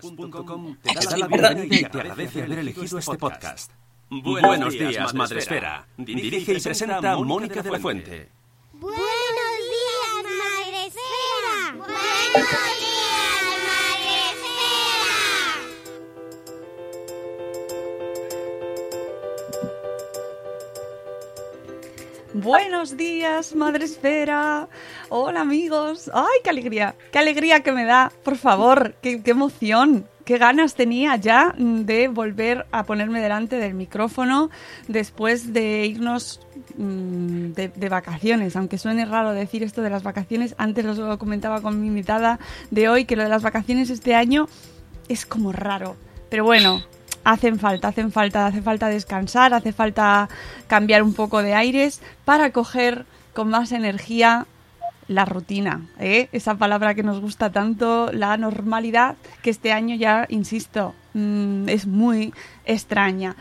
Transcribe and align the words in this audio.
Podcast.com 0.00 0.76
te 0.82 0.94
da 0.94 1.16
la 1.16 1.26
bienvenida 1.26 1.76
y 1.76 1.84
te 1.84 2.00
agradece 2.00 2.42
haber 2.42 2.58
elegido 2.60 2.98
este 2.98 3.16
podcast. 3.16 3.72
Buenos 4.10 4.72
días, 4.72 5.14
Madresfera. 5.14 5.86
Dirige 5.96 6.52
y 6.54 6.60
presenta 6.60 7.16
Mónica 7.16 7.62
de 7.62 7.70
la 7.70 7.78
Fuente. 7.78 8.28
Buenos 8.72 8.98
días, 9.74 10.24
Madre 10.24 10.86
Esfera. 10.86 11.76
Buenos 11.76 12.50
días, 12.50 12.87
Buenos 22.42 22.96
días, 22.96 23.56
Madre 23.56 23.84
Esfera. 23.84 24.68
Hola, 25.08 25.40
amigos. 25.40 26.08
¡Ay, 26.14 26.38
qué 26.44 26.50
alegría! 26.50 26.94
¡Qué 27.10 27.18
alegría 27.18 27.64
que 27.64 27.72
me 27.72 27.84
da! 27.84 28.12
Por 28.22 28.36
favor, 28.36 28.94
qué, 29.02 29.20
emoción. 29.24 30.06
Qué 30.24 30.38
ganas 30.38 30.76
tenía 30.76 31.16
ya 31.16 31.52
de 31.58 32.06
volver 32.06 32.66
a 32.70 32.84
ponerme 32.84 33.20
delante 33.20 33.56
del 33.56 33.74
micrófono 33.74 34.50
después 34.86 35.52
de 35.52 35.86
irnos 35.86 36.40
mm, 36.76 37.54
de, 37.54 37.72
de 37.74 37.88
vacaciones. 37.88 38.54
Aunque 38.54 38.78
suene 38.78 39.04
raro 39.04 39.32
decir 39.32 39.64
esto 39.64 39.82
de 39.82 39.90
las 39.90 40.04
vacaciones, 40.04 40.54
antes 40.58 40.84
lo 40.84 41.18
comentaba 41.18 41.60
con 41.60 41.80
mi 41.80 41.88
invitada 41.88 42.38
de 42.70 42.88
hoy, 42.88 43.04
que 43.04 43.16
lo 43.16 43.24
de 43.24 43.30
las 43.30 43.42
vacaciones 43.42 43.90
este 43.90 44.14
año 44.14 44.46
es 45.08 45.26
como 45.26 45.50
raro. 45.50 45.96
Pero 46.30 46.44
bueno, 46.44 46.84
hacen 47.24 47.58
falta, 47.58 47.88
hacen 47.88 48.12
falta, 48.12 48.46
hace 48.46 48.62
falta 48.62 48.88
descansar, 48.88 49.54
hace 49.54 49.72
falta 49.72 50.28
cambiar 50.66 51.02
un 51.02 51.14
poco 51.14 51.42
de 51.42 51.54
aires 51.54 52.00
para 52.24 52.50
coger 52.50 53.06
con 53.32 53.48
más 53.50 53.72
energía 53.72 54.46
la 55.08 55.24
rutina, 55.24 55.86
¿eh? 55.98 56.28
esa 56.32 56.56
palabra 56.56 56.94
que 56.94 57.02
nos 57.02 57.20
gusta 57.20 57.50
tanto, 57.50 58.12
la 58.12 58.36
normalidad, 58.36 59.16
que 59.42 59.50
este 59.50 59.72
año 59.72 59.96
ya, 59.96 60.26
insisto, 60.28 60.94
mm, 61.14 61.68
es 61.68 61.86
muy 61.86 62.34
extraña. 62.66 63.34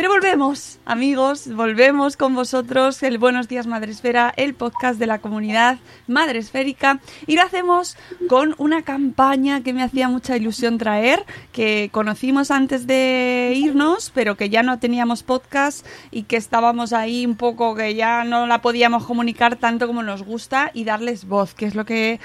Pero 0.00 0.12
volvemos, 0.12 0.78
amigos, 0.86 1.46
volvemos 1.54 2.16
con 2.16 2.34
vosotros, 2.34 3.02
el 3.02 3.18
Buenos 3.18 3.48
Días 3.48 3.66
Madresfera, 3.66 4.32
el 4.38 4.54
podcast 4.54 4.98
de 4.98 5.06
la 5.06 5.18
comunidad 5.18 5.78
madresférica, 6.06 7.00
y 7.26 7.36
lo 7.36 7.42
hacemos 7.42 7.98
con 8.26 8.54
una 8.56 8.80
campaña 8.80 9.62
que 9.62 9.74
me 9.74 9.82
hacía 9.82 10.08
mucha 10.08 10.38
ilusión 10.38 10.78
traer, 10.78 11.26
que 11.52 11.90
conocimos 11.92 12.50
antes 12.50 12.86
de 12.86 13.52
irnos, 13.54 14.10
pero 14.14 14.38
que 14.38 14.48
ya 14.48 14.62
no 14.62 14.78
teníamos 14.78 15.22
podcast 15.22 15.86
y 16.10 16.22
que 16.22 16.38
estábamos 16.38 16.94
ahí 16.94 17.26
un 17.26 17.36
poco 17.36 17.74
que 17.74 17.94
ya 17.94 18.24
no 18.24 18.46
la 18.46 18.62
podíamos 18.62 19.04
comunicar 19.04 19.56
tanto 19.56 19.86
como 19.86 20.02
nos 20.02 20.22
gusta 20.22 20.70
y 20.72 20.84
darles 20.84 21.26
voz, 21.26 21.52
que 21.52 21.66
es 21.66 21.74
lo 21.74 21.84
que 21.84 22.20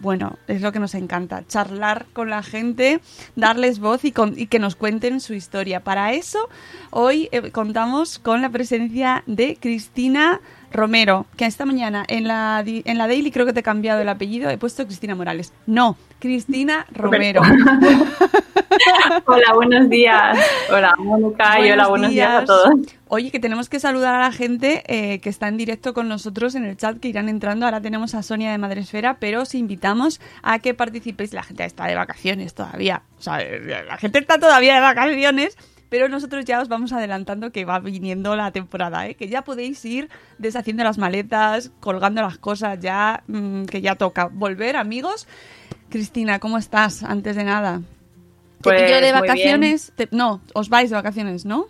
bueno, 0.00 0.38
es 0.48 0.60
lo 0.62 0.72
que 0.72 0.78
nos 0.80 0.94
encanta, 0.94 1.44
charlar 1.46 2.06
con 2.12 2.28
la 2.30 2.42
gente, 2.42 3.00
darles 3.36 3.78
voz 3.78 4.04
y, 4.04 4.12
con- 4.12 4.38
y 4.38 4.46
que 4.46 4.58
nos 4.58 4.76
cuenten 4.76 5.20
su 5.20 5.34
historia. 5.34 5.80
Para 5.80 6.12
eso, 6.12 6.48
hoy 6.90 7.28
eh, 7.32 7.50
contamos 7.52 8.18
con 8.18 8.42
la 8.42 8.50
presencia 8.50 9.22
de 9.26 9.56
Cristina 9.60 10.40
Romero, 10.76 11.26
que 11.36 11.46
esta 11.46 11.64
mañana 11.64 12.04
en 12.06 12.28
la, 12.28 12.62
en 12.64 12.98
la 12.98 13.08
Daily 13.08 13.30
creo 13.30 13.46
que 13.46 13.52
te 13.52 13.60
he 13.60 13.62
cambiado 13.62 14.00
el 14.00 14.08
apellido, 14.08 14.50
he 14.50 14.58
puesto 14.58 14.84
Cristina 14.86 15.14
Morales. 15.14 15.52
No, 15.66 15.96
Cristina 16.18 16.86
Romero. 16.92 17.42
Hola, 19.26 19.52
buenos 19.54 19.88
días. 19.88 20.38
Hola, 20.70 20.94
Mónica, 20.98 21.60
y 21.60 21.70
hola, 21.70 21.88
buenos 21.88 22.10
días. 22.10 22.42
a 22.42 22.44
todos. 22.44 22.74
Oye, 23.08 23.30
que 23.30 23.40
tenemos 23.40 23.68
que 23.68 23.80
saludar 23.80 24.14
a 24.14 24.18
la 24.20 24.32
gente 24.32 24.82
eh, 24.86 25.20
que 25.20 25.28
está 25.28 25.48
en 25.48 25.56
directo 25.56 25.94
con 25.94 26.08
nosotros 26.08 26.54
en 26.54 26.64
el 26.64 26.76
chat, 26.76 26.98
que 26.98 27.08
irán 27.08 27.28
entrando. 27.28 27.64
Ahora 27.64 27.80
tenemos 27.80 28.14
a 28.14 28.22
Sonia 28.22 28.50
de 28.50 28.58
Madresfera, 28.58 29.16
pero 29.18 29.42
os 29.42 29.54
invitamos 29.54 30.20
a 30.42 30.58
que 30.58 30.74
participéis. 30.74 31.32
La 31.32 31.42
gente 31.42 31.64
está 31.64 31.86
de 31.86 31.94
vacaciones 31.94 32.54
todavía. 32.54 33.02
O 33.18 33.22
sea, 33.22 33.38
la 33.38 33.96
gente 33.96 34.18
está 34.18 34.38
todavía 34.38 34.74
de 34.74 34.80
vacaciones. 34.80 35.56
Pero 35.88 36.08
nosotros 36.08 36.44
ya 36.44 36.60
os 36.60 36.68
vamos 36.68 36.92
adelantando 36.92 37.52
que 37.52 37.64
va 37.64 37.78
viniendo 37.78 38.34
la 38.34 38.50
temporada, 38.50 39.06
¿eh? 39.06 39.14
que 39.14 39.28
ya 39.28 39.42
podéis 39.42 39.84
ir 39.84 40.08
deshaciendo 40.38 40.82
las 40.82 40.98
maletas, 40.98 41.70
colgando 41.80 42.22
las 42.22 42.38
cosas, 42.38 42.78
ya 42.80 43.22
mm, 43.28 43.64
que 43.66 43.80
ya 43.80 43.94
toca. 43.94 44.26
Volver, 44.26 44.76
amigos. 44.76 45.28
Cristina, 45.88 46.40
¿cómo 46.40 46.58
estás? 46.58 47.02
Antes 47.04 47.36
de 47.36 47.44
nada. 47.44 47.80
¿Te 48.58 48.62
Pues, 48.62 48.82
pillo 48.82 49.00
de 49.00 49.12
vacaciones? 49.12 49.92
Te- 49.94 50.08
no, 50.10 50.40
os 50.54 50.68
vais 50.68 50.90
de 50.90 50.96
vacaciones, 50.96 51.44
¿no? 51.44 51.66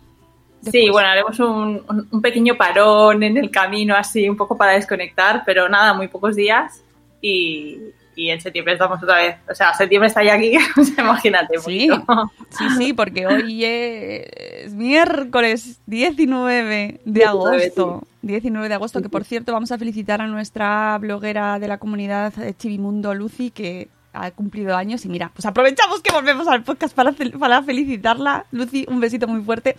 Sí, 0.71 0.89
bueno, 0.89 1.09
haremos 1.09 1.39
un- 1.39 1.83
un 2.11 2.21
pequeño 2.21 2.55
parón 2.57 3.21
en 3.21 3.37
el 3.37 3.51
camino, 3.51 3.95
así, 3.95 4.27
un 4.27 4.35
poco 4.35 4.57
para 4.57 4.71
desconectar, 4.71 5.43
pero 5.45 5.69
nada, 5.69 5.93
muy 5.93 6.07
pocos 6.07 6.35
días. 6.35 6.81
Y, 7.21 7.77
y 8.17 8.31
en 8.31 8.41
septiembre 8.41 8.73
estamos 8.73 9.01
otra 9.01 9.15
vez. 9.15 9.37
O 9.49 9.53
sea, 9.53 9.73
septiembre 9.75 10.07
está 10.07 10.23
ya 10.23 10.33
aquí, 10.33 10.57
imagínate. 10.97 11.59
Sí, 11.59 11.87
poquito. 11.87 12.31
sí, 12.49 12.65
sí, 12.77 12.93
porque 12.93 13.27
hoy 13.27 13.63
es 13.63 14.73
miércoles 14.73 15.79
19 15.85 16.63
de 16.63 16.99
19, 17.05 17.27
agosto. 17.27 18.03
19 18.23 18.67
de 18.67 18.73
agosto, 18.73 19.01
que 19.01 19.09
por 19.09 19.23
cierto 19.23 19.53
vamos 19.53 19.71
a 19.71 19.77
felicitar 19.77 20.21
a 20.21 20.27
nuestra 20.27 20.97
bloguera 20.97 21.59
de 21.59 21.67
la 21.67 21.77
comunidad 21.77 22.33
Chivimundo, 22.57 23.13
Lucy, 23.13 23.51
que 23.51 23.87
ha 24.13 24.31
cumplido 24.31 24.75
años 24.75 25.05
y 25.05 25.09
mira, 25.09 25.31
pues 25.33 25.45
aprovechamos 25.45 26.01
que 26.01 26.11
volvemos 26.11 26.47
al 26.47 26.63
podcast 26.63 26.95
para, 26.95 27.13
para 27.39 27.61
felicitarla. 27.61 28.47
Lucy, 28.51 28.85
un 28.89 28.99
besito 28.99 29.27
muy 29.27 29.41
fuerte. 29.41 29.75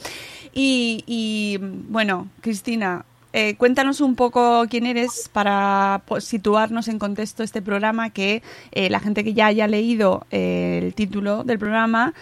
Y, 0.55 1.03
y, 1.07 1.59
bueno, 1.61 2.29
Cristina, 2.41 3.05
eh, 3.33 3.57
cuéntanos 3.57 4.01
un 4.01 4.15
poco 4.15 4.65
quién 4.69 4.87
eres 4.87 5.29
para 5.33 6.03
pues, 6.07 6.25
situarnos 6.25 6.89
en 6.89 6.99
contexto 6.99 7.43
este 7.43 7.63
programa, 7.63 8.11
que 8.11 8.43
eh, 8.73 8.91
la 8.91 9.01
gente 9.01 9.25
que 9.25 9.35
ya 9.35 9.47
haya 9.47 9.67
leído 9.67 10.27
eh, 10.31 10.81
el 10.83 10.95
título 10.95 11.45
del 11.45 11.59
programa, 11.59 12.15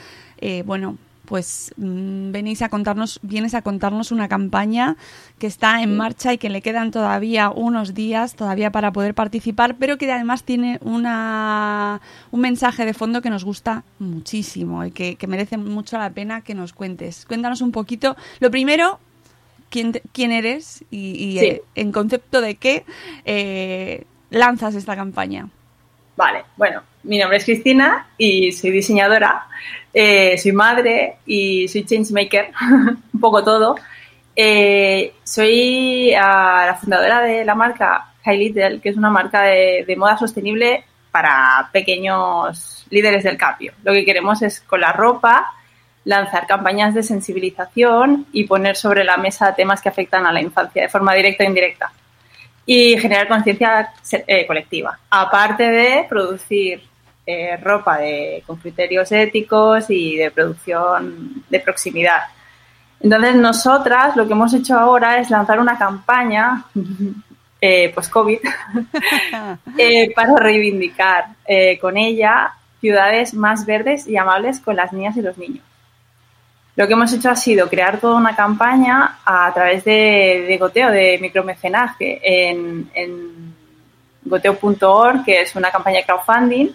bueno, 0.64 0.98
pues 1.26 1.74
mm, 1.76 2.30
venís 2.30 2.62
a 2.62 2.70
contarnos, 2.70 3.20
vienes 3.22 3.54
a 3.54 3.62
contarnos 3.62 4.12
una 4.12 4.28
campaña 4.28 4.96
que 5.38 5.46
está 5.46 5.82
en 5.82 5.96
marcha 5.96 6.32
y 6.32 6.38
que 6.38 6.48
le 6.48 6.62
quedan 6.62 6.90
todavía 6.90 7.50
unos 7.50 7.92
días 7.92 8.34
todavía 8.34 8.70
para 8.70 8.92
poder 8.92 9.14
participar, 9.14 9.76
pero 9.76 9.98
que 9.98 10.10
además 10.10 10.44
tiene 10.44 10.78
una, 10.82 12.00
un 12.30 12.40
mensaje 12.40 12.86
de 12.86 12.94
fondo 12.94 13.20
que 13.20 13.30
nos 13.30 13.44
gusta 13.44 13.84
muchísimo 13.98 14.84
y 14.84 14.92
que, 14.92 15.16
que 15.16 15.26
merece 15.26 15.58
mucho 15.58 15.98
la 15.98 16.10
pena 16.10 16.40
que 16.40 16.54
nos 16.54 16.72
cuentes. 16.72 17.26
Cuéntanos 17.26 17.60
un 17.60 17.72
poquito. 17.72 18.16
Lo 18.40 18.50
primero, 18.50 19.00
quién, 19.70 20.00
quién 20.12 20.32
eres 20.32 20.84
y, 20.90 21.10
y, 21.12 21.38
Sí. 21.38 21.46
eh, 21.46 21.62
en 21.74 21.92
concepto 21.92 22.40
de 22.40 22.56
qué 22.56 22.84
eh, 23.24 24.04
lanzas 24.30 24.74
esta 24.74 24.96
campaña. 24.96 25.48
Vale, 26.16 26.44
bueno, 26.56 26.82
mi 27.02 27.18
nombre 27.18 27.36
es 27.38 27.44
Cristina 27.44 28.08
y 28.16 28.50
soy 28.52 28.70
diseñadora, 28.70 29.46
eh, 29.92 30.38
soy 30.38 30.52
madre 30.52 31.16
y 31.26 31.68
soy 31.68 31.84
changemaker, 31.84 32.52
un 33.12 33.20
poco 33.20 33.44
todo. 33.44 33.76
Soy 35.24 36.14
ah, 36.14 36.64
la 36.66 36.74
fundadora 36.74 37.22
de 37.22 37.44
la 37.44 37.54
marca 37.54 38.12
High 38.24 38.38
Little, 38.38 38.80
que 38.80 38.88
es 38.90 38.96
una 38.96 39.10
marca 39.10 39.42
de, 39.42 39.84
de 39.86 39.96
moda 39.96 40.16
sostenible 40.16 40.84
para 41.10 41.68
pequeños 41.72 42.86
líderes 42.90 43.24
del 43.24 43.36
cambio. 43.36 43.72
Lo 43.84 43.92
que 43.92 44.04
queremos 44.04 44.42
es 44.42 44.60
con 44.60 44.80
la 44.80 44.92
ropa 44.92 45.52
lanzar 46.06 46.46
campañas 46.46 46.94
de 46.94 47.02
sensibilización 47.02 48.26
y 48.32 48.44
poner 48.44 48.76
sobre 48.76 49.04
la 49.04 49.18
mesa 49.18 49.54
temas 49.54 49.82
que 49.82 49.90
afectan 49.90 50.24
a 50.24 50.32
la 50.32 50.40
infancia 50.40 50.82
de 50.82 50.88
forma 50.88 51.12
directa 51.14 51.44
o 51.44 51.46
indirecta. 51.46 51.92
y 52.68 52.98
generar 52.98 53.28
conciencia 53.28 53.92
eh, 54.26 54.44
colectiva, 54.44 54.98
aparte 55.08 55.70
de 55.70 56.04
producir 56.08 56.82
eh, 57.28 57.56
ropa 57.56 57.98
de, 57.98 58.44
con 58.46 58.56
criterios 58.56 59.10
éticos 59.10 59.90
y 59.90 60.14
de 60.14 60.30
producción 60.30 61.42
de 61.50 61.58
proximidad. 61.58 62.20
Entonces, 63.00 63.34
nosotras 63.34 64.14
lo 64.14 64.28
que 64.28 64.32
hemos 64.32 64.54
hecho 64.54 64.78
ahora 64.78 65.18
es 65.18 65.28
lanzar 65.28 65.58
una 65.58 65.76
campaña 65.76 66.64
eh, 67.60 67.92
post-COVID 67.92 68.38
eh, 69.78 70.12
para 70.14 70.36
reivindicar 70.36 71.26
con 71.80 71.96
ella 71.96 72.52
ciudades 72.80 73.34
más 73.34 73.66
verdes 73.66 74.06
y 74.06 74.16
amables 74.16 74.60
con 74.60 74.76
las 74.76 74.92
niñas 74.92 75.16
y 75.16 75.22
los 75.22 75.36
niños. 75.36 75.65
Lo 76.76 76.86
que 76.86 76.92
hemos 76.92 77.12
hecho 77.12 77.30
ha 77.30 77.36
sido 77.36 77.68
crear 77.68 77.98
toda 77.98 78.16
una 78.16 78.36
campaña 78.36 79.18
a 79.24 79.50
través 79.54 79.84
de, 79.84 80.56
goteo, 80.60 80.90
de 80.90 81.18
micromecenaje 81.18 82.20
en, 82.22 82.90
en 82.94 83.54
goteo.org, 84.22 85.24
que 85.24 85.40
es 85.40 85.56
una 85.56 85.70
campaña 85.70 85.98
de 85.98 86.04
crowdfunding, 86.04 86.68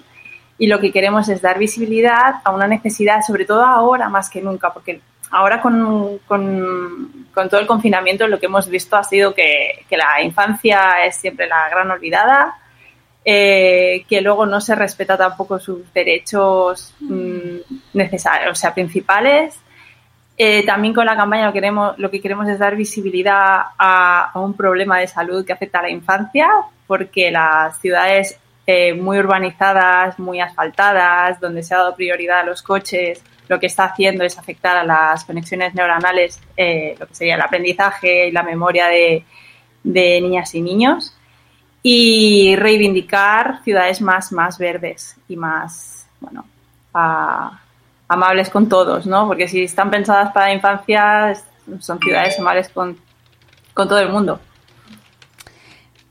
y 0.57 0.67
lo 0.67 0.79
que 0.79 0.91
queremos 0.91 1.29
es 1.29 1.41
dar 1.41 1.59
visibilidad 1.59 2.35
a 2.43 2.51
una 2.51 2.67
necesidad, 2.67 3.21
sobre 3.21 3.45
todo 3.45 3.63
ahora 3.63 4.09
más 4.09 4.29
que 4.29 4.41
nunca, 4.41 4.73
porque 4.73 5.01
ahora 5.31 5.61
con, 5.61 6.19
con, 6.27 7.31
todo 7.33 7.59
el 7.59 7.67
confinamiento 7.67 8.27
lo 8.27 8.39
que 8.39 8.45
hemos 8.47 8.67
visto 8.69 8.95
ha 8.95 9.03
sido 9.03 9.33
que, 9.33 9.85
que 9.89 9.97
la 9.97 10.21
infancia 10.21 11.05
es 11.05 11.15
siempre 11.15 11.47
la 11.47 11.69
gran 11.69 11.89
olvidada, 11.89 12.57
eh, 13.23 14.03
que 14.09 14.21
luego 14.21 14.45
no 14.45 14.59
se 14.61 14.75
respeta 14.75 15.17
tampoco 15.17 15.59
sus 15.59 15.93
derechos 15.93 16.93
mm, 16.99 17.57
necesarios, 17.93 18.51
o 18.51 18.55
sea, 18.55 18.73
principales. 18.73 19.59
Eh, 20.43 20.65
también 20.65 20.91
con 20.91 21.05
la 21.05 21.15
campaña 21.15 21.45
lo, 21.45 21.53
queremos, 21.53 21.99
lo 21.99 22.09
que 22.09 22.19
queremos 22.19 22.49
es 22.49 22.57
dar 22.57 22.75
visibilidad 22.75 23.61
a, 23.77 24.31
un 24.33 24.55
problema 24.55 24.97
de 24.97 25.05
salud 25.05 25.45
que 25.45 25.53
afecta 25.53 25.77
a 25.77 25.81
la 25.83 25.91
infancia, 25.91 26.49
porque 26.87 27.29
las 27.29 27.79
ciudades 27.79 28.39
eh, 28.65 28.95
muy 28.95 29.19
urbanizadas, 29.19 30.17
muy 30.17 30.39
asfaltadas, 30.39 31.39
donde 31.39 31.61
se 31.61 31.75
ha 31.75 31.77
dado 31.77 31.95
prioridad 31.95 32.39
a 32.39 32.43
los 32.43 32.63
coches, 32.63 33.21
lo 33.49 33.59
que 33.59 33.67
está 33.67 33.83
haciendo 33.83 34.23
es 34.23 34.35
afectar 34.39 34.77
a 34.77 34.83
las 34.83 35.25
conexiones 35.25 35.75
neuronales, 35.75 36.41
eh, 36.57 36.95
lo 36.99 37.05
que 37.05 37.13
sería 37.13 37.35
el 37.35 37.41
aprendizaje 37.41 38.29
y 38.29 38.31
la 38.31 38.41
memoria 38.41 38.87
de, 38.87 39.23
de 39.83 40.21
niñas 40.21 40.55
y 40.55 40.61
niños 40.63 41.15
y 41.83 42.55
reivindicar 42.55 43.63
ciudades 43.63 44.01
más, 44.01 44.31
más 44.31 44.57
verdes 44.57 45.17
y 45.27 45.35
más, 45.35 46.07
bueno, 46.19 46.47
a, 46.95 47.61
amables 48.11 48.49
con 48.49 48.67
todos, 48.67 49.05
¿no? 49.05 49.25
Porque 49.25 49.47
si 49.47 49.63
están 49.63 49.89
pensadas 49.89 50.33
para 50.33 50.47
la 50.47 50.53
infancia, 50.53 51.33
son 51.79 51.97
ciudades 51.99 52.37
amables 52.39 52.67
con, 52.67 52.97
con 53.73 53.87
todo 53.87 53.99
el 53.99 54.09
mundo. 54.09 54.39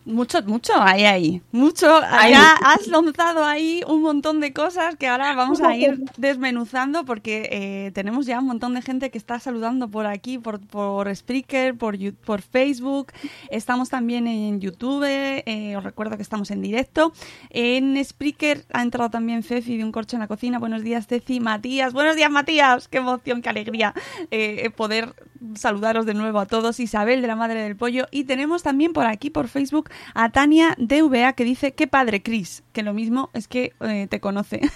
Mucho, 0.07 0.43
mucho 0.43 0.73
hay 0.81 1.05
ahí. 1.05 1.43
Mucho. 1.53 2.01
Hay 2.03 2.33
ya 2.33 2.55
has 2.65 2.87
lanzado 2.87 3.45
ahí 3.45 3.83
un 3.87 4.01
montón 4.01 4.41
de 4.41 4.55
cosas 4.55 4.97
que 4.97 5.07
ahora 5.07 5.35
vamos 5.35 5.61
a 5.61 5.77
ir 5.77 6.03
desmenuzando 6.17 7.05
porque 7.05 7.49
eh, 7.53 7.91
tenemos 7.93 8.25
ya 8.25 8.39
un 8.39 8.47
montón 8.47 8.73
de 8.75 8.81
gente 8.81 9.11
que 9.11 9.19
está 9.19 9.39
saludando 9.39 9.89
por 9.89 10.07
aquí, 10.07 10.39
por, 10.39 10.59
por 10.59 11.15
Spreaker, 11.15 11.77
por, 11.77 11.99
por 12.25 12.41
Facebook. 12.41 13.13
Estamos 13.51 13.91
también 13.91 14.27
en 14.27 14.61
YouTube. 14.61 15.05
eh, 15.05 15.77
os 15.77 15.85
recuerdo 15.85 16.17
que 16.17 16.23
estamos 16.23 16.51
en 16.51 16.63
directo. 16.63 17.13
En 17.51 18.03
Spreaker 18.03 18.65
ha 18.73 18.83
entrado 18.83 19.11
también 19.11 19.43
Ceci 19.43 19.77
de 19.77 19.85
Un 19.85 19.93
Corcho 19.93 20.17
en 20.17 20.21
la 20.21 20.29
Cocina. 20.29 20.59
Buenos 20.59 20.83
días, 20.83 21.07
Ceci. 21.07 21.41
Matías. 21.41 21.93
Buenos 21.93 22.17
días, 22.17 22.31
Matías. 22.31 22.89
Qué 22.89 22.99
emoción, 22.99 23.43
qué 23.43 23.51
alegría 23.51 23.95
eh, 24.31 24.71
poder 24.75 25.15
saludaros 25.55 26.07
de 26.07 26.15
nuevo 26.15 26.39
a 26.39 26.47
todos. 26.47 26.81
Isabel 26.81 27.21
de 27.21 27.29
la 27.29 27.37
Madre 27.37 27.63
del 27.63 27.77
Pollo. 27.77 28.07
Y 28.11 28.25
tenemos 28.25 28.63
también 28.63 28.93
por 28.93 29.07
aquí, 29.07 29.31
por 29.31 29.49
Facebook, 29.49 29.90
a 30.15 30.31
Tania 30.31 30.75
DVA 30.79 31.33
que 31.35 31.45
dice, 31.45 31.73
qué 31.73 31.87
padre, 31.87 32.23
Chris. 32.23 32.63
Que 32.73 32.83
lo 32.83 32.93
mismo 32.93 33.31
es 33.33 33.49
que 33.49 33.73
eh, 33.81 34.07
te 34.09 34.21
conoce. 34.21 34.61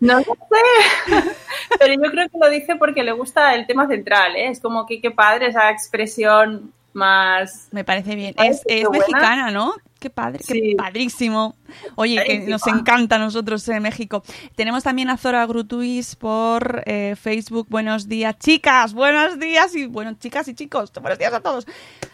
No 0.00 0.18
lo 0.18 0.22
sé, 0.24 1.34
pero 1.80 1.94
yo 1.94 2.10
creo 2.12 2.28
que 2.28 2.38
lo 2.38 2.48
dice 2.48 2.76
porque 2.76 3.02
le 3.02 3.10
gusta 3.10 3.56
el 3.56 3.66
tema 3.66 3.88
central, 3.88 4.36
¿eh? 4.36 4.48
Es 4.50 4.60
como 4.60 4.86
que 4.86 5.00
qué 5.00 5.10
padre 5.10 5.48
esa 5.48 5.70
expresión 5.70 6.72
más... 6.92 7.68
Me 7.72 7.82
parece 7.84 8.14
bien. 8.14 8.34
Es, 8.38 8.62
mexicana, 8.90 9.50
¿no? 9.50 9.74
Qué 9.98 10.10
padre, 10.10 10.38
qué 10.46 10.54
Sí. 10.54 10.74
padrísimo. 10.76 11.56
Oye, 11.96 12.22
que 12.24 12.38
nos 12.46 12.64
encanta 12.68 13.16
a 13.16 13.18
nosotros 13.18 13.68
en 13.68 13.82
México. 13.82 14.22
Tenemos 14.54 14.84
también 14.84 15.10
a 15.10 15.16
Zora 15.16 15.44
Grutuis 15.46 16.14
por 16.14 16.84
eh, 16.86 17.16
Facebook. 17.20 17.66
Buenos 17.68 18.08
días, 18.08 18.38
chicas. 18.38 18.94
Buenos 18.94 19.40
días 19.40 19.74
y 19.74 19.86
bueno, 19.86 20.14
chicas 20.20 20.46
y 20.46 20.54
chicos. 20.54 20.92
Buenos 21.00 21.18
días 21.18 21.32
a 21.32 21.40
todos. 21.40 21.66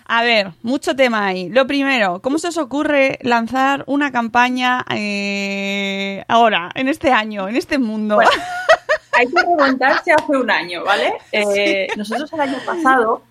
A 0.07 0.23
ver, 0.23 0.53
mucho 0.63 0.97
tema 0.97 1.27
ahí. 1.27 1.51
Lo 1.51 1.67
primero, 1.67 2.23
¿cómo 2.23 2.39
se 2.39 2.49
os 2.49 2.57
ocurre 2.57 3.19
lanzar 3.21 3.85
una 3.87 4.11
campaña 4.11 4.85
eh, 4.91 6.25
ahora, 6.29 6.71
en 6.75 6.89
este 6.89 7.13
año, 7.13 7.49
en 7.49 7.57
este 7.57 7.77
mundo? 7.79 8.15
Bueno, 8.17 8.31
hay 9.13 9.27
que 9.27 9.43
remontarse 9.43 10.11
hace 10.13 10.37
un 10.37 10.51
año, 10.51 10.85
¿vale? 10.85 11.13
Eh, 11.33 11.89
nosotros 11.97 12.33
el 12.33 12.41
año 12.41 12.59
pasado 12.65 13.23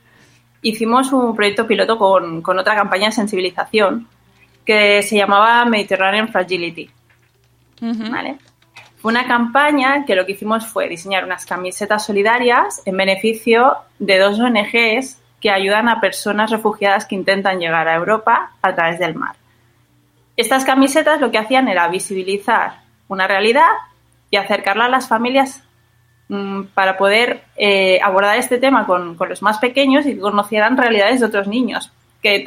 hicimos 0.61 1.11
un 1.11 1.35
proyecto 1.35 1.65
piloto 1.65 1.97
con, 1.97 2.41
con 2.43 2.59
otra 2.59 2.75
campaña 2.75 3.07
de 3.07 3.13
sensibilización 3.13 4.07
que 4.65 5.01
se 5.03 5.17
llamaba 5.17 5.65
Mediterranean 5.65 6.29
Fragility. 6.29 6.89
¿vale? 7.81 8.37
Fue 8.97 9.11
una 9.11 9.27
campaña 9.27 10.05
que 10.05 10.15
lo 10.15 10.25
que 10.25 10.31
hicimos 10.31 10.65
fue 10.65 10.87
diseñar 10.87 11.25
unas 11.25 11.45
camisetas 11.45 12.05
solidarias 12.05 12.81
en 12.85 12.95
beneficio 12.95 13.75
de 13.99 14.17
dos 14.17 14.39
ONGs 14.39 15.19
que 15.41 15.51
ayudan 15.51 15.89
a 15.89 15.99
personas 15.99 16.51
refugiadas 16.51 17.05
que 17.05 17.15
intentan 17.15 17.59
llegar 17.59 17.89
a 17.89 17.95
Europa 17.95 18.51
a 18.61 18.73
través 18.73 18.99
del 18.99 19.15
mar. 19.15 19.35
Estas 20.37 20.63
camisetas 20.63 21.19
lo 21.19 21.31
que 21.31 21.37
hacían 21.37 21.67
era 21.67 21.87
visibilizar 21.89 22.79
una 23.09 23.27
realidad 23.27 23.67
y 24.31 24.37
acercarla 24.37 24.85
a 24.85 24.89
las 24.89 25.09
familias 25.09 25.61
mm, 26.29 26.63
para 26.73 26.97
poder 26.97 27.43
eh, 27.57 27.99
abordar 28.01 28.37
este 28.37 28.57
tema 28.57 28.85
con, 28.85 29.15
con 29.15 29.27
los 29.27 29.41
más 29.41 29.57
pequeños 29.57 30.05
y 30.05 30.15
que 30.15 30.21
conocieran 30.21 30.77
realidades 30.77 31.19
de 31.19 31.25
otros 31.25 31.49
niños, 31.49 31.91
que 32.21 32.39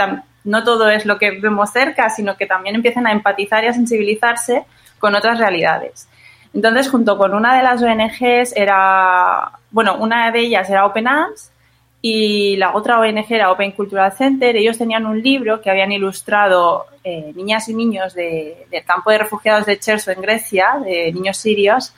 no 0.47 0.65
todo 0.65 0.89
es 0.89 1.05
lo 1.05 1.19
que 1.19 1.33
vemos 1.33 1.71
cerca, 1.71 2.09
sino 2.09 2.37
que 2.37 2.47
también 2.47 2.75
empiecen 2.77 3.07
a 3.07 3.13
empatizar 3.13 3.63
y 3.65 3.67
a 3.69 3.73
sensibilizarse 3.75 4.65
con 4.99 5.15
otras 5.15 5.39
realidades. 5.39 6.09
Entonces, 6.55 6.89
junto 6.89 7.19
con 7.19 7.35
una 7.35 7.55
de 7.57 7.63
las 7.63 7.83
ONGs 7.83 8.57
era, 8.57 9.51
bueno, 9.71 9.97
una 9.99 10.31
de 10.31 10.41
ellas 10.41 10.71
era 10.71 10.87
Open 10.87 11.07
Arms 11.07 11.53
y 12.01 12.57
la 12.57 12.75
otra 12.75 12.99
ONG 12.99 13.27
era 13.31 13.51
Open 13.51 13.73
Cultural 13.73 14.13
Center. 14.13 14.57
Ellos 14.57 14.79
tenían 14.79 15.05
un 15.05 15.21
libro 15.23 15.61
que 15.61 15.69
habían 15.71 15.93
ilustrado 15.93 16.87
eh, 17.05 17.33
niñas 17.35 17.69
y 17.69 17.75
niños 17.75 18.15
de- 18.15 18.67
del 18.71 18.85
campo 18.85 19.11
de 19.11 19.19
refugiados 19.19 19.67
de 19.67 19.79
Cherso 19.79 20.11
en 20.13 20.21
Grecia, 20.23 20.81
de 20.85 21.13
niños 21.13 21.37
sirios, 21.37 21.93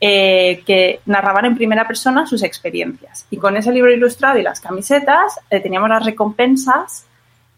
eh, 0.00 0.62
que 0.66 1.00
narraban 1.06 1.44
en 1.44 1.54
primera 1.56 1.86
persona 1.86 2.26
sus 2.26 2.42
experiencias. 2.42 3.26
Y 3.30 3.36
con 3.36 3.56
ese 3.56 3.70
libro 3.70 3.92
ilustrado 3.92 4.36
y 4.38 4.42
las 4.42 4.60
camisetas 4.60 5.38
eh, 5.48 5.60
teníamos 5.60 5.88
las 5.90 6.04
recompensas 6.04 7.06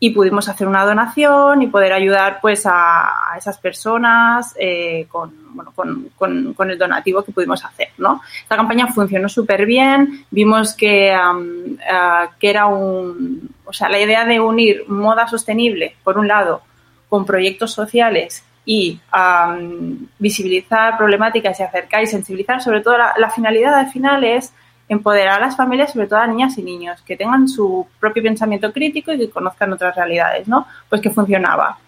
y 0.04 0.10
pudimos 0.10 0.50
hacer 0.50 0.68
una 0.68 0.84
donación 0.84 1.62
y 1.62 1.68
poder 1.68 1.94
ayudar 1.94 2.38
pues 2.42 2.66
a, 2.66 3.10
esas 3.38 3.56
personas 3.56 4.54
eh, 4.58 5.06
con, 5.08 5.32
bueno, 5.54 5.72
con, 5.74 6.10
con- 6.18 6.52
con 6.52 6.70
el 6.70 6.76
donativo 6.76 7.22
que 7.24 7.32
pudimos 7.32 7.64
hacer. 7.64 7.88
¿no? 7.96 8.20
Esta 8.42 8.54
campaña 8.56 8.86
funcionó 8.88 9.30
súper 9.30 9.64
bien, 9.64 10.26
vimos 10.30 10.74
que, 10.74 11.10
am, 11.10 11.78
ah, 11.90 12.28
que 12.38 12.50
era 12.50 12.66
un, 12.66 13.48
o 13.64 13.72
sea, 13.72 13.88
la 13.88 13.98
idea 13.98 14.26
de 14.26 14.40
unir 14.40 14.84
moda 14.88 15.26
sostenible, 15.26 15.96
por 16.04 16.18
un 16.18 16.28
lado, 16.28 16.60
con 17.08 17.24
proyectos 17.24 17.72
sociales 17.72 18.44
y 18.66 19.00
am, 19.10 20.06
visibilizar 20.18 20.98
problemáticas 20.98 21.58
y 21.60 21.62
acercar 21.62 22.02
y 22.02 22.08
sensibilizar, 22.08 22.60
sobre 22.62 22.82
todo 22.82 22.98
la, 22.98 23.14
la 23.16 23.30
finalidad 23.30 23.74
al 23.74 23.90
final 23.90 24.22
es 24.22 24.52
empoderar 24.88 25.42
a 25.42 25.46
las 25.46 25.56
familias, 25.56 25.92
sobre 25.92 26.06
todo 26.06 26.18
a 26.18 26.26
niñas 26.26 26.58
y 26.58 26.62
niños, 26.62 27.00
que 27.02 27.16
tengan 27.16 27.48
su 27.48 27.86
propio 27.98 28.22
pensamiento 28.22 28.72
crítico 28.72 29.12
y 29.12 29.18
que 29.18 29.30
conozcan 29.30 29.72
otras 29.72 29.96
realidades, 29.96 30.46
¿no? 30.48 30.66
Pues 30.88 31.00
que 31.00 31.10
funcionaba. 31.10 31.78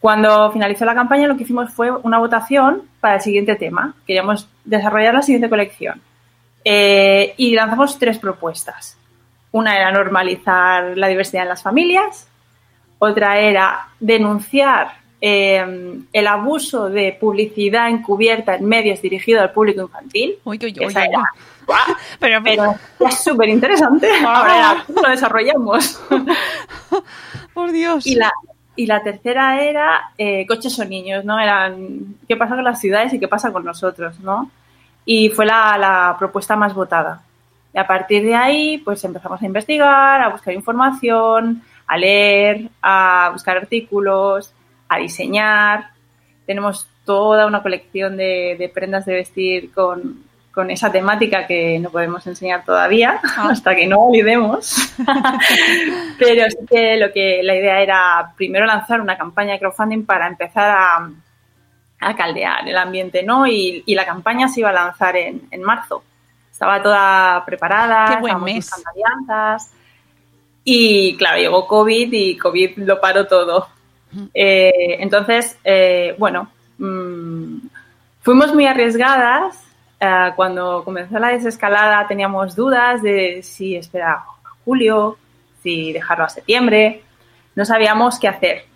Cuando 0.00 0.52
finalizó 0.52 0.84
la 0.84 0.94
campaña, 0.94 1.26
lo 1.26 1.36
que 1.36 1.44
hicimos 1.44 1.70
fue 1.72 1.90
una 1.90 2.18
votación 2.18 2.82
para 3.00 3.16
el 3.16 3.20
siguiente 3.22 3.56
tema. 3.56 3.94
Queríamos 4.06 4.48
desarrollar 4.64 5.14
la 5.14 5.22
siguiente 5.22 5.48
colección. 5.48 6.00
Eh, 6.64 7.34
y 7.36 7.54
lanzamos 7.54 7.98
tres 7.98 8.18
propuestas. 8.18 8.96
Una 9.52 9.76
era 9.76 9.90
normalizar 9.92 10.96
la 10.96 11.08
diversidad 11.08 11.44
en 11.44 11.48
las 11.48 11.62
familias, 11.62 12.28
otra 12.98 13.38
era 13.38 13.88
denunciar 14.00 15.03
eh, 15.26 16.02
el 16.12 16.26
abuso 16.26 16.90
de 16.90 17.16
publicidad 17.18 17.88
encubierta 17.88 18.56
en 18.56 18.66
medios 18.66 19.00
dirigido 19.00 19.40
al 19.40 19.52
público 19.52 19.80
infantil. 19.80 20.34
Uy, 20.44 20.58
uy, 20.62 20.74
uy, 20.78 20.84
esa 20.84 21.02
era. 21.02 21.22
¡guau! 21.66 21.96
Pero, 22.20 22.42
pero 22.42 22.74
es 23.08 23.24
súper 23.24 23.48
interesante. 23.48 24.06
Ahora 24.26 24.58
era, 24.58 24.84
¿cómo 24.86 25.00
lo 25.00 25.08
desarrollamos? 25.08 25.98
por 27.54 27.72
Dios. 27.72 28.06
Y 28.06 28.16
la, 28.16 28.30
y 28.76 28.84
la 28.84 29.02
tercera 29.02 29.64
era 29.64 30.10
eh, 30.18 30.44
coches 30.46 30.78
o 30.78 30.84
niños, 30.84 31.24
¿no? 31.24 31.40
Eran 31.40 32.16
qué 32.28 32.36
pasa 32.36 32.54
con 32.54 32.64
las 32.64 32.78
ciudades 32.78 33.14
y 33.14 33.18
qué 33.18 33.26
pasa 33.26 33.50
con 33.50 33.64
nosotros, 33.64 34.20
¿no? 34.20 34.50
Y 35.06 35.30
fue 35.30 35.46
la, 35.46 35.78
la 35.78 36.16
propuesta 36.18 36.54
más 36.54 36.74
votada. 36.74 37.22
Y 37.72 37.78
a 37.78 37.86
partir 37.86 38.24
de 38.24 38.34
ahí, 38.34 38.76
pues 38.76 39.02
empezamos 39.04 39.40
a 39.40 39.46
investigar, 39.46 40.20
a 40.20 40.28
buscar 40.28 40.52
información, 40.52 41.62
a 41.86 41.96
leer, 41.96 42.68
a 42.82 43.30
buscar 43.32 43.56
artículos, 43.56 44.52
a 44.94 44.98
diseñar. 44.98 45.90
Tenemos 46.46 46.88
toda 47.04 47.46
una 47.46 47.62
colección 47.62 48.16
de, 48.16 48.56
de 48.58 48.68
prendas 48.68 49.04
de 49.06 49.14
vestir 49.14 49.72
con, 49.72 50.24
con 50.54 50.70
esa 50.70 50.90
temática 50.92 51.46
que 51.46 51.78
no 51.80 51.90
podemos 51.90 52.26
enseñar 52.26 52.64
todavía 52.64 53.20
hasta 53.36 53.74
que 53.74 53.86
no 53.86 53.98
olvidemos. 54.06 54.76
Pero 56.18 56.48
sí 56.50 56.56
que 56.70 56.96
lo 56.96 57.12
que 57.12 57.42
la 57.42 57.56
idea 57.56 57.80
era 57.82 58.32
primero 58.36 58.64
lanzar 58.64 59.00
una 59.00 59.18
campaña 59.18 59.52
de 59.54 59.58
crowdfunding 59.58 60.06
para 60.06 60.28
empezar 60.28 60.70
a, 60.70 61.10
a 62.00 62.16
caldear 62.16 62.68
el 62.68 62.76
ambiente, 62.76 63.22
¿no? 63.22 63.46
Y, 63.46 63.82
y 63.84 63.94
la 63.94 64.06
campaña 64.06 64.48
se 64.48 64.60
iba 64.60 64.70
a 64.70 64.74
lanzar 64.74 65.16
en, 65.16 65.42
en 65.50 65.62
marzo. 65.62 66.04
Estaba 66.52 66.80
toda 66.80 67.44
preparada, 67.44 68.06
Qué 68.14 68.20
buen 68.20 68.40
mes. 68.44 68.70
alianzas. 68.86 69.72
Y 70.62 71.16
claro, 71.16 71.38
llegó 71.38 71.66
COVID 71.66 72.12
y 72.12 72.38
COVID 72.38 72.78
lo 72.78 73.00
paró 73.00 73.26
todo. 73.26 73.68
Eh, 74.32 74.96
entonces, 75.00 75.58
eh, 75.64 76.14
bueno, 76.18 76.50
mm, 76.78 77.58
fuimos 78.20 78.54
muy 78.54 78.66
arriesgadas. 78.66 79.62
Eh, 80.00 80.30
cuando 80.36 80.84
comenzó 80.84 81.18
la 81.18 81.28
desescalada 81.28 82.06
teníamos 82.06 82.54
dudas 82.54 83.02
de 83.02 83.42
si 83.42 83.76
esperar 83.76 84.16
a 84.16 84.24
julio, 84.64 85.16
si 85.62 85.92
dejarlo 85.92 86.24
a 86.24 86.28
septiembre. 86.28 87.02
No 87.54 87.64
sabíamos 87.64 88.18
qué 88.18 88.28
hacer. 88.28 88.73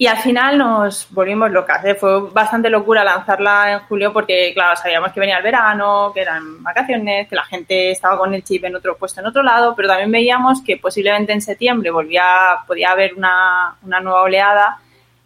Y 0.00 0.06
al 0.06 0.16
final 0.16 0.56
nos 0.56 1.08
volvimos 1.10 1.50
locas. 1.50 1.84
¿eh? 1.84 1.94
Fue 1.94 2.30
bastante 2.30 2.70
locura 2.70 3.04
lanzarla 3.04 3.72
en 3.72 3.78
julio 3.80 4.14
porque, 4.14 4.50
claro, 4.54 4.74
sabíamos 4.74 5.12
que 5.12 5.20
venía 5.20 5.36
el 5.36 5.42
verano, 5.42 6.10
que 6.14 6.22
eran 6.22 6.62
vacaciones, 6.62 7.28
que 7.28 7.36
la 7.36 7.44
gente 7.44 7.90
estaba 7.90 8.16
con 8.16 8.32
el 8.32 8.42
chip 8.42 8.64
en 8.64 8.74
otro 8.74 8.96
puesto 8.96 9.20
en 9.20 9.26
otro 9.26 9.42
lado, 9.42 9.74
pero 9.76 9.88
también 9.88 10.10
veíamos 10.10 10.62
que 10.62 10.78
posiblemente 10.78 11.34
en 11.34 11.42
septiembre 11.42 11.90
volvía, 11.90 12.24
podía 12.66 12.92
haber 12.92 13.12
una, 13.12 13.76
una 13.82 14.00
nueva 14.00 14.22
oleada 14.22 14.78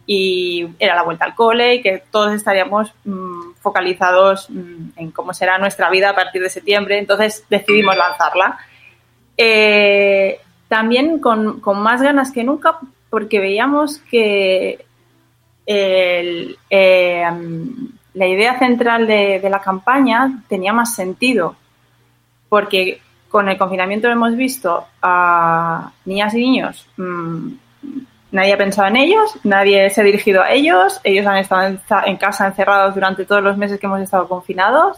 y 0.05 0.67
era 0.77 0.93
la 0.93 1.03
vuelta 1.03 1.23
al 1.23 1.35
cole 1.35 1.75
y 1.75 1.81
que 1.81 2.03
todos 2.11 2.33
estaríamos 2.33 2.93
mm, 3.05 3.53
focalizados 3.61 4.49
mm, 4.49 4.89
en 4.97 5.11
cómo 5.11 5.33
será 5.33 5.57
nuestra 5.57 5.89
vida 5.89 6.09
a 6.09 6.15
partir 6.15 6.41
de 6.41 6.49
septiembre. 6.49 6.99
Entonces 6.99 7.45
decidimos 7.49 7.95
lanzarla. 7.95 8.57
Eh, 9.37 10.37
también 10.67 11.19
con, 11.19 11.61
con 11.61 11.79
más 11.81 12.01
ganas 12.01 12.33
que 12.33 12.43
nunca 12.43 12.77
porque 13.15 13.39
veíamos 13.39 13.99
que 14.11 14.85
eh, 15.65 16.53
la 18.13 18.27
idea 18.27 18.59
central 18.59 19.07
de, 19.07 19.39
la 19.49 19.61
campaña 19.61 20.43
tenía 20.49 20.73
más 20.73 20.95
sentido, 20.95 21.55
porque 22.49 22.99
con 23.29 23.47
el 23.47 23.57
confinamiento 23.57 24.09
hemos 24.09 24.35
visto 24.35 24.85
a 25.01 25.93
niñas 26.03 26.33
y 26.33 26.39
niños, 26.39 26.89
mmm, 26.97 27.51
nadie 28.31 28.51
ha 28.51 28.57
pensado 28.57 28.89
en 28.89 28.97
ellos, 28.97 29.39
nadie 29.45 29.89
se 29.91 30.01
ha 30.01 30.03
dirigido 30.03 30.41
a 30.41 30.51
ellos, 30.51 30.99
ellos 31.05 31.25
han 31.25 31.37
estado 31.37 31.79
en, 32.05 32.17
casa 32.17 32.47
encerrados 32.47 32.95
durante 32.95 33.23
todos 33.23 33.41
los 33.41 33.55
meses 33.55 33.79
que 33.79 33.85
hemos 33.85 34.01
estado 34.01 34.27
confinados. 34.27 34.97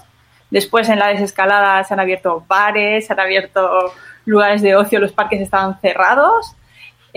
Después 0.50 0.90
en 0.90 0.98
la 0.98 1.10
desescalada 1.10 1.84
se 1.84 1.94
han 1.94 2.00
abierto 2.00 2.44
bares, 2.48 3.06
se 3.06 3.14
han 3.14 3.20
abierto 3.20 3.94
lugares 4.26 4.64
de 4.64 4.76
ocio, 4.76 5.00
los 5.00 5.12
parques 5.12 5.40
estaban 5.40 5.80
cerrados. 5.82 6.57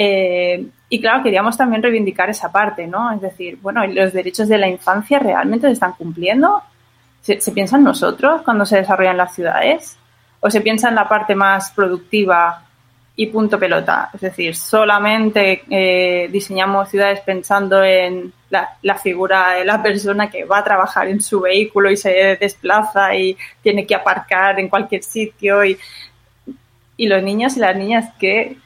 Eh, 0.02 0.66
y 0.88 0.98
claro, 0.98 1.22
queríamos 1.22 1.58
también 1.58 1.82
reivindicar 1.82 2.30
esa 2.30 2.50
parte, 2.50 2.86
¿no? 2.86 3.12
Es 3.12 3.20
decir, 3.20 3.58
bueno, 3.60 3.86
¿los 3.86 4.14
derechos 4.14 4.48
de 4.48 4.56
la 4.56 4.66
infancia 4.66 5.18
realmente 5.18 5.66
se 5.66 5.74
están 5.74 5.92
cumpliendo? 5.92 6.62
¿Se, 7.20 7.38
se 7.38 7.52
piensa 7.52 7.76
en 7.76 7.84
nosotros 7.84 8.40
cuando 8.42 8.64
se 8.64 8.78
desarrollan 8.78 9.18
las 9.18 9.34
ciudades? 9.34 9.98
¿O 10.40 10.50
se 10.50 10.62
piensa 10.62 10.88
en 10.88 10.94
la 10.94 11.06
parte 11.06 11.34
más 11.34 11.72
productiva 11.72 12.64
y 13.14 13.26
punto 13.26 13.58
pelota? 13.58 14.08
Es 14.14 14.22
decir, 14.22 14.56
solamente 14.56 15.64
eh, 15.68 16.30
diseñamos 16.32 16.88
ciudades 16.88 17.20
pensando 17.20 17.84
en 17.84 18.32
la, 18.48 18.94
figura 18.94 19.50
de 19.50 19.66
la 19.66 19.82
persona 19.82 20.30
que 20.30 20.44
va 20.44 20.60
a 20.60 20.64
trabajar 20.64 21.08
en 21.08 21.20
su 21.20 21.42
vehículo 21.42 21.90
y 21.90 21.98
se 21.98 22.38
desplaza 22.40 23.14
y 23.14 23.36
tiene 23.62 23.86
que 23.86 23.96
aparcar 23.96 24.58
en 24.58 24.70
cualquier 24.70 25.02
sitio 25.02 25.62
y, 25.62 25.76
y 26.96 27.06
los 27.06 27.22
niños 27.22 27.54
y 27.58 27.60
las 27.60 27.76
niñas 27.76 28.14
que 28.18 28.56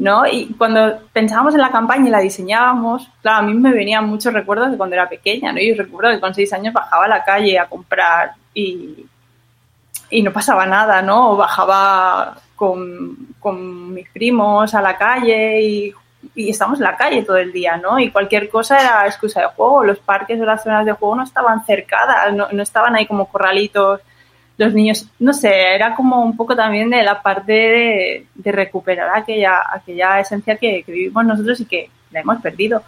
¿no? 0.00 0.26
Y 0.26 0.54
cuando 0.54 0.98
pensábamos 1.12 1.54
en 1.54 1.60
la 1.60 1.70
campaña 1.70 2.08
y 2.08 2.10
la 2.10 2.20
diseñábamos, 2.20 3.06
claro, 3.20 3.40
a 3.40 3.42
mí 3.42 3.52
me 3.52 3.70
venían 3.70 4.08
muchos 4.08 4.32
recuerdos 4.32 4.70
de 4.70 4.78
cuando 4.78 4.96
era 4.96 5.10
pequeña, 5.10 5.52
¿no? 5.52 5.60
Yo 5.60 5.74
recuerdo 5.76 6.10
que 6.10 6.20
con 6.20 6.34
seis 6.34 6.50
años 6.54 6.72
bajaba 6.72 7.04
a 7.04 7.08
la 7.08 7.22
calle 7.22 7.58
a 7.58 7.66
comprar 7.66 8.32
y, 8.54 9.04
y 10.08 10.22
no 10.22 10.32
pasaba 10.32 10.64
nada, 10.64 11.02
¿no? 11.02 11.36
Bajaba 11.36 12.34
con, 12.56 13.14
con 13.38 13.92
mis 13.92 14.08
primos 14.08 14.74
a 14.74 14.80
la 14.80 14.96
calle 14.96 15.60
y, 15.60 15.94
y 16.34 16.48
estamos 16.48 16.78
en 16.78 16.84
la 16.84 16.96
calle 16.96 17.22
todo 17.22 17.36
el 17.36 17.52
día, 17.52 17.76
¿no? 17.76 17.98
Y 17.98 18.10
cualquier 18.10 18.48
cosa 18.48 18.80
era 18.80 19.06
excusa 19.06 19.42
de 19.42 19.48
juego. 19.48 19.84
Los 19.84 19.98
parques 19.98 20.40
o 20.40 20.46
las 20.46 20.62
zonas 20.62 20.86
de 20.86 20.92
juego 20.92 21.16
no 21.16 21.24
estaban 21.24 21.62
cercadas, 21.66 22.32
no, 22.32 22.48
no 22.50 22.62
estaban 22.62 22.96
ahí 22.96 23.06
como 23.06 23.26
corralitos 23.26 24.00
los 24.60 24.74
niños, 24.74 25.06
no 25.18 25.32
sé, 25.32 25.74
era 25.74 25.94
como 25.94 26.22
un 26.22 26.36
poco 26.36 26.54
también 26.54 26.90
de 26.90 27.02
la 27.02 27.22
parte 27.22 27.52
de, 27.52 28.26
de 28.34 28.52
recuperar 28.52 29.08
aquella, 29.16 29.62
aquella 29.72 30.20
esencia 30.20 30.56
que, 30.56 30.82
que, 30.82 30.92
vivimos 30.92 31.24
nosotros 31.24 31.60
y 31.60 31.64
que 31.64 31.88
la 32.10 32.20
hemos 32.20 32.42
perdido. 32.42 32.82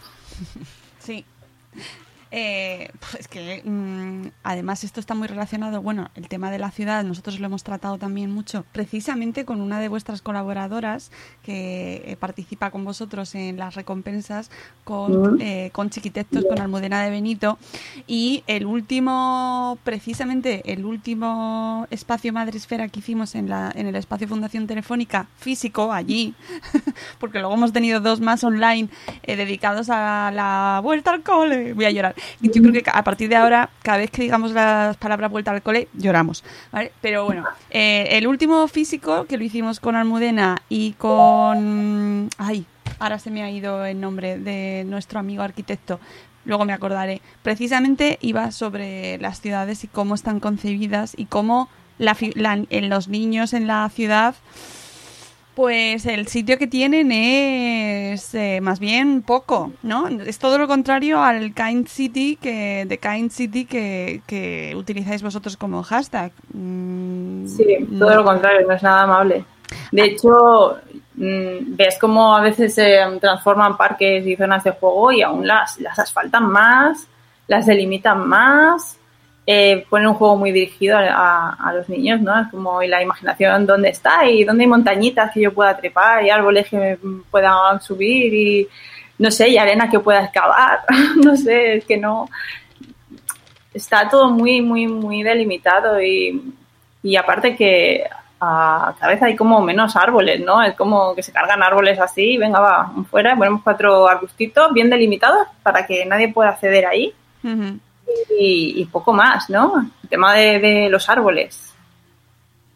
Eh, 2.35 2.91
pues 3.11 3.29
que 3.29 3.61
mmm, 3.63 4.29
además 4.43 4.85
esto 4.85 5.01
está 5.01 5.15
muy 5.15 5.29
relacionado, 5.29 5.83
bueno, 5.83 6.11
el 6.15 6.29
tema 6.29 6.51
de 6.51 6.59
la 6.59 6.71
ciudad, 6.71 7.05
nosotros 7.05 7.39
lo 7.39 7.45
hemos 7.45 7.63
tratado 7.63 7.99
también 7.99 8.31
mucho, 8.31 8.65
precisamente 8.73 9.45
con 9.45 9.61
una 9.61 9.81
de 9.81 9.89
vuestras 9.89 10.23
colaboradoras 10.23 11.11
que 11.43 12.03
eh, 12.07 12.17
participa 12.19 12.71
con 12.71 12.87
vosotros 12.87 13.35
en 13.35 13.59
las 13.59 13.75
recompensas 13.75 14.51
con, 14.83 15.43
eh, 15.43 15.69
con 15.75 15.91
Chiquitectos, 15.91 16.47
con 16.47 16.59
Almudena 16.59 17.05
de 17.05 17.11
Benito, 17.11 17.59
y 18.07 18.45
el 18.47 18.65
último, 18.65 19.77
precisamente 19.85 20.73
el 20.73 20.87
último 20.87 21.87
espacio 21.91 22.33
Madresfera 22.33 22.89
que 22.89 23.01
hicimos 23.01 23.35
en, 23.35 23.51
la, 23.51 23.71
en 23.75 23.89
el 23.89 23.95
espacio 23.95 24.27
Fundación 24.27 24.67
Telefónica 24.67 25.27
físico, 25.37 25.93
allí, 25.93 26.35
porque 27.21 27.41
luego 27.41 27.53
hemos 27.53 27.75
tenido 27.75 28.01
dos 28.01 28.21
más 28.21 28.43
online 28.43 28.89
eh, 29.23 29.37
dedicados 29.37 29.91
a 29.91 30.31
la 30.33 30.81
vuelta 30.83 31.11
al 31.11 31.23
cole, 31.23 31.75
voy 31.75 31.85
a 31.85 31.91
llorar. 31.91 32.15
Yo 32.41 32.63
creo 32.63 32.73
que 32.73 32.91
a 32.93 33.05
partir 33.05 33.29
de 33.29 33.37
ahora, 33.37 33.71
cada 33.83 33.99
vez 33.99 34.11
que 34.11 34.23
digamos 34.23 34.53
las 34.53 34.97
palabras 34.97 35.31
vuelta 35.31 35.51
al 35.51 35.63
cole, 35.63 35.89
lloramos. 35.95 36.45
¿vale? 36.71 36.93
Pero 37.01 37.25
bueno, 37.25 37.45
eh, 37.71 38.09
el 38.11 38.27
último 38.27 38.67
físico 38.69 39.27
que 39.27 39.37
lo 39.37 39.45
hicimos 39.45 39.81
con 39.81 39.97
Almudena 39.97 40.57
y 40.69 40.93
con... 40.93 42.29
Ay, 42.39 42.67
ahora 42.99 43.19
se 43.19 43.31
me 43.31 43.43
ha 43.43 43.51
ido 43.51 43.85
el 43.85 44.01
nombre 44.01 44.39
de 44.39 44.85
nuestro 44.87 45.19
amigo 45.21 45.43
arquitecto. 45.43 46.01
Luego 46.45 46.65
me 46.65 46.73
acordaré. 46.73 47.21
Precisamente 47.43 48.19
iba 48.21 48.51
sobre 48.51 49.19
las 49.19 49.41
ciudades 49.41 49.85
y 49.85 49.89
cómo 49.89 50.15
están 50.15 50.41
concebidas 50.41 51.15
y 51.17 51.27
cómo 51.27 51.69
la, 51.99 52.17
la, 52.35 52.65
en 52.69 52.89
los 52.89 53.09
niños 53.09 53.53
en 53.53 53.67
la 53.67 53.89
ciudad 53.91 54.35
pues 55.55 56.07
el 56.07 56.29
sitio 56.29 56.59
que 56.59 56.67
tienen 56.67 57.13
es 57.13 58.35
eh, 58.35 58.61
más 58.63 58.81
bien 58.81 59.23
poco, 59.23 59.73
¿no? 59.83 60.09
Es 60.09 60.39
todo 60.39 60.59
lo 60.59 60.67
contrario 60.67 61.23
al 61.23 61.55
Kind 61.55 61.89
City 61.89 62.37
que 62.41 62.87
de 62.87 62.99
Kind 62.99 63.31
City 63.31 63.65
que, 63.67 64.23
que 64.27 64.75
utilizáis 64.77 65.23
vosotros 65.23 65.57
como 65.57 65.83
hashtag. 65.83 66.33
Mm, 66.55 67.47
sí, 67.47 67.65
todo 67.99 68.11
no. 68.11 68.17
lo 68.17 68.25
contrario, 68.25 68.67
no 68.67 68.75
es 68.75 68.83
nada 68.83 69.03
amable. 69.03 69.45
De 69.91 70.05
hecho, 70.05 70.77
mmm, 71.17 71.77
ves 71.77 71.99
cómo 72.01 72.35
a 72.35 72.41
veces 72.41 72.75
se 72.75 72.99
transforman 73.21 73.77
parques 73.77 74.27
y 74.27 74.37
zonas 74.37 74.65
de 74.65 74.73
juego 74.73 75.13
y 75.13 75.23
aún 75.23 75.47
las, 75.47 75.79
las 75.81 75.99
asfaltan 75.99 76.47
más, 76.47 77.07
las 77.47 77.67
delimitan 77.67 78.27
más 78.27 78.99
eh, 79.47 79.85
ponen 79.91 80.09
un 80.09 80.15
juego 80.15 80.37
muy 80.37 80.53
dirigido 80.53 80.97
a, 80.97 81.55
a, 81.55 81.73
los 81.73 81.89
niños, 81.89 82.21
¿no? 82.21 82.41
Es 82.41 82.49
como 82.49 82.81
la 82.83 83.03
imaginación 83.03 83.67
dónde 83.67 83.89
está 83.89 84.25
y 84.29 84.45
dónde 84.45 84.65
hay 84.65 84.69
montañitas 84.69 85.33
que 85.33 85.41
yo 85.41 85.53
pueda 85.53 85.77
trepar 85.77 86.25
y 86.25 86.31
árboles 86.31 86.69
que 86.69 86.77
me 86.77 86.97
puedan 87.31 87.81
subir 87.81 88.33
y 88.33 88.69
no 89.19 89.31
sé, 89.31 89.49
y 89.49 89.59
arena 89.59 89.91
que 89.91 90.01
pueda 90.01 90.25
excavar, 90.25 90.81
no 91.17 91.37
sé, 91.37 91.77
es 91.77 91.85
que 91.85 91.97
no 91.97 92.29
está 93.75 94.09
todo 94.09 94.31
muy, 94.31 94.61
muy, 94.61 94.87
muy 94.87 95.23
delimitado 95.23 96.01
y, 96.01 96.55
y 97.03 97.17
aparte 97.17 97.57
que 97.57 98.05
a 98.45 99.07
vez 99.07 99.23
hay 99.23 99.37
como 99.37 99.61
menos 99.61 99.95
árboles, 99.95 100.41
¿no? 100.41 100.63
Es 100.63 100.75
como 100.75 101.15
que 101.15 101.23
se 101.23 101.33
cargan 101.33 101.63
árboles 101.63 102.01
así, 102.01 102.37
venga, 102.37 102.59
va, 102.59 102.93
fuera, 103.09 103.37
ponemos 103.37 103.63
cuatro 103.63 104.09
arbustitos 104.09 104.73
bien 104.73 104.91
delimitados 104.91 105.47
para 105.63 105.87
que 105.87 106.05
nadie 106.05 106.33
pueda 106.33 106.51
acceder 106.51 106.87
ahí. 106.87 107.15
Uh. 107.45 107.79
Y, 108.39 108.75
y, 108.77 108.85
poco 108.87 109.13
más, 109.13 109.49
¿no? 109.51 109.91
El 110.03 110.09
tema 110.09 110.35
de, 110.35 110.59
de, 110.59 110.89
los 110.89 111.09
árboles. 111.09 111.73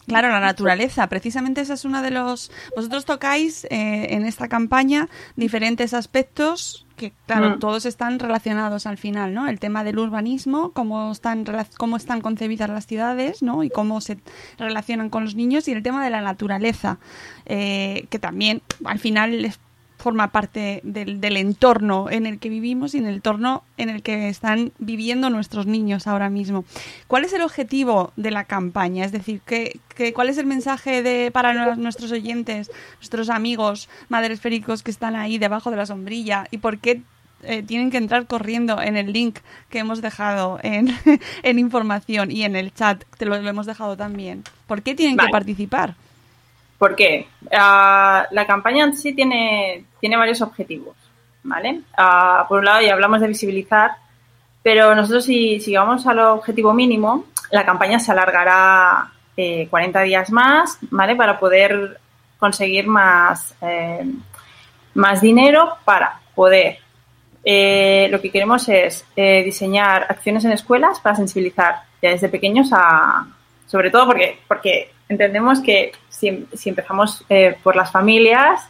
Claro, 0.07 0.29
la 0.29 0.41
naturaleza. 0.41 1.09
Precisamente 1.09 1.61
esa 1.61 1.75
es 1.75 1.85
una 1.85 2.03
de 2.03 2.11
los. 2.11 2.51
Vosotros 2.77 3.05
tocáis 3.05 3.65
eh, 3.65 4.15
en 4.15 4.25
esta 4.25 4.49
campaña 4.49 5.09
diferentes 5.35 5.95
aspectos 5.95 6.87
que, 6.97 7.13
claro, 7.27 7.51
mm. 7.51 7.59
todos 7.59 7.87
están 7.87 8.19
relacionados 8.19 8.87
al 8.87 8.99
final, 8.99 9.35
¿no? 9.35 9.49
El 9.49 9.61
tema 9.61 9.85
del 9.85 9.99
urbanismo, 9.99 10.73
cómo 10.73 11.13
están, 11.13 11.45
cómo 11.77 11.97
están 11.97 12.21
concebidas 12.21 12.71
las 12.71 12.87
ciudades, 12.87 13.43
¿no? 13.43 13.63
Y 13.63 13.71
cómo 13.71 14.01
se 14.01 14.19
relacionan 14.59 15.11
con 15.11 15.25
los 15.25 15.35
niños, 15.35 15.69
y 15.69 15.73
el 15.73 15.83
tema 15.83 16.03
de 16.05 16.11
la 16.11 16.23
naturaleza, 16.23 16.99
eh, 17.45 18.07
que 18.09 18.19
también 18.19 18.63
al 18.85 18.99
final 18.99 19.45
es 19.45 19.61
forma 20.07 20.29
parte 20.29 20.81
del, 20.85 21.21
del 21.21 21.37
entorno 21.37 22.09
en 22.09 22.27
el 22.27 22.39
que 22.39 22.49
vivimos 22.49 22.95
y 22.95 22.99
en 22.99 23.07
el 23.07 23.15
entorno 23.17 23.65
en 23.77 23.89
el 23.91 24.05
que 24.05 24.29
están 24.29 24.71
viviendo 24.79 25.31
nuestros 25.31 25.67
niños 25.67 26.07
ahora 26.07 26.31
mismo. 26.31 26.65
¿Cuál 27.09 27.25
es 27.25 27.33
el 27.33 27.43
objetivo 27.43 28.13
de 28.15 28.31
la 28.31 28.45
campaña? 28.45 29.05
Es 29.05 29.11
decir, 29.11 29.41
¿qué, 29.45 29.81
qué- 29.97 30.13
cuál 30.13 30.29
es 30.29 30.39
el 30.39 30.47
mensaje 30.47 31.03
de, 31.03 31.33
para 31.33 31.53
nu- 31.55 31.75
nuestros 31.83 32.13
oyentes, 32.13 32.71
nuestros 33.01 33.31
amigos 33.31 33.89
madresféricos 34.09 34.85
que 34.85 34.93
están 34.93 35.17
ahí 35.17 35.39
debajo 35.39 35.73
de 35.73 35.77
la 35.79 35.87
sombrilla? 35.87 36.47
¿Y 36.53 36.59
por 36.59 36.79
qué 36.79 37.01
eh, 37.43 37.65
tienen 37.65 37.91
que 37.91 37.97
entrar 37.99 38.27
corriendo 38.29 38.81
en 38.81 38.97
el 38.97 39.13
link 39.13 39.41
que 39.71 39.81
hemos 39.81 40.01
dejado 40.03 40.61
en, 40.63 40.97
en 41.43 41.59
información 41.59 42.31
y 42.31 42.45
en 42.45 42.55
el 42.55 42.73
chat, 42.73 43.03
te 43.19 43.27
lo, 43.27 43.37
lo 43.43 43.49
hemos 43.51 43.67
dejado 43.67 43.97
también? 43.97 44.45
¿Por 44.69 44.83
qué 44.83 44.95
tienen 44.95 45.17
Vale. 45.17 45.27
que 45.29 45.33
participar? 45.33 45.97
¿Por 46.79 46.95
qué? 46.95 47.27
Ah, 47.53 48.27
la 48.33 48.47
campaña 48.47 48.85
en 48.85 48.95
sí 48.95 49.15
tiene, 49.15 49.85
tiene 50.07 50.17
varios 50.17 50.41
objetivos, 50.41 50.95
¿vale? 51.43 51.81
Ah, 51.97 52.47
por 52.49 52.61
un 52.61 52.67
lado, 52.67 52.81
ya 52.81 52.93
hablamos 52.93 53.21
de 53.21 53.27
visibilizar, 53.27 53.91
pero 54.63 54.95
nosotros 54.95 55.25
si, 55.25 55.59
si 55.59 55.75
vamos 55.75 56.07
al 56.07 56.21
objetivo 56.21 56.73
mínimo, 56.73 57.25
la 57.51 57.67
campaña 57.67 57.99
se 57.99 58.13
alargará 58.13 59.11
eh, 59.37 59.67
40 59.69 60.03
días 60.03 60.31
más, 60.31 60.79
¿vale? 60.93 61.17
Para 61.17 61.41
poder 61.41 61.99
conseguir 62.39 62.87
más, 62.87 63.57
eh, 63.61 64.07
más 64.95 65.21
dinero 65.21 65.77
para 65.85 66.21
poder. 66.37 66.79
eh, 67.43 68.07
lo 68.09 68.21
que 68.21 68.31
queremos 68.31 68.69
es 68.69 69.05
eh, 69.17 69.43
diseñar 69.43 70.07
acciones 70.09 70.45
en 70.45 70.53
escuelas 70.53 71.01
para 71.01 71.17
sensibilizar 71.17 71.83
ya 72.01 72.11
desde 72.11 72.29
pequeños 72.29 72.71
a, 72.73 73.27
sobre 73.67 73.91
todo 73.91 74.07
porque, 74.07 74.39
porque 74.47 74.93
entendemos 75.09 75.61
que 75.61 75.91
si, 76.09 76.47
si 76.55 76.69
empezamos 76.69 77.25
por 77.65 77.75
las 77.75 77.91
familias, 77.91 78.69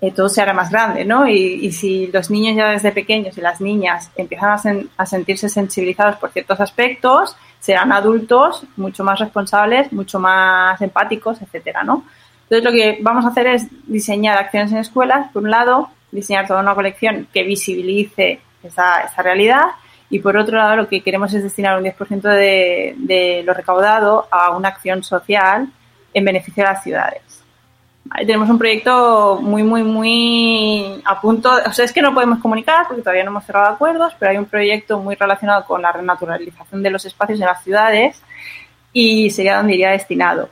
eh, 0.00 0.10
todo 0.12 0.28
se 0.28 0.42
hará 0.42 0.52
más 0.52 0.70
grande, 0.70 1.04
¿no? 1.04 1.26
Y, 1.26 1.34
y 1.66 1.72
si 1.72 2.08
los 2.08 2.30
niños 2.30 2.56
ya 2.56 2.70
desde 2.70 2.92
pequeños 2.92 3.36
y 3.38 3.40
las 3.40 3.60
niñas 3.60 4.10
empiezan 4.16 4.50
a, 4.50 4.58
sen- 4.58 4.88
a 4.96 5.06
sentirse 5.06 5.48
sensibilizados 5.48 6.16
por 6.16 6.30
ciertos 6.30 6.60
aspectos, 6.60 7.36
serán 7.60 7.92
adultos 7.92 8.64
mucho 8.76 9.02
más 9.04 9.18
responsables, 9.18 9.92
mucho 9.92 10.18
más 10.18 10.80
empáticos, 10.82 11.40
etcétera, 11.42 11.82
¿no? 11.82 12.04
Entonces 12.48 12.64
lo 12.64 12.70
que 12.72 12.98
vamos 13.02 13.24
a 13.24 13.28
hacer 13.28 13.46
es 13.48 13.66
diseñar 13.86 14.38
acciones 14.38 14.70
en 14.72 14.78
escuelas, 14.78 15.30
por 15.32 15.42
un 15.42 15.50
lado, 15.50 15.88
diseñar 16.12 16.46
toda 16.46 16.60
una 16.60 16.74
colección 16.74 17.26
que 17.32 17.42
visibilice 17.42 18.40
esa, 18.62 19.00
esa 19.02 19.22
realidad 19.22 19.62
y 20.10 20.20
por 20.20 20.36
otro 20.36 20.56
lado 20.56 20.76
lo 20.76 20.88
que 20.88 21.00
queremos 21.02 21.34
es 21.34 21.42
destinar 21.42 21.76
un 21.76 21.84
10% 21.84 22.20
de, 22.28 22.94
de 22.98 23.42
lo 23.44 23.52
recaudado 23.54 24.28
a 24.30 24.50
una 24.56 24.68
acción 24.68 25.02
social 25.02 25.68
en 26.14 26.24
beneficio 26.24 26.62
de 26.62 26.70
las 26.70 26.82
ciudades. 26.84 27.22
Tenemos 28.14 28.48
un 28.48 28.58
proyecto 28.58 29.38
muy, 29.40 29.62
muy, 29.62 29.82
muy 29.82 31.02
a 31.04 31.20
punto. 31.20 31.50
O 31.66 31.72
sea, 31.72 31.84
es 31.84 31.92
que 31.92 32.02
no 32.02 32.14
podemos 32.14 32.38
comunicar 32.40 32.86
porque 32.86 33.02
todavía 33.02 33.24
no 33.24 33.30
hemos 33.30 33.44
cerrado 33.44 33.74
acuerdos, 33.74 34.14
pero 34.18 34.30
hay 34.30 34.38
un 34.38 34.44
proyecto 34.46 34.98
muy 34.98 35.14
relacionado 35.14 35.64
con 35.64 35.82
la 35.82 35.92
renaturalización 35.92 36.82
de 36.82 36.90
los 36.90 37.04
espacios 37.04 37.40
en 37.40 37.46
las 37.46 37.62
ciudades 37.62 38.22
y 38.92 39.30
sería 39.30 39.56
donde 39.56 39.74
iría 39.74 39.90
destinado. 39.90 40.48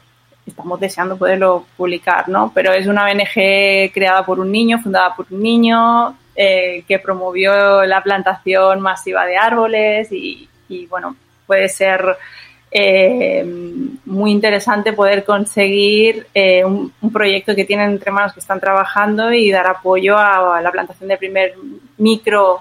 Estamos 0.46 0.78
deseando 0.78 1.16
poderlo 1.16 1.64
publicar, 1.76 2.28
¿no? 2.28 2.52
Pero 2.54 2.72
es 2.72 2.86
una 2.86 3.04
ONG 3.04 3.92
creada 3.92 4.24
por 4.26 4.40
un 4.40 4.52
niño, 4.52 4.78
fundada 4.78 5.14
por 5.14 5.26
un 5.30 5.42
niño, 5.42 6.16
eh, 6.36 6.84
que 6.86 6.98
promovió 6.98 7.84
la 7.84 8.02
plantación 8.02 8.80
masiva 8.80 9.24
de 9.24 9.36
árboles 9.36 10.12
y, 10.12 10.48
y, 10.68 10.86
bueno, 10.86 11.16
puede 11.46 11.68
ser 11.68 12.16
eh, 12.76 13.44
muy 14.04 14.32
interesante 14.32 14.92
poder 14.92 15.24
conseguir 15.24 16.26
eh, 16.34 16.64
un, 16.64 16.92
un 17.00 17.12
proyecto 17.12 17.54
que 17.54 17.64
tienen 17.64 17.90
entre 17.90 18.10
manos 18.10 18.32
que 18.34 18.40
están 18.40 18.58
trabajando 18.58 19.32
y 19.32 19.50
dar 19.52 19.66
apoyo 19.68 20.18
a, 20.18 20.60
la 20.60 20.72
plantación 20.72 21.08
del 21.08 21.18
primer 21.18 21.54
micro 21.98 22.60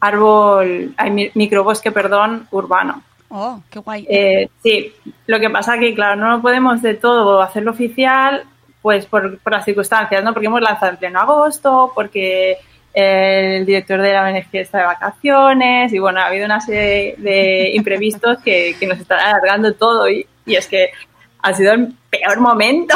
árbol, 0.00 0.92
ay, 0.96 1.10
mi- 1.10 1.30
microbosque, 1.34 1.90
perdón, 1.92 2.46
urbano. 2.50 3.02
Oh, 3.30 3.60
qué 3.70 3.78
guay. 3.78 4.06
Eh, 4.08 4.48
sí, 4.62 4.92
lo 5.26 5.40
que 5.40 5.48
pasa 5.48 5.78
que, 5.78 5.94
claro, 5.94 6.16
no 6.16 6.42
podemos 6.42 6.82
de 6.82 6.94
todo 6.94 7.40
hacerlo 7.40 7.70
oficial, 7.70 8.44
pues 8.82 9.06
por, 9.06 9.38
por 9.38 9.52
las 9.52 9.64
circunstancias, 9.64 10.22
¿no? 10.22 10.32
Porque 10.34 10.48
hemos 10.48 10.60
lanzado 10.60 10.92
en 10.92 10.98
pleno 10.98 11.20
agosto, 11.20 11.92
porque 11.94 12.58
el 12.94 13.64
director 13.66 14.00
de 14.02 14.12
la 14.12 14.24
ONG 14.24 14.46
está 14.52 14.78
de 14.78 14.84
vacaciones 14.84 15.92
y, 15.92 15.98
bueno, 15.98 16.20
ha 16.20 16.26
habido 16.26 16.44
una 16.46 16.60
serie 16.60 17.14
de 17.18 17.70
imprevistos 17.74 18.38
que, 18.44 18.76
que 18.78 18.86
nos 18.86 18.98
están 18.98 19.20
alargando 19.20 19.72
todo 19.74 20.08
y, 20.10 20.26
y 20.46 20.56
es 20.56 20.66
que 20.68 20.90
ha 21.44 21.52
sido 21.54 21.72
el 21.72 21.92
peor 22.08 22.38
momento 22.38 22.94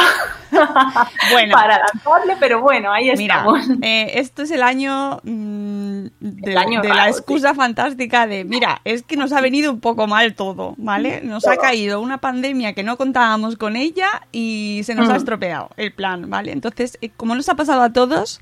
Bueno. 1.32 1.52
para 1.52 1.78
lanzarle, 1.78 2.36
pero 2.38 2.60
bueno, 2.60 2.92
ahí 2.92 3.10
Mira, 3.16 3.38
estamos. 3.38 3.66
eh, 3.82 4.12
esto 4.20 4.42
es 4.42 4.50
el 4.52 4.62
año, 4.62 5.18
mm, 5.24 6.06
de, 6.20 6.52
El 6.52 6.58
año 6.58 6.80
de 6.80 6.88
la 6.90 7.08
excusa 7.08 7.54
fantástica 7.54 8.26
de, 8.28 8.44
mira, 8.44 8.80
es 8.84 9.02
que 9.02 9.16
nos 9.16 9.32
ha 9.32 9.40
venido 9.40 9.72
un 9.72 9.80
poco 9.80 10.06
mal 10.06 10.34
todo, 10.34 10.74
¿vale? 10.78 11.20
Nos 11.24 11.46
ha 11.48 11.56
caído 11.56 12.00
una 12.00 12.18
pandemia 12.18 12.72
que 12.74 12.84
no 12.84 12.96
contábamos 12.96 13.56
con 13.56 13.74
ella 13.74 14.08
y 14.32 14.82
se 14.84 14.94
nos 14.94 15.08
ha 15.10 15.14
Mm. 15.14 15.16
estropeado 15.16 15.70
el 15.76 15.92
plan, 15.92 16.30
¿vale? 16.30 16.52
Entonces, 16.52 16.98
eh, 17.00 17.10
como 17.16 17.34
nos 17.34 17.48
ha 17.48 17.56
pasado 17.56 17.82
a 17.82 17.92
todos, 17.92 18.38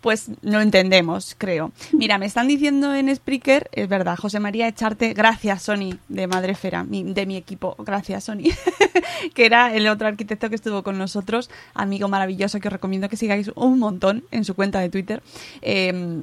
pues 0.00 0.30
no 0.42 0.60
entendemos, 0.60 1.34
creo. 1.36 1.72
Mira, 1.92 2.18
me 2.18 2.26
están 2.26 2.48
diciendo 2.48 2.94
en 2.94 3.14
Spreaker, 3.14 3.68
es 3.72 3.88
verdad, 3.88 4.16
José 4.16 4.40
María 4.40 4.68
Echarte, 4.68 5.12
gracias 5.12 5.62
Sony 5.62 5.98
de 6.08 6.26
Madrefera, 6.26 6.84
de 6.88 7.26
mi 7.26 7.36
equipo, 7.36 7.76
gracias 7.78 8.24
Sony, 8.24 8.50
que 9.34 9.46
era 9.46 9.74
el 9.74 9.88
otro 9.88 10.08
arquitecto 10.08 10.48
que 10.48 10.54
estuvo 10.54 10.82
con 10.82 10.98
nosotros, 10.98 11.50
amigo 11.74 12.08
maravilloso 12.08 12.60
que 12.60 12.68
os 12.68 12.72
recomiendo 12.72 13.08
que 13.08 13.16
sigáis 13.16 13.50
un 13.54 13.78
montón 13.78 14.24
en 14.30 14.44
su 14.44 14.54
cuenta 14.54 14.80
de 14.80 14.88
Twitter. 14.88 15.22
eh, 15.62 16.22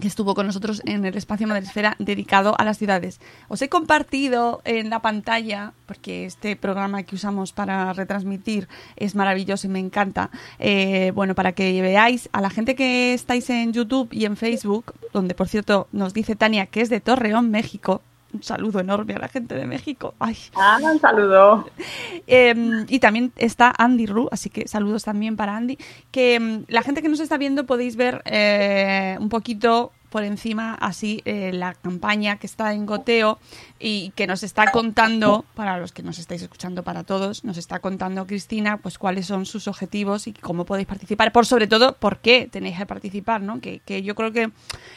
que 0.00 0.08
estuvo 0.08 0.34
con 0.34 0.46
nosotros 0.46 0.82
en 0.84 1.04
el 1.04 1.16
espacio 1.16 1.46
Madresfera 1.46 1.96
dedicado 1.98 2.54
a 2.58 2.64
las 2.64 2.78
ciudades. 2.78 3.20
Os 3.48 3.62
he 3.62 3.68
compartido 3.68 4.60
en 4.64 4.90
la 4.90 5.00
pantalla, 5.00 5.72
porque 5.86 6.24
este 6.24 6.56
programa 6.56 7.02
que 7.02 7.16
usamos 7.16 7.52
para 7.52 7.92
retransmitir 7.92 8.68
es 8.96 9.14
maravilloso 9.14 9.66
y 9.66 9.70
me 9.70 9.80
encanta. 9.80 10.30
eh, 10.58 11.12
bueno, 11.14 11.34
para 11.34 11.52
que 11.52 11.80
veáis 11.82 12.28
a 12.32 12.40
la 12.40 12.50
gente 12.50 12.74
que 12.74 13.14
estáis 13.14 13.48
en 13.50 13.72
YouTube 13.72 14.08
y 14.12 14.24
en 14.24 14.36
Facebook, 14.36 14.94
donde 15.12 15.34
por 15.34 15.48
cierto 15.48 15.88
nos 15.92 16.14
dice 16.14 16.36
Tania 16.36 16.66
que 16.66 16.80
es 16.80 16.90
de 16.90 17.00
Torreón, 17.00 17.50
México. 17.50 18.02
Un 18.32 18.42
saludo 18.42 18.80
enorme 18.80 19.14
a 19.14 19.18
la 19.18 19.28
gente 19.28 19.54
de 19.54 19.66
México. 19.66 20.14
Ay, 20.18 20.36
Ah, 20.54 20.78
un 20.82 21.00
saludo. 21.00 21.68
eh, 22.26 22.84
y 22.88 22.98
también 22.98 23.32
está 23.36 23.72
Andy 23.76 24.06
Ru, 24.06 24.28
así 24.30 24.50
que 24.50 24.68
saludos 24.68 25.04
también 25.04 25.36
para 25.36 25.56
Andy. 25.56 25.78
Que 26.10 26.38
mm, 26.38 26.64
la 26.68 26.82
gente 26.82 27.00
que 27.02 27.08
nos 27.08 27.20
está 27.20 27.38
viendo 27.38 27.64
podéis 27.64 27.96
ver 27.96 28.20
eh, 28.26 29.16
un 29.18 29.28
poquito 29.30 29.92
por 30.10 30.24
encima 30.24 30.74
así 30.74 31.22
eh, 31.24 31.50
la 31.52 31.74
campaña 31.74 32.36
que 32.36 32.46
está 32.46 32.72
en 32.72 32.86
goteo 32.86 33.38
y 33.78 34.10
que 34.16 34.26
nos 34.26 34.42
está 34.42 34.70
contando, 34.70 35.44
para 35.54 35.78
los 35.78 35.92
que 35.92 36.02
nos 36.02 36.18
estáis 36.18 36.42
escuchando, 36.42 36.82
para 36.82 37.04
todos, 37.04 37.44
nos 37.44 37.56
está 37.56 37.78
contando 37.78 38.26
Cristina, 38.26 38.78
pues 38.78 38.98
cuáles 38.98 39.26
son 39.26 39.46
sus 39.46 39.68
objetivos 39.68 40.26
y 40.26 40.32
cómo 40.32 40.64
podéis 40.64 40.88
participar, 40.88 41.32
por 41.32 41.46
sobre 41.46 41.66
todo 41.66 41.94
por 41.96 42.18
qué 42.18 42.48
tenéis 42.50 42.78
que 42.78 42.86
participar, 42.86 43.40
¿no? 43.40 43.60
Que, 43.60 43.80
que 43.80 44.02
yo 44.02 44.14
creo 44.14 44.32
que 44.32 44.50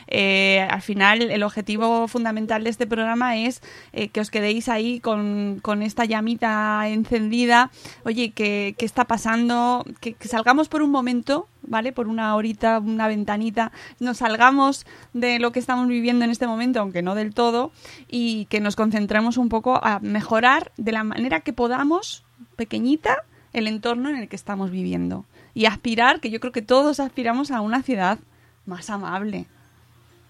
eh, 0.08 0.68
al 0.70 0.82
final 0.82 1.22
el 1.22 1.44
objetivo 1.44 2.08
fundamental 2.08 2.64
de 2.64 2.70
este 2.70 2.88
programa 2.88 3.38
es 3.38 3.62
eh, 3.94 4.10
que 4.10 4.20
os 4.20 4.32
quedéis 4.32 4.70
ahí 4.70 5.00
con, 5.00 5.60
con 5.62 5.84
esta 5.84 6.06
llamita 6.06 6.88
encendida, 6.88 7.72
oye, 8.04 8.32
¿qué, 8.32 8.76
qué 8.78 8.86
está 8.86 9.06
pasando? 9.06 9.86
Que, 10.00 10.14
que 10.14 10.28
salgamos 10.28 10.70
por 10.70 10.82
un 10.82 10.92
momento, 10.92 11.48
¿vale? 11.62 11.92
Por 11.92 12.08
una 12.08 12.36
horita, 12.36 12.80
una 12.80 13.08
ventanita, 13.08 13.72
nos 14.00 14.18
salgamos 14.18 14.86
de 15.14 15.40
lo 15.40 15.52
que 15.52 15.60
estamos 15.60 15.88
viviendo 15.88 16.26
en 16.26 16.32
este 16.32 16.48
momento, 16.48 16.80
aunque 16.80 17.02
no 17.02 17.16
del 17.16 17.34
todo, 17.34 17.72
y 18.08 18.46
que 18.46 18.60
nos 18.60 18.76
concentremos 18.76 19.38
un 19.38 19.50
poco 19.50 19.80
a 19.84 20.00
mejorar 20.00 20.72
de 20.78 20.92
la 20.92 21.04
manera 21.04 21.42
que 21.42 21.54
podamos, 21.54 22.24
pequeñita, 22.56 23.24
el 23.54 23.68
entorno 23.68 24.10
en 24.10 24.16
el 24.16 24.30
que 24.30 24.36
estamos 24.36 24.72
viviendo. 24.72 25.26
Y 25.54 25.66
aspirar, 25.66 26.22
que 26.22 26.30
yo 26.30 26.40
creo 26.40 26.54
que 26.54 26.62
todos 26.62 27.00
aspiramos 27.00 27.52
a 27.52 27.62
una 27.62 27.84
ciudad 27.84 28.20
más 28.66 28.90
amable. 28.90 29.48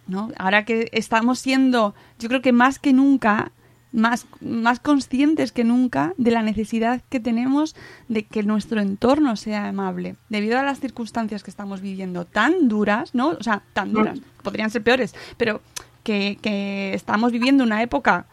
¿no? 0.07 0.29
Ahora 0.37 0.65
que 0.65 0.89
estamos 0.91 1.39
siendo, 1.39 1.93
yo 2.19 2.27
creo 2.27 2.41
que 2.41 2.51
más 2.51 2.79
que 2.79 2.93
nunca, 2.93 3.51
más, 3.91 4.25
más 4.39 4.79
conscientes 4.79 5.51
que 5.51 5.63
nunca 5.63 6.13
de 6.17 6.31
la 6.31 6.41
necesidad 6.41 7.01
que 7.09 7.19
tenemos 7.19 7.75
de 8.07 8.23
que 8.23 8.43
nuestro 8.43 8.79
entorno 8.81 9.35
sea 9.35 9.67
amable, 9.67 10.15
debido 10.29 10.59
a 10.59 10.63
las 10.63 10.79
circunstancias 10.79 11.43
que 11.43 11.51
estamos 11.51 11.81
viviendo 11.81 12.25
tan 12.25 12.67
duras, 12.67 13.13
¿no? 13.13 13.29
O 13.29 13.43
sea, 13.43 13.63
tan 13.73 13.93
duras, 13.93 14.19
podrían 14.43 14.69
ser 14.69 14.83
peores, 14.83 15.15
pero 15.37 15.61
que, 16.03 16.37
que 16.41 16.93
estamos 16.93 17.31
viviendo 17.31 17.63
una 17.63 17.81
época 17.81 18.25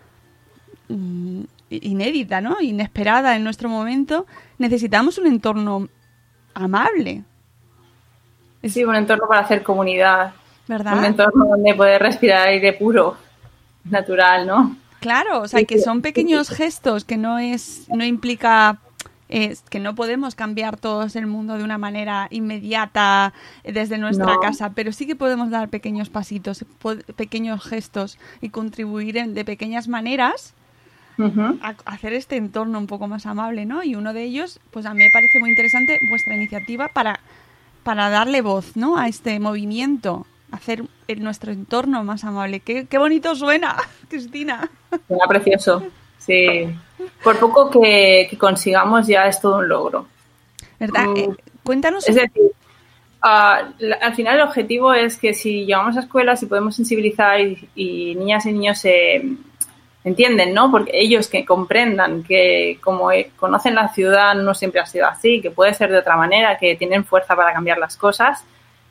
mm, 0.88 1.42
inédita, 1.70 2.40
¿no? 2.40 2.60
Inesperada 2.60 3.36
en 3.36 3.44
nuestro 3.44 3.68
momento, 3.68 4.26
necesitamos 4.58 5.18
un 5.18 5.26
entorno 5.26 5.88
amable, 6.54 7.24
Sí, 8.64 8.84
un 8.84 8.94
entorno 8.94 9.26
para 9.28 9.42
hacer 9.42 9.62
comunidad. 9.62 10.32
¿verdad? 10.66 10.98
Un 10.98 11.04
entorno 11.04 11.46
donde 11.46 11.74
poder 11.74 12.02
respirar 12.02 12.48
aire 12.48 12.72
puro, 12.72 13.16
natural, 13.84 14.46
¿no? 14.46 14.76
Claro, 15.00 15.42
o 15.42 15.48
sea, 15.48 15.62
que 15.64 15.78
son 15.78 16.02
pequeños 16.02 16.48
gestos 16.50 17.04
que 17.04 17.16
no 17.16 17.38
es, 17.38 17.86
no 17.88 18.04
implica 18.04 18.78
es 19.28 19.60
que 19.68 19.78
no 19.78 19.94
podemos 19.94 20.34
cambiar 20.34 20.78
todos 20.78 21.14
el 21.14 21.26
mundo 21.26 21.58
de 21.58 21.62
una 21.62 21.76
manera 21.76 22.28
inmediata 22.30 23.34
eh, 23.62 23.72
desde 23.72 23.98
nuestra 23.98 24.34
No. 24.34 24.40
casa, 24.40 24.70
pero 24.70 24.90
sí 24.90 25.06
que 25.06 25.16
podemos 25.16 25.50
dar 25.50 25.68
pequeños 25.68 26.08
pasitos, 26.08 26.64
pequeños 27.14 27.62
gestos 27.62 28.18
y 28.40 28.48
contribuir 28.48 29.18
en- 29.18 29.34
de 29.34 29.44
pequeñas 29.44 29.86
maneras 29.86 30.54
a 31.62 31.74
hacer 31.84 32.14
este 32.14 32.36
entorno 32.36 32.78
un 32.78 32.86
poco 32.86 33.06
más 33.06 33.26
amable, 33.26 33.66
¿no? 33.66 33.82
Y 33.84 33.96
uno 33.96 34.14
de 34.14 34.22
ellos, 34.22 34.60
pues 34.70 34.86
a 34.86 34.94
mí 34.94 35.00
me 35.04 35.10
parece 35.12 35.38
muy 35.40 35.50
interesante 35.50 35.98
vuestra 36.08 36.34
iniciativa 36.34 36.88
para, 36.88 37.20
para 37.82 38.08
darle 38.08 38.40
voz, 38.40 38.76
¿no? 38.76 38.96
A 38.96 39.08
este 39.08 39.38
movimiento, 39.40 40.26
hacer 40.52 40.82
el- 41.08 41.22
nuestro 41.22 41.52
entorno 41.52 42.02
más 42.04 42.24
amable. 42.24 42.60
Qué, 42.60 42.86
qué 42.86 42.98
bonito 42.98 43.34
suena, 43.34 43.76
Cristina. 44.08 44.68
Suena 45.06 45.26
precioso. 45.26 45.82
Sí. 46.18 46.68
Por 47.22 47.38
poco 47.38 47.70
que, 47.70 48.26
que 48.28 48.36
consigamos 48.38 49.06
ya 49.06 49.26
es 49.26 49.40
todo 49.40 49.58
un 49.58 49.68
logro. 49.68 50.06
¿Verdad? 50.78 51.06
Mm. 51.06 51.16
Eh, 51.16 51.28
cuéntanos. 51.64 52.08
Es 52.08 52.14
decir, 52.14 52.52
ah, 53.22 53.68
la- 53.78 53.96
al 53.96 54.14
final 54.14 54.36
el 54.36 54.42
objetivo 54.42 54.92
es 54.94 55.16
que 55.16 55.34
si 55.34 55.64
llegamos 55.66 55.96
a 55.96 56.00
escuelas 56.00 56.42
y 56.42 56.46
podemos 56.46 56.76
sensibilizar 56.76 57.40
y, 57.40 57.68
y 57.74 58.14
niñas 58.14 58.46
y 58.46 58.52
niños 58.52 58.78
se 58.78 59.22
entienden, 60.04 60.54
¿no? 60.54 60.70
Porque 60.70 60.90
ellos 60.94 61.28
que 61.28 61.44
comprendan 61.44 62.22
que 62.22 62.78
como 62.82 63.10
eh, 63.12 63.30
conocen 63.36 63.74
la 63.74 63.88
ciudad 63.88 64.34
no 64.34 64.54
siempre 64.54 64.80
ha 64.80 64.86
sido 64.86 65.06
así, 65.06 65.40
que 65.40 65.50
puede 65.50 65.74
ser 65.74 65.90
de 65.90 65.98
otra 65.98 66.16
manera, 66.16 66.56
que 66.56 66.76
tienen 66.76 67.04
fuerza 67.04 67.34
para 67.36 67.52
cambiar 67.52 67.78
las 67.78 67.96
cosas. 67.96 68.44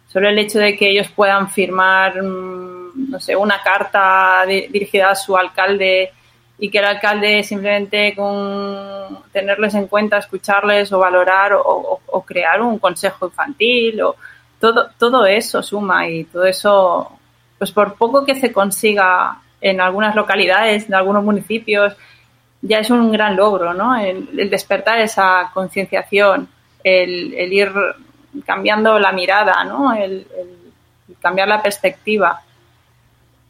Solo 0.08 0.30
el 0.30 0.39
hecho 0.39 0.60
de 0.60 0.76
que 0.78 0.89
ellos 0.89 1.10
puedan 1.10 1.50
firmar, 1.50 2.22
mm, 2.22 3.10
no 3.12 3.20
sé, 3.20 3.36
una 3.36 3.62
carta 3.62 4.46
di- 4.48 4.67
dirigida 4.67 5.12
a 5.12 5.15
su 5.15 5.36
alcalde 5.38 6.12
y 6.60 6.70
que 6.70 6.80
el 6.80 6.86
alcalde 6.86 7.43
simplemente 7.43 8.15
con 8.15 9.20
tenerles 9.32 9.76
en 9.76 9.88
cuenta, 9.88 10.17
escucharles 10.17 10.91
o 10.91 11.00
valorar 11.00 11.54
o 11.54 12.24
crear 12.26 12.62
un 12.62 12.80
consejo 12.80 13.28
infantil 13.28 14.02
o 14.02 14.15
todo, 14.60 14.89
todo 14.98 15.26
eso 15.26 15.62
suma 15.62 16.08
y 16.10 16.24
todo 16.24 16.46
eso, 16.46 17.12
pues 17.60 17.72
por 17.72 17.93
poco 17.96 18.26
que 18.26 18.34
se 18.36 18.52
consiga 18.52 19.39
en 19.62 19.80
algunas 19.82 20.15
localidades, 20.15 20.88
en 20.88 20.96
algunos 20.96 21.24
municipios, 21.24 21.96
ya 22.62 22.80
es 22.80 22.89
un 22.89 23.12
gran 23.12 23.36
logro, 23.36 23.74
¿no? 23.74 23.96
El, 23.96 24.28
el 24.39 24.50
despertar 24.50 25.00
esa 25.00 25.52
concienciación, 25.54 26.50
el, 26.84 27.34
el 27.36 27.54
ir 27.54 27.72
cambiando 28.45 28.97
la 29.00 29.12
mirada, 29.12 29.63
¿no? 29.63 29.93
El, 29.93 30.28
el 30.38 31.15
cambiar 31.21 31.47
la 31.47 31.62
perspectiva. 31.62 32.41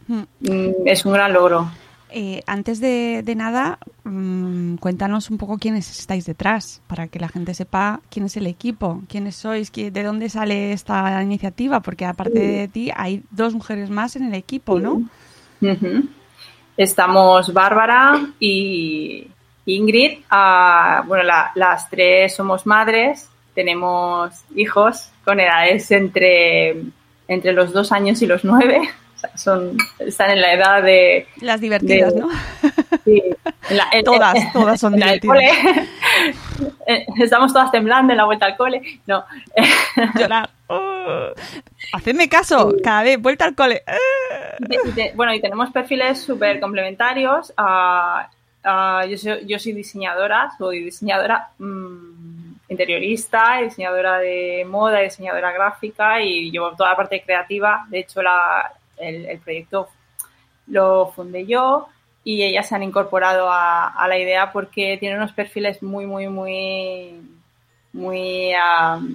Mm. 0.08 0.22
Mm, 0.42 0.70
Es 0.86 1.06
un 1.06 1.14
gran 1.14 1.34
logro. 1.34 1.70
Eh, 2.10 2.42
antes 2.48 2.80
de, 2.80 3.22
de 3.22 3.36
nada, 3.36 3.80
mm, 4.06 4.76
cuéntanos 4.78 5.30
un 5.30 5.38
poco 5.38 5.58
quiénes 5.58 5.92
estáis 6.00 6.26
detrás, 6.26 6.82
para 6.88 7.08
que 7.10 7.20
la 7.20 7.28
gente 7.28 7.54
sepa 7.54 8.00
quién 8.10 8.26
es 8.28 8.38
el 8.38 8.48
equipo, 8.48 9.02
quiénes 9.10 9.36
sois, 9.36 9.70
qué- 9.72 9.92
de 9.92 10.04
dónde 10.04 10.30
sale 10.30 10.72
esta 10.72 11.22
iniciativa, 11.22 11.82
porque 11.82 12.06
aparte 12.06 12.40
de 12.40 12.68
ti 12.70 12.92
hay 12.96 13.24
dos 13.32 13.54
mujeres 13.54 13.90
más 13.90 14.16
en 14.16 14.24
el 14.28 14.36
equipo, 14.36 14.80
¿no? 14.80 15.02
Estamos 16.78 17.52
Bárbara 17.54 18.14
y 18.40 19.28
Ingrid. 19.66 20.20
Ah, 20.30 21.04
bueno, 21.08 21.24
la- 21.24 21.52
las 21.56 21.90
tres 21.90 22.36
somos 22.36 22.66
madres, 22.66 23.28
tenemos 23.58 24.32
hijos 24.56 25.10
con 25.26 25.40
edades 25.40 25.90
entre, 25.90 26.76
entre 27.28 27.54
los 27.54 27.74
dos 27.74 27.92
años 27.92 28.22
y 28.22 28.28
los 28.28 28.44
nueve. 28.46 28.80
O 29.18 29.20
sea, 29.20 29.36
son, 29.36 29.76
están 29.98 30.30
en 30.30 30.42
la 30.42 30.54
edad 30.54 30.84
de... 30.84 31.26
Las 31.42 31.60
divertidas, 31.60 32.14
de- 32.14 32.20
¿no? 32.22 32.30
sí, 33.04 33.24
en 33.68 33.78
la- 33.78 33.88
en- 33.92 34.04
Todas, 34.04 34.54
todas 34.54 34.80
son 34.80 34.94
divertidas. 34.94 35.40
Eh, 36.86 37.06
Estamos 37.20 37.52
todas 37.52 37.72
temblando 37.72 38.14
en 38.14 38.18
la 38.18 38.26
vuelta 38.26 38.46
al 38.46 38.56
cole. 38.56 39.02
No, 39.08 39.26
Llorar. 40.20 40.50
Oh. 40.68 41.30
Hacedme 41.94 42.30
caso, 42.30 42.76
cada 42.84 43.02
vez, 43.04 43.20
vuelta 43.20 43.46
al 43.46 43.56
cole. 43.56 43.84
Eh. 43.88 44.56
Y 44.60 44.66
te- 44.68 44.90
y 44.90 44.92
te- 44.92 45.12
bueno, 45.16 45.34
y 45.34 45.42
tenemos 45.42 45.72
perfiles 45.72 46.22
súper 46.22 46.60
complementarios. 46.60 47.52
Ah, 47.58 48.30
ah, 48.64 49.04
yo, 49.10 49.18
soy, 49.18 49.46
yo 49.48 49.58
soy 49.58 49.72
diseñadora, 49.74 50.52
soy 50.60 50.84
diseñadora 50.84 51.50
mm, 51.58 52.17
interiorista, 52.70 53.60
diseñadora 53.64 54.20
de 54.20 54.66
moda, 54.68 55.00
diseñadora 55.00 55.52
gráfica 55.52 56.22
y 56.22 56.52
llevo 56.52 56.76
toda 56.76 56.92
la 56.92 56.96
parte 56.96 57.22
creativa. 57.22 57.86
De 57.90 58.00
hecho, 58.00 58.22
el, 58.98 59.40
proyecto 59.40 59.90
lo 60.68 61.12
fundé 61.16 61.46
yo 61.46 61.88
y 62.24 62.44
ellas 62.44 62.68
se 62.68 62.76
han 62.76 62.84
incorporado 62.84 63.48
a, 63.50 64.06
la 64.08 64.18
idea 64.18 64.52
porque 64.52 64.98
tienen 65.00 65.20
unos 65.20 65.32
perfiles 65.32 65.82
muy, 65.82 66.06
muy, 66.06 66.28
muy, 66.28 67.22
muy 67.94 68.52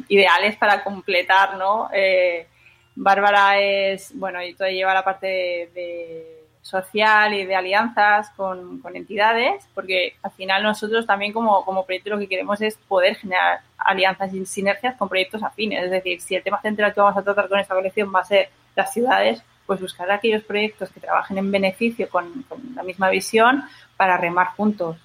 ideales 0.09 0.57
para 0.57 0.83
completar, 0.83 1.57
¿no? 1.57 1.91
Eh, 1.93 2.47
Bárbara 2.95 3.59
es, 3.59 4.13
bueno, 4.19 4.43
y 4.43 4.55
todo 4.55 4.69
lleva 4.69 4.95
la 4.95 5.05
parte 5.05 5.27
de 5.75 6.42
social 6.63 7.35
y 7.35 7.45
de 7.45 7.57
alianzas 7.57 8.31
con, 8.31 8.81
con 8.81 8.97
entidades, 8.97 9.69
porque 9.75 10.15
al 10.23 10.31
final 10.31 10.63
nosotros 10.63 11.05
también 11.05 11.33
como, 11.33 11.65
como 11.65 11.85
proyecto 11.85 12.11
lo 12.11 12.19
que 12.19 12.29
queremos 12.29 12.61
es 12.63 12.77
poder 12.89 13.17
generar 13.17 13.61
alianzas 13.77 14.33
y 14.33 14.47
sinergias 14.47 14.97
con 14.97 15.09
proyectos 15.09 15.43
afines. 15.43 15.85
Es 15.85 15.91
decir, 15.91 16.21
si 16.21 16.37
el 16.37 16.43
tema 16.43 16.61
central 16.63 16.95
que 16.95 17.01
vamos 17.01 17.17
a 17.19 17.23
tratar 17.23 17.49
con 17.49 17.59
esta 17.59 17.75
colección 17.75 18.13
va 18.15 18.21
a 18.21 18.25
ser 18.25 18.49
las 18.77 18.93
ciudades, 18.93 19.43
pues 19.67 19.81
buscar 19.81 20.11
aquellos 20.11 20.45
proyectos 20.45 20.91
que 20.91 21.01
trabajen 21.01 21.39
en 21.39 21.51
beneficio 21.51 22.09
con, 22.09 22.45
con 22.45 22.61
la 22.75 22.83
misma 22.83 23.11
visión 23.11 23.65
para 23.97 24.17
remar 24.17 24.49
juntos 24.57 24.97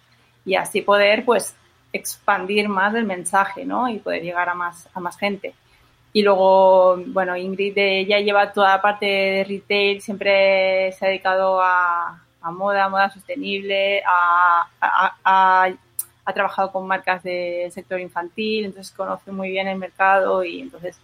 y 0.45 0.55
así 0.55 0.81
poder 0.81 1.25
pues 1.25 1.55
expandir 1.91 2.69
más 2.69 2.93
el 2.95 3.05
mensaje, 3.05 3.65
¿no? 3.65 3.89
Y 3.89 3.99
poder 3.99 4.21
llegar 4.21 4.49
a 4.49 4.53
más, 4.53 4.87
a 4.93 4.99
más 4.99 5.17
gente. 5.17 5.53
Y 6.13 6.21
luego, 6.23 6.97
bueno, 7.07 7.35
Ingrid 7.37 8.07
ya 8.07 8.19
lleva 8.19 8.51
toda 8.51 8.69
la 8.69 8.81
parte 8.81 9.05
de 9.05 9.43
retail, 9.43 10.01
siempre 10.01 10.91
se 10.93 11.05
ha 11.05 11.09
dedicado 11.09 11.61
a, 11.61 12.23
a 12.41 12.51
moda, 12.51 12.89
moda 12.89 13.09
sostenible, 13.11 14.01
a, 14.07 14.67
a- 14.81 15.15
a- 15.23 15.73
ha 16.25 16.33
trabajado 16.33 16.71
con 16.71 16.87
marcas 16.87 17.23
del 17.23 17.71
sector 17.71 17.99
infantil, 18.01 18.65
entonces 18.65 18.93
conoce 18.93 19.31
muy 19.31 19.49
bien 19.49 19.67
el 19.67 19.77
mercado 19.77 20.43
y 20.43 20.61
entonces 20.61 20.99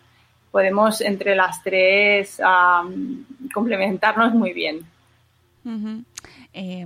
podemos 0.52 1.00
entre 1.02 1.34
las 1.36 1.64
tres 1.64 2.42
am, 2.44 3.26
complementarnos 3.54 4.34
muy 4.34 4.52
bien. 4.52 4.80
Eh, 6.54 6.86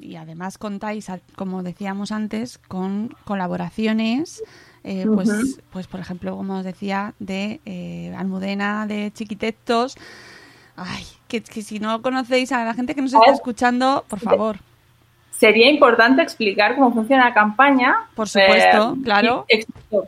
y- 0.00 0.16
además 0.16 0.58
contáis, 0.58 1.08
como 1.36 1.62
decíamos 1.62 2.10
antes, 2.12 2.58
con 2.58 3.14
colaboraciones, 3.24 4.42
eh, 4.86 5.04
pues, 5.12 5.60
pues 5.70 5.86
por 5.86 6.00
ejemplo, 6.00 6.36
como 6.36 6.58
os 6.58 6.64
decía, 6.64 7.12
de 7.18 7.60
eh, 7.66 8.14
Almudena, 8.16 8.86
de 8.86 9.10
Chiquitectos. 9.12 9.96
Ay, 10.76 11.04
que, 11.28 11.42
que 11.42 11.62
si 11.62 11.80
no 11.80 12.00
conocéis 12.02 12.52
a 12.52 12.64
la 12.64 12.74
gente 12.74 12.94
que 12.94 13.02
nos 13.02 13.12
está 13.12 13.32
escuchando, 13.32 14.04
por 14.08 14.20
favor. 14.20 14.56
Sería 15.30 15.68
importante 15.70 16.22
explicar 16.22 16.74
cómo 16.76 16.92
funciona 16.92 17.24
la 17.28 17.34
campaña. 17.34 18.06
Por 18.14 18.28
supuesto, 18.28 18.94
Eh, 18.96 19.02
claro. 19.04 19.44
exacto. 19.48 20.06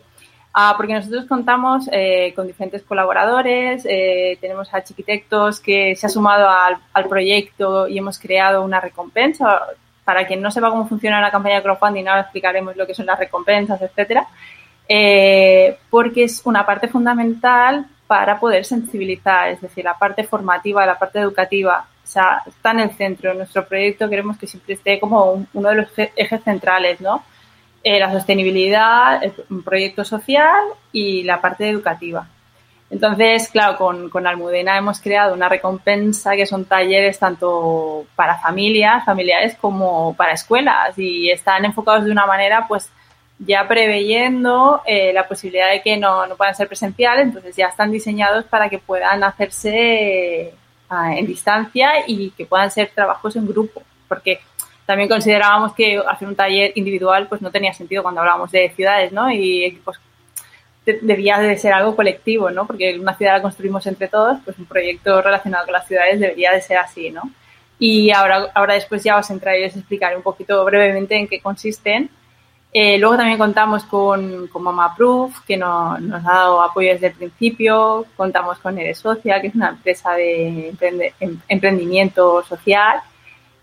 Ah, 0.55 0.75
porque 0.77 0.95
nosotros 0.95 1.27
contamos 1.27 1.89
eh, 1.93 2.33
con 2.35 2.47
diferentes 2.47 2.83
colaboradores, 2.83 3.87
eh, 3.89 4.39
tenemos 4.41 4.73
a 4.73 4.83
Chiquitectos 4.83 5.61
que 5.61 5.95
se 5.95 6.07
ha 6.07 6.09
sumado 6.09 6.49
al, 6.49 6.79
al 6.93 7.09
proyecto 7.09 7.87
y 7.87 7.99
hemos 7.99 8.19
creado 8.19 8.63
una 8.63 8.81
recompensa. 8.81 9.61
Para 10.05 10.27
quien 10.27 10.41
no 10.41 10.51
sepa 10.51 10.71
cómo 10.71 10.89
funciona 10.89 11.21
la 11.21 11.31
campaña 11.31 11.57
de 11.57 11.63
crowdfunding, 11.63 12.09
ahora 12.09 12.23
explicaremos 12.23 12.75
lo 12.77 12.87
que 12.87 12.95
son 12.95 13.05
las 13.07 13.19
recompensas, 13.19 13.81
etcétera. 13.83 14.27
Eh, 14.89 15.79
porque 15.91 16.25
es 16.25 16.41
una 16.45 16.65
parte 16.65 16.89
fundamental 16.89 17.87
para 18.07 18.41
poder 18.41 18.65
sensibilizar, 18.65 19.51
es 19.51 19.61
decir, 19.61 19.85
la 19.85 19.99
parte 19.99 20.25
formativa, 20.25 20.87
la 20.87 20.99
parte 20.99 21.19
educativa, 21.19 21.85
o 22.03 22.07
sea, 22.07 22.43
está 22.47 22.71
en 22.71 22.81
el 22.81 22.91
centro. 22.93 23.33
En 23.33 23.39
nuestro 23.39 23.67
proyecto 23.67 24.09
queremos 24.09 24.39
que 24.39 24.47
siempre 24.47 24.75
esté 24.75 24.99
como 24.99 25.33
un- 25.33 25.49
uno 25.53 25.69
de 25.69 25.75
los 25.75 25.89
eje- 25.99 26.13
ejes 26.17 26.43
centrales, 26.43 27.01
¿no? 27.03 27.23
Eh, 27.85 28.01
la 28.01 28.11
sostenibilidad, 28.11 29.21
un 29.51 29.63
proyecto 29.63 30.05
social 30.07 30.59
y 30.91 31.23
la 31.25 31.39
parte 31.41 31.69
educativa. 31.69 32.27
Entonces, 32.91 33.51
claro, 33.51 33.77
con, 33.77 34.09
con 34.09 34.27
Almudena 34.27 34.79
hemos 34.79 34.99
creado 35.01 35.35
una 35.35 35.51
recompensa 35.51 36.35
que 36.35 36.47
son 36.47 36.65
talleres 36.65 37.19
tanto 37.19 38.07
para 38.17 38.39
familias, 38.39 39.05
familiares, 39.05 39.55
como 39.61 40.15
para 40.15 40.33
escuelas 40.33 40.99
y 40.99 41.31
están 41.31 41.67
enfocados 41.67 42.07
de 42.07 42.11
una 42.13 42.25
manera, 42.25 42.67
pues, 42.67 42.91
ya 43.39 43.67
preveyendo 43.69 44.83
eh, 44.85 45.13
la 45.13 45.29
posibilidad 45.29 45.71
de 45.71 45.81
que 45.83 45.97
no, 45.97 46.27
no 46.27 46.37
puedan 46.37 46.55
ser 46.55 46.67
presenciales, 46.67 47.27
entonces 47.27 47.55
ya 47.57 47.67
están 47.67 47.91
diseñados 47.93 48.45
para 48.47 48.69
que 48.69 48.79
puedan 48.79 49.23
hacerse 49.23 50.55
ah, 50.89 51.17
en 51.17 51.27
distancia 51.27 51.91
y 52.07 52.31
que 52.31 52.47
puedan 52.47 52.71
ser 52.71 52.91
trabajos 52.95 53.37
en 53.37 53.47
grupo, 53.47 53.83
porque 54.09 54.41
también 54.87 55.09
considerábamos 55.09 55.75
que 55.75 56.03
hacer 56.09 56.27
un 56.27 56.35
taller 56.35 56.73
individual 56.75 57.29
pues 57.29 57.41
no 57.43 57.51
tenía 57.51 57.73
sentido 57.73 58.03
cuando 58.03 58.21
hablábamos 58.23 58.51
de 58.51 58.71
ciudades, 58.71 59.13
¿no? 59.13 59.31
Y 59.31 59.79
de- 60.87 60.99
debía 61.03 61.39
de 61.39 61.57
ser 61.59 61.73
algo 61.75 61.95
colectivo, 61.95 62.51
¿no? 62.51 62.67
Porque 62.67 62.99
una 62.99 63.15
ciudad 63.17 63.35
la 63.37 63.43
construimos 63.43 63.87
entre 63.87 64.09
todos, 64.09 64.39
pues 64.45 64.59
un 64.59 64.65
proyecto 64.67 65.21
relacionado 65.23 65.67
con 65.67 65.75
las 65.75 65.87
ciudades 65.87 66.19
debería 66.19 66.53
de 66.53 66.63
ser 66.63 66.79
así, 66.79 67.11
¿no? 67.11 67.23
Y 67.79 68.11
ahora, 68.11 68.49
ahora 68.55 68.75
después 68.75 69.05
ya 69.05 69.19
os 69.19 69.31
entraré 69.31 69.63
y 69.63 69.67
os 69.67 69.77
explicaré 69.77 70.17
un 70.17 70.23
poquito 70.23 70.65
brevemente 70.65 71.15
en 71.17 71.29
qué 71.29 71.41
consisten. 71.41 72.11
Eh, 72.73 72.99
luego 72.99 73.17
también 73.17 73.39
contamos 73.39 73.85
con, 73.85 74.47
con 74.49 74.63
Mama 74.63 74.95
Proof, 74.95 75.41
que 75.47 75.57
no- 75.57 75.99
nos 75.99 76.25
ha 76.27 76.33
dado 76.33 76.61
apoyo 76.63 76.91
desde 76.93 77.07
el 77.09 77.13
principio. 77.15 78.05
Contamos 78.17 78.59
con 78.59 78.79
Eres 78.79 78.99
Socia, 78.99 79.41
que 79.41 79.47
es 79.49 79.55
una 79.55 79.71
empresa 79.71 80.13
de 80.13 80.75
em- 81.21 81.41
emprendimiento 81.49 82.43
social. 82.45 83.01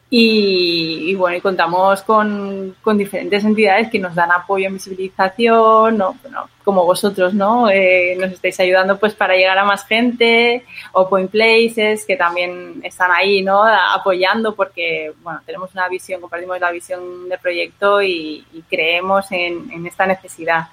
Y, 0.07 1.09
y 1.09 1.15
bueno, 1.15 1.35
y 1.35 1.41
contamos 1.41 2.03
con, 2.03 2.75
con 2.81 2.97
diferentes 2.97 3.43
entidades 3.43 3.89
que 3.89 3.99
nos 3.99 4.13
dan 4.13 4.31
apoyo 4.31 4.67
en 4.67 4.75
visibilización, 4.75 5.97
¿no? 5.97 6.15
Bueno, 6.21 6.47
como 6.63 6.85
vosotros, 6.85 7.33
¿no? 7.33 7.69
Eh, 7.69 8.15
nos 8.19 8.31
estáis 8.31 8.59
ayudando 8.59 8.99
pues 8.99 9.15
para 9.15 9.35
llegar 9.35 9.57
a 9.57 9.65
más 9.65 9.85
gente, 9.85 10.63
o 10.91 11.09
Point 11.09 11.31
Places, 11.31 12.05
que 12.05 12.15
también 12.15 12.81
están 12.83 13.11
ahí, 13.11 13.41
¿no? 13.41 13.63
Apoyando 13.63 14.55
porque, 14.55 15.11
bueno, 15.23 15.41
tenemos 15.45 15.73
una 15.73 15.89
visión, 15.89 16.21
compartimos 16.21 16.59
la 16.59 16.71
visión 16.71 17.27
del 17.27 17.39
proyecto 17.39 18.01
y, 18.01 18.45
y 18.53 18.61
creemos 18.69 19.31
en, 19.31 19.71
en 19.71 19.87
esta 19.87 20.05
necesidad. 20.05 20.67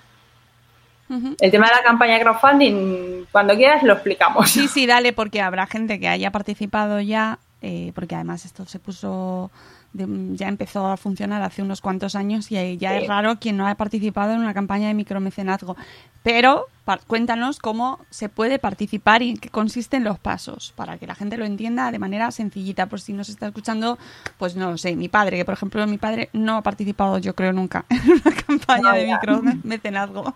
El 1.41 1.51
tema 1.51 1.69
de 1.69 1.75
la 1.75 1.83
campaña 1.83 2.15
de 2.15 2.21
crowdfunding, 2.21 3.27
cuando 3.31 3.55
quieras 3.55 3.83
lo 3.83 3.93
explicamos. 3.93 4.51
Sí, 4.51 4.67
sí, 4.67 4.87
dale, 4.87 5.13
porque 5.13 5.43
habrá 5.43 5.67
gente 5.67 6.01
que 6.01 6.09
haya 6.09 6.31
participado 6.31 7.01
ya, 7.01 7.39
eh, 7.63 7.93
porque 7.95 8.15
además 8.17 8.45
esto 8.45 8.67
se 8.67 8.79
puso, 8.79 9.51
de- 9.93 10.37
ya 10.37 10.49
empezó 10.49 10.87
a 10.87 10.97
funcionar 10.97 11.41
hace 11.43 11.63
unos 11.63 11.81
cuantos 11.81 12.15
años 12.17 12.51
y 12.51 12.77
ya 12.77 12.91
Sí. 12.91 13.03
es 13.05 13.09
raro 13.09 13.39
quien 13.39 13.57
no 13.57 13.65
haya 13.67 13.77
participado 13.77 14.33
en 14.33 14.41
una 14.41 14.53
campaña 14.53 14.89
de 14.89 14.95
micromecenazgo. 14.95 15.77
Pero 16.25 16.67
cuéntanos 17.07 17.59
cómo 17.59 17.99
se 18.11 18.29
puede 18.29 18.59
participar 18.59 19.23
y 19.23 19.31
en 19.31 19.37
qué 19.37 19.49
consisten 19.49 20.05
los 20.05 20.19
pasos, 20.19 20.73
para 20.77 20.99
que 20.99 21.07
la 21.07 21.15
gente 21.15 21.37
lo 21.37 21.45
entienda 21.45 21.91
de 21.91 21.99
manera 21.99 22.31
sencillita. 22.33 22.87
Por 22.87 23.01
si 23.01 23.13
nos 23.13 23.29
está 23.29 23.47
escuchando, 23.47 23.99
pues 24.39 24.55
no 24.57 24.71
lo 24.71 24.79
sé, 24.79 24.95
mi 24.97 25.09
padre, 25.09 25.37
que 25.37 25.45
por 25.45 25.55
ejemplo 25.55 25.87
mi 25.87 25.99
padre 25.99 26.29
no 26.33 26.57
ha 26.57 26.63
participado, 26.63 27.19
yo 27.19 27.35
creo, 27.35 27.53
nunca 27.53 27.85
en 27.91 28.11
una 28.13 28.37
campaña 28.47 28.93
de 28.95 29.07
micromecenazgo. 29.07 30.35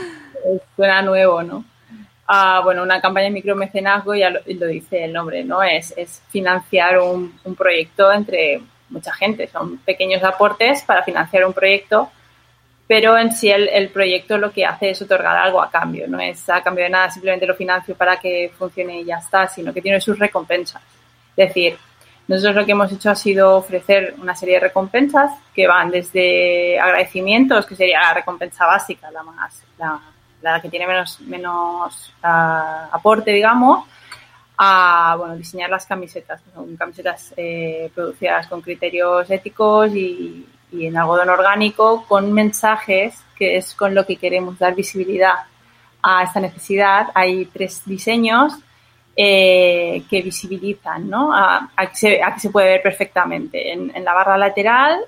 suena 0.76 1.02
nuevo, 1.02 1.42
¿no? 1.42 1.64
Ah, 2.34 2.62
bueno, 2.64 2.82
una 2.82 2.98
campaña 2.98 3.26
de 3.26 3.32
micromecenazgo, 3.32 4.14
ya 4.14 4.30
lo, 4.30 4.40
lo 4.46 4.66
dice 4.66 5.04
el 5.04 5.12
nombre, 5.12 5.44
¿no? 5.44 5.62
Es, 5.62 5.92
es 5.98 6.22
financiar 6.30 6.98
un, 6.98 7.38
un 7.44 7.54
proyecto 7.54 8.10
entre 8.10 8.62
mucha 8.88 9.12
gente. 9.12 9.46
Son 9.48 9.76
pequeños 9.76 10.24
aportes 10.24 10.82
para 10.82 11.02
financiar 11.02 11.44
un 11.44 11.52
proyecto, 11.52 12.10
pero 12.86 13.18
en 13.18 13.32
sí 13.32 13.50
el, 13.50 13.68
el 13.68 13.90
proyecto 13.90 14.38
lo 14.38 14.50
que 14.50 14.64
hace 14.64 14.88
es 14.88 15.02
otorgar 15.02 15.36
algo 15.36 15.60
a 15.60 15.70
cambio. 15.70 16.08
No 16.08 16.18
es 16.20 16.48
a 16.48 16.62
cambio 16.62 16.84
de 16.84 16.90
nada, 16.90 17.10
simplemente 17.10 17.44
lo 17.44 17.54
financio 17.54 17.94
para 17.94 18.16
que 18.16 18.50
funcione 18.56 19.02
y 19.02 19.04
ya 19.04 19.18
está, 19.18 19.46
sino 19.46 19.74
que 19.74 19.82
tiene 19.82 20.00
sus 20.00 20.18
recompensas. 20.18 20.80
Es 21.36 21.48
decir, 21.48 21.76
nosotros 22.28 22.56
lo 22.56 22.64
que 22.64 22.72
hemos 22.72 22.90
hecho 22.90 23.10
ha 23.10 23.14
sido 23.14 23.58
ofrecer 23.58 24.14
una 24.22 24.34
serie 24.34 24.54
de 24.54 24.60
recompensas 24.60 25.32
que 25.54 25.66
van 25.66 25.90
desde 25.90 26.80
agradecimientos, 26.80 27.66
que 27.66 27.76
sería 27.76 28.00
la 28.00 28.14
recompensa 28.14 28.64
básica, 28.64 29.10
la 29.10 29.22
más, 29.22 29.62
la, 29.76 30.00
la 30.42 30.60
que 30.60 30.68
tiene 30.68 30.86
menos, 30.86 31.20
menos 31.20 32.12
ah, 32.22 32.88
aporte, 32.92 33.30
digamos, 33.30 33.86
a 34.58 35.14
bueno, 35.18 35.36
diseñar 35.36 35.70
las 35.70 35.86
camisetas. 35.86 36.40
Son 36.54 36.76
camisetas 36.76 37.32
eh, 37.36 37.90
producidas 37.94 38.46
con 38.48 38.60
criterios 38.60 39.30
éticos 39.30 39.94
y, 39.94 40.46
y 40.72 40.86
en 40.86 40.96
algodón 40.96 41.30
orgánico, 41.30 42.04
con 42.06 42.32
mensajes, 42.32 43.22
que 43.36 43.56
es 43.56 43.74
con 43.74 43.94
lo 43.94 44.04
que 44.04 44.16
queremos 44.16 44.58
dar 44.58 44.74
visibilidad 44.74 45.34
a 46.02 46.22
esta 46.22 46.40
necesidad. 46.40 47.08
Hay 47.14 47.46
tres 47.46 47.82
diseños 47.84 48.54
eh, 49.16 50.04
que 50.08 50.22
visibilizan, 50.22 51.08
¿no? 51.08 51.34
A, 51.34 51.70
a 51.76 51.86
que 51.86 51.96
se, 51.96 52.22
a 52.22 52.34
que 52.34 52.40
se 52.40 52.50
puede 52.50 52.68
ver 52.68 52.82
perfectamente. 52.82 53.72
En, 53.72 53.94
en 53.94 54.04
la 54.04 54.14
barra 54.14 54.36
lateral 54.36 55.00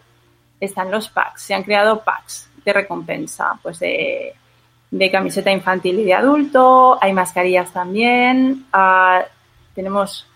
están 0.61 0.91
los 0.91 1.09
packs. 1.09 1.43
Se 1.43 1.55
han 1.55 1.63
creado 1.63 2.03
packs 2.03 2.49
de 2.65 2.73
recompensa, 2.73 3.59
pues 3.63 3.79
de, 3.79 4.35
de 4.99 5.11
camiseta 5.11 5.51
infantil 5.51 5.99
y 6.01 6.05
de 6.05 6.15
adulto. 6.15 6.99
Hay 7.03 7.13
mascarillas 7.13 7.73
también. 7.73 8.65
Ah, 8.73 9.23
tenemos 9.75 10.27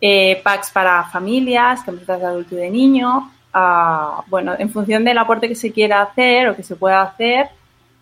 eh, 0.00 0.40
packs 0.44 0.70
para 0.70 1.04
familias, 1.04 1.82
camisetas 1.82 2.20
de 2.20 2.26
adulto 2.26 2.54
y 2.54 2.58
de 2.58 2.70
niño. 2.70 3.32
Ah, 3.52 4.22
bueno, 4.26 4.54
en 4.58 4.68
función 4.70 5.04
del 5.04 5.16
aporte 5.16 5.48
que 5.48 5.54
se 5.54 5.72
quiera 5.72 6.02
hacer 6.02 6.48
o 6.50 6.54
que 6.56 6.62
se 6.62 6.76
pueda 6.76 7.00
hacer, 7.02 7.48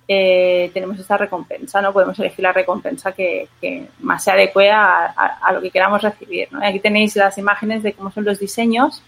eh, 0.09 0.71
tenemos 0.75 0.99
esta 0.99 1.17
recompensa, 1.17 1.81
¿no? 1.81 1.93
Podemos 1.93 2.19
elegir 2.19 2.43
la 2.43 2.53
recompensa 2.53 3.13
que, 3.13 3.49
que 3.61 3.87
más 4.01 4.25
se 4.25 4.31
adecue 4.33 4.71
a, 4.71 5.07
a- 5.07 5.39
a 5.41 5.53
lo 5.53 5.61
que 5.61 5.71
queramos 5.71 6.03
recibir, 6.03 6.49
¿no? 6.53 6.65
Aquí 6.67 6.81
tenéis 6.81 7.15
las 7.17 7.39
imágenes 7.39 7.83
de 7.85 7.93
cómo 7.93 8.11
son 8.11 8.25
los 8.25 8.39
diseños. 8.41 9.03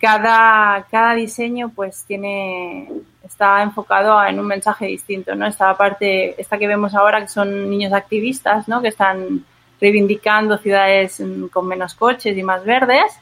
Cada, 0.00 0.86
cada 0.90 1.14
diseño 1.14 1.70
pues 1.74 2.04
tiene 2.06 2.88
está 3.24 3.62
enfocado 3.62 4.24
en 4.24 4.38
un 4.38 4.46
mensaje 4.46 4.86
distinto, 4.86 5.34
¿no? 5.34 5.46
Esta 5.46 5.76
parte, 5.76 6.40
esta 6.40 6.58
que 6.58 6.68
vemos 6.68 6.94
ahora 6.94 7.20
que 7.20 7.28
son 7.28 7.68
niños 7.68 7.92
activistas, 7.92 8.68
¿no? 8.68 8.80
Que 8.82 8.88
están 8.88 9.44
reivindicando 9.80 10.58
ciudades 10.58 11.20
con 11.52 11.66
menos 11.66 11.94
coches 11.94 12.36
y 12.36 12.42
más 12.42 12.64
verdes. 12.64 13.18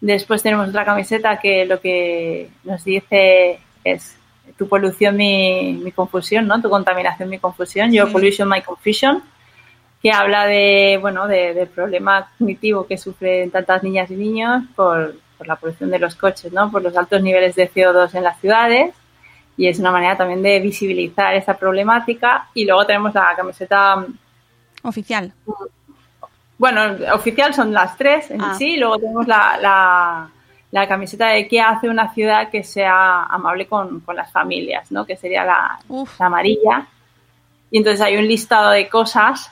Después 0.00 0.42
tenemos 0.42 0.68
otra 0.68 0.84
camiseta 0.84 1.38
que 1.38 1.66
lo 1.66 1.80
que 1.80 2.50
nos 2.64 2.82
dice 2.84 3.60
es 3.84 4.16
tu 4.56 4.68
polución, 4.68 5.16
mi, 5.16 5.78
mi 5.84 5.92
confusión, 5.92 6.46
¿no? 6.48 6.60
Tu 6.60 6.68
contaminación, 6.68 7.28
mi 7.28 7.38
confusión. 7.38 7.92
Your 7.92 8.10
pollution, 8.10 8.48
my 8.48 8.62
confusion. 8.62 9.22
Que 10.02 10.10
habla 10.10 10.46
de, 10.46 10.98
bueno, 11.00 11.28
de- 11.28 11.54
del 11.54 11.68
problema 11.68 12.30
cognitivo 12.38 12.86
que 12.86 12.98
sufren 12.98 13.50
tantas 13.50 13.82
niñas 13.82 14.10
y 14.10 14.16
niños 14.16 14.64
por, 14.74 15.14
por 15.38 15.46
la 15.46 15.56
polución 15.56 15.90
de 15.90 15.98
los 16.00 16.16
coches, 16.16 16.52
¿no? 16.52 16.70
Por 16.70 16.82
los 16.82 16.96
altos 16.96 17.22
niveles 17.22 17.54
de 17.54 17.70
CO2 17.70 18.14
en 18.14 18.24
las 18.24 18.38
ciudades. 18.40 18.94
Y 19.56 19.68
es 19.68 19.78
una 19.78 19.90
manera 19.90 20.16
también 20.16 20.42
de 20.42 20.60
visibilizar 20.60 21.34
esta 21.34 21.56
problemática. 21.56 22.48
Y 22.54 22.64
luego 22.66 22.84
tenemos 22.84 23.14
la 23.14 23.34
camiseta 23.36 24.04
Oficial. 24.82 25.32
bueno, 26.58 26.96
oficial 27.14 27.54
son 27.54 27.72
las 27.72 27.96
tres 27.96 28.30
en 28.30 28.40
Ah. 28.42 28.54
sí, 28.58 28.76
luego 28.76 28.98
tenemos 28.98 29.26
la, 29.26 29.56
la, 29.60 30.30
la 30.70 30.88
camiseta 30.88 31.28
de 31.28 31.48
qué 31.48 31.60
hace 31.60 31.88
una 31.88 32.12
ciudad 32.14 32.50
que 32.50 32.62
sea 32.62 33.24
amable 33.24 33.66
con, 33.66 34.00
con 34.00 34.16
las 34.16 34.30
familias, 34.30 34.90
¿no? 34.92 35.04
Que 35.06 35.16
sería 35.16 35.44
la, 35.44 35.78
la 35.88 36.26
amarilla. 36.26 36.86
Y 37.70 37.78
entonces 37.78 38.00
hay 38.00 38.16
un 38.16 38.26
listado 38.26 38.70
de 38.70 38.88
cosas 38.88 39.50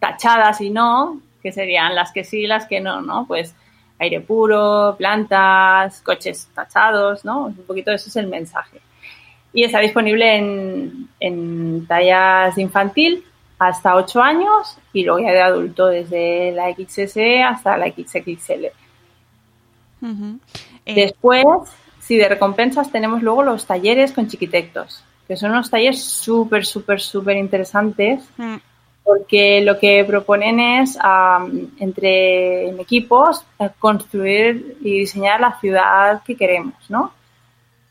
tachadas 0.00 0.60
y 0.60 0.70
no, 0.70 1.20
que 1.42 1.52
serían 1.52 1.94
las 1.94 2.10
que 2.12 2.24
sí, 2.24 2.46
las 2.46 2.66
que 2.66 2.80
no, 2.80 3.00
¿no? 3.02 3.26
Pues 3.26 3.54
aire 4.02 4.20
puro, 4.20 4.94
plantas, 4.98 6.00
coches 6.02 6.48
tachados, 6.54 7.24
¿no? 7.24 7.46
Un 7.46 7.54
poquito 7.66 7.90
eso 7.90 8.08
es 8.08 8.16
el 8.16 8.26
mensaje. 8.26 8.80
Y 9.52 9.64
está 9.64 9.80
disponible 9.80 10.36
en, 10.36 11.08
en 11.20 11.86
tallas 11.86 12.56
infantil 12.58 13.24
hasta 13.58 13.94
8 13.94 14.22
años 14.22 14.76
y 14.92 15.04
luego 15.04 15.20
ya 15.20 15.32
de 15.32 15.42
adulto 15.42 15.86
desde 15.86 16.52
la 16.52 16.72
XS 16.72 17.16
hasta 17.46 17.76
la 17.76 17.86
XXL. 17.86 18.66
Ujú. 20.02 20.38
Eh, 20.84 20.94
Después, 20.94 21.46
si 22.00 22.16
de 22.16 22.28
recompensas 22.28 22.90
tenemos 22.90 23.22
luego 23.22 23.42
los 23.42 23.66
talleres 23.66 24.12
con 24.12 24.26
chiquitectos, 24.26 25.04
que 25.28 25.36
son 25.36 25.52
unos 25.52 25.70
talleres 25.70 26.02
súper, 26.02 26.66
súper, 26.66 27.00
súper 27.00 27.36
interesantes 27.36 28.22
mm, 28.36 28.56
porque 29.12 29.60
lo 29.60 29.78
que 29.78 30.04
proponen 30.06 30.58
es, 30.58 30.96
am, 30.98 31.68
entre 31.78 32.68
en 32.70 32.80
equipos, 32.80 33.44
eh, 33.58 33.68
construir 33.78 34.78
y 34.80 35.00
diseñar 35.00 35.38
la 35.38 35.58
ciudad 35.60 36.22
que 36.24 36.34
queremos, 36.34 36.74
¿no? 36.88 37.12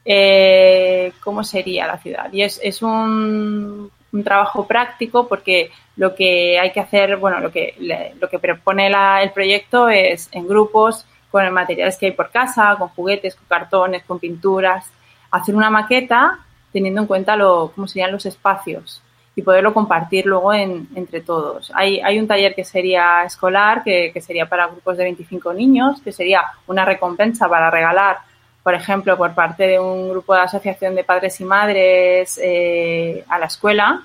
Eh, 0.03 1.13
¿Cómo 1.23 1.43
sería 1.43 1.85
la 1.85 1.99
ciudad? 1.99 2.33
Y 2.33 2.41
es, 2.41 2.81
un, 2.81 3.91
un 4.11 4.23
trabajo 4.23 4.65
práctico 4.65 5.27
porque 5.27 5.69
lo 5.95 6.15
que 6.15 6.57
hay 6.59 6.71
que 6.71 6.79
hacer, 6.79 7.17
bueno, 7.17 7.39
lo 7.39 7.51
que, 7.51 7.75
lo 8.19 8.27
que 8.27 8.39
propone 8.39 8.89
la- 8.89 9.21
el 9.21 9.29
proyecto 9.29 9.89
es 9.89 10.27
en 10.31 10.47
grupos, 10.47 11.05
con 11.29 11.45
los 11.45 11.53
materiales 11.53 11.97
que 11.99 12.07
hay 12.07 12.11
por 12.13 12.31
casa, 12.31 12.75
con 12.79 12.89
juguetes, 12.89 13.35
con 13.35 13.45
cartones, 13.47 14.01
con 14.07 14.17
pinturas, 14.17 14.89
hacer 15.29 15.55
una 15.55 15.69
maqueta 15.69 16.39
teniendo 16.73 17.01
en 17.01 17.07
cuenta 17.07 17.35
lo, 17.35 17.71
cómo 17.75 17.87
serían 17.87 18.11
los 18.11 18.25
espacios 18.25 19.03
y 19.35 19.41
poderlo 19.43 19.73
compartir 19.73 20.25
luego 20.25 20.53
en- 20.53 20.87
entre 20.95 21.21
todos. 21.21 21.71
Hay, 21.75 21.99
hay 22.01 22.19
un 22.19 22.27
taller 22.27 22.53
que 22.55 22.65
sería 22.65 23.23
escolar, 23.23 23.83
que, 23.83 24.11
que 24.13 24.21
sería 24.21 24.45
para 24.47 24.67
grupos 24.67 24.97
de 24.97 25.03
25 25.05 25.53
niños, 25.53 26.01
que 26.01 26.11
sería 26.11 26.43
una 26.67 26.83
recompensa 26.85 27.47
para 27.49 27.71
regalar, 27.71 28.17
por 28.63 28.73
ejemplo, 28.75 29.17
por 29.17 29.33
parte 29.33 29.65
de 29.67 29.79
un 29.79 30.09
grupo 30.11 30.35
de 30.35 30.41
asociación 30.41 30.95
de 30.95 31.03
padres 31.03 31.39
y 31.41 31.45
madres 31.45 32.39
eh, 32.43 33.23
a 33.29 33.39
la 33.39 33.45
escuela. 33.47 34.03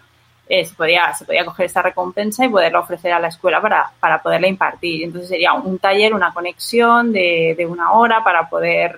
eh, 0.48 0.64
se, 0.64 0.74
podía, 0.76 1.12
se 1.12 1.24
podía 1.24 1.44
coger 1.44 1.66
esta 1.66 1.82
recompensa 1.82 2.44
y 2.44 2.48
poderla 2.48 2.78
ofrecer 2.80 3.12
a 3.12 3.18
la 3.18 3.28
escuela 3.28 3.60
para, 3.60 3.90
para 3.98 4.22
poderla 4.22 4.46
impartir. 4.46 5.02
Entonces 5.04 5.28
sería 5.28 5.52
un 5.54 5.78
taller, 5.80 6.14
una 6.14 6.32
conexión 6.32 7.12
de, 7.12 7.54
de 7.58 7.66
una 7.66 7.90
hora 7.92 8.22
para 8.22 8.48
poder 8.48 8.96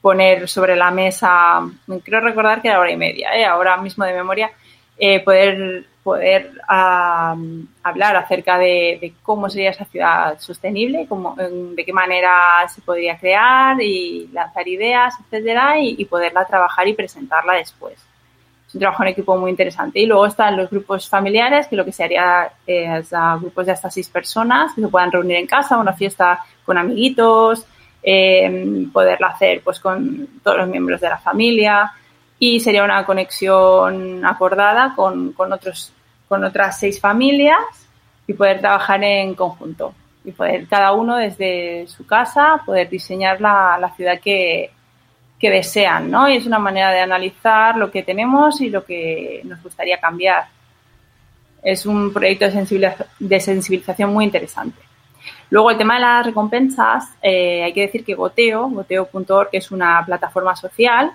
poner 0.00 0.48
sobre 0.48 0.76
la 0.76 0.90
mesa, 0.90 1.60
creo 2.04 2.20
recordar 2.20 2.60
que 2.60 2.68
era 2.68 2.78
hora 2.80 2.90
y 2.90 2.96
media, 2.96 3.34
¿eh? 3.34 3.44
ahora 3.46 3.76
mismo 3.78 4.04
de 4.04 4.12
memoria, 4.12 4.50
eh, 4.98 5.20
poder 5.20 5.86
poder 6.04 6.52
ah, 6.68 7.34
hablar 7.82 8.14
acerca 8.14 8.58
de, 8.58 8.98
de 9.00 9.14
cómo 9.22 9.48
sería 9.48 9.70
esa 9.70 9.86
ciudad 9.86 10.38
sostenible, 10.38 11.06
cómo, 11.08 11.34
de 11.34 11.82
qué 11.84 11.92
manera 11.94 12.68
se 12.68 12.82
podría 12.82 13.18
crear 13.18 13.80
y 13.80 14.28
lanzar 14.30 14.68
ideas, 14.68 15.14
etcétera, 15.24 15.78
y, 15.78 15.96
y 15.98 16.04
poderla 16.04 16.44
trabajar 16.44 16.86
y 16.86 16.92
presentarla 16.92 17.54
después. 17.54 17.94
Es 18.68 18.74
un 18.74 18.80
trabajo 18.80 19.02
en 19.02 19.08
equipo 19.08 19.36
muy 19.38 19.50
interesante. 19.50 19.98
Y 19.98 20.06
luego 20.06 20.26
están 20.26 20.58
los 20.58 20.68
grupos 20.68 21.08
familiares, 21.08 21.68
que 21.68 21.76
lo 21.76 21.86
que 21.86 21.92
se 21.92 22.04
haría 22.04 22.50
es 22.66 23.10
a 23.14 23.36
grupos 23.36 23.64
de 23.64 23.72
hasta 23.72 23.90
seis 23.90 24.10
personas 24.10 24.74
que 24.74 24.82
se 24.82 24.88
puedan 24.88 25.10
reunir 25.10 25.36
en 25.36 25.46
casa, 25.46 25.78
una 25.78 25.94
fiesta 25.94 26.38
con 26.66 26.76
amiguitos, 26.76 27.64
eh, 28.02 28.86
poderla 28.92 29.28
hacer 29.28 29.62
pues 29.64 29.80
con 29.80 30.28
todos 30.42 30.58
los 30.58 30.68
miembros 30.68 31.00
de 31.00 31.08
la 31.08 31.16
familia 31.16 31.90
y 32.38 32.60
sería 32.60 32.84
una 32.84 33.04
conexión 33.06 34.24
acordada 34.24 34.94
con, 34.94 35.32
con 35.32 35.52
otros, 35.52 35.92
con 36.28 36.44
otras 36.44 36.78
seis 36.78 37.00
familias 37.00 37.58
y 38.26 38.32
poder 38.34 38.60
trabajar 38.60 39.02
en 39.04 39.34
conjunto 39.34 39.94
y 40.24 40.32
poder 40.32 40.66
cada 40.66 40.92
uno 40.92 41.16
desde 41.16 41.86
su 41.86 42.06
casa 42.06 42.62
poder 42.64 42.88
diseñar 42.88 43.40
la, 43.40 43.76
la 43.80 43.90
ciudad 43.90 44.18
que, 44.20 44.70
que 45.38 45.50
desean, 45.50 46.10
¿no? 46.10 46.28
Y 46.28 46.36
es 46.36 46.46
una 46.46 46.58
manera 46.58 46.90
de 46.90 47.00
analizar 47.00 47.76
lo 47.76 47.90
que 47.90 48.02
tenemos 48.02 48.60
y 48.60 48.70
lo 48.70 48.84
que 48.84 49.42
nos 49.44 49.62
gustaría 49.62 50.00
cambiar. 50.00 50.46
Es 51.62 51.86
un 51.86 52.12
proyecto 52.12 52.46
de, 52.46 52.52
sensibiliz- 52.52 53.06
de 53.18 53.40
sensibilización 53.40 54.12
muy 54.12 54.24
interesante. 54.24 54.80
Luego, 55.50 55.70
el 55.70 55.78
tema 55.78 55.94
de 55.94 56.00
las 56.00 56.26
recompensas, 56.26 57.14
eh, 57.22 57.62
hay 57.62 57.72
que 57.72 57.82
decir 57.82 58.04
que 58.04 58.14
Goteo, 58.14 58.68
goteo.org, 58.68 59.48
es 59.52 59.70
una 59.70 60.02
plataforma 60.04 60.56
social 60.56 61.12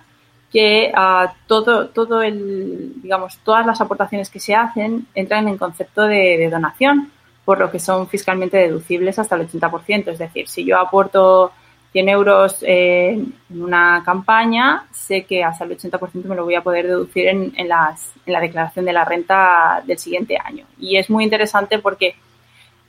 que 0.51 0.91
ah, 0.95 1.33
todo, 1.47 1.89
todo 1.89 2.21
el, 2.21 3.01
digamos, 3.01 3.37
todas 3.43 3.65
las 3.65 3.81
aportaciones 3.81 4.29
que 4.29 4.39
se 4.39 4.55
hacen 4.55 5.07
entran 5.13 5.47
en 5.47 5.57
concepto 5.57 6.03
de, 6.03 6.37
de 6.37 6.49
donación, 6.49 7.11
por 7.45 7.59
lo 7.59 7.71
que 7.71 7.79
son 7.79 8.07
fiscalmente 8.07 8.57
deducibles 8.57 9.19
hasta 9.19 9.35
el 9.35 9.47
80%. 9.47 10.07
Es 10.07 10.19
decir, 10.19 10.47
si 10.47 10.65
yo 10.65 10.79
aporto 10.79 11.51
100 11.91 12.09
euros 12.09 12.57
eh, 12.61 13.11
en 13.49 13.61
una 13.61 14.03
campaña, 14.05 14.87
sé 14.91 15.25
que 15.25 15.43
hasta 15.43 15.65
el 15.65 15.77
80% 15.77 16.23
me 16.25 16.35
lo 16.35 16.45
voy 16.45 16.55
a 16.55 16.61
poder 16.61 16.87
deducir 16.87 17.27
en, 17.27 17.53
en 17.55 17.67
las, 17.67 18.11
en 18.25 18.33
la 18.33 18.39
declaración 18.39 18.85
de 18.85 18.93
la 18.93 19.05
renta 19.05 19.81
del 19.85 19.97
siguiente 19.97 20.37
año. 20.43 20.65
Y 20.79 20.97
es 20.97 21.09
muy 21.09 21.23
interesante 21.23 21.79
porque 21.79 22.15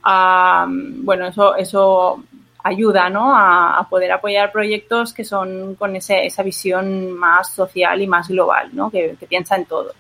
ah, 0.03 0.67
bueno, 0.69 1.27
eso, 1.27 1.57
eso 1.57 2.23
ayuda 2.65 3.09
¿no? 3.11 3.35
a, 3.37 3.87
poder 3.89 4.13
apoyar 4.13 4.53
proyectos 4.53 5.13
que 5.13 5.25
son 5.25 5.75
con 5.77 5.97
ese- 5.97 6.27
esa 6.27 6.43
visión 6.43 7.13
más 7.13 7.53
social 7.53 8.01
y 8.03 8.07
más 8.07 8.29
global, 8.29 8.71
¿no? 8.73 8.91
que, 8.91 9.17
piensa 9.29 9.57
en 9.57 9.65
todos. 9.67 9.95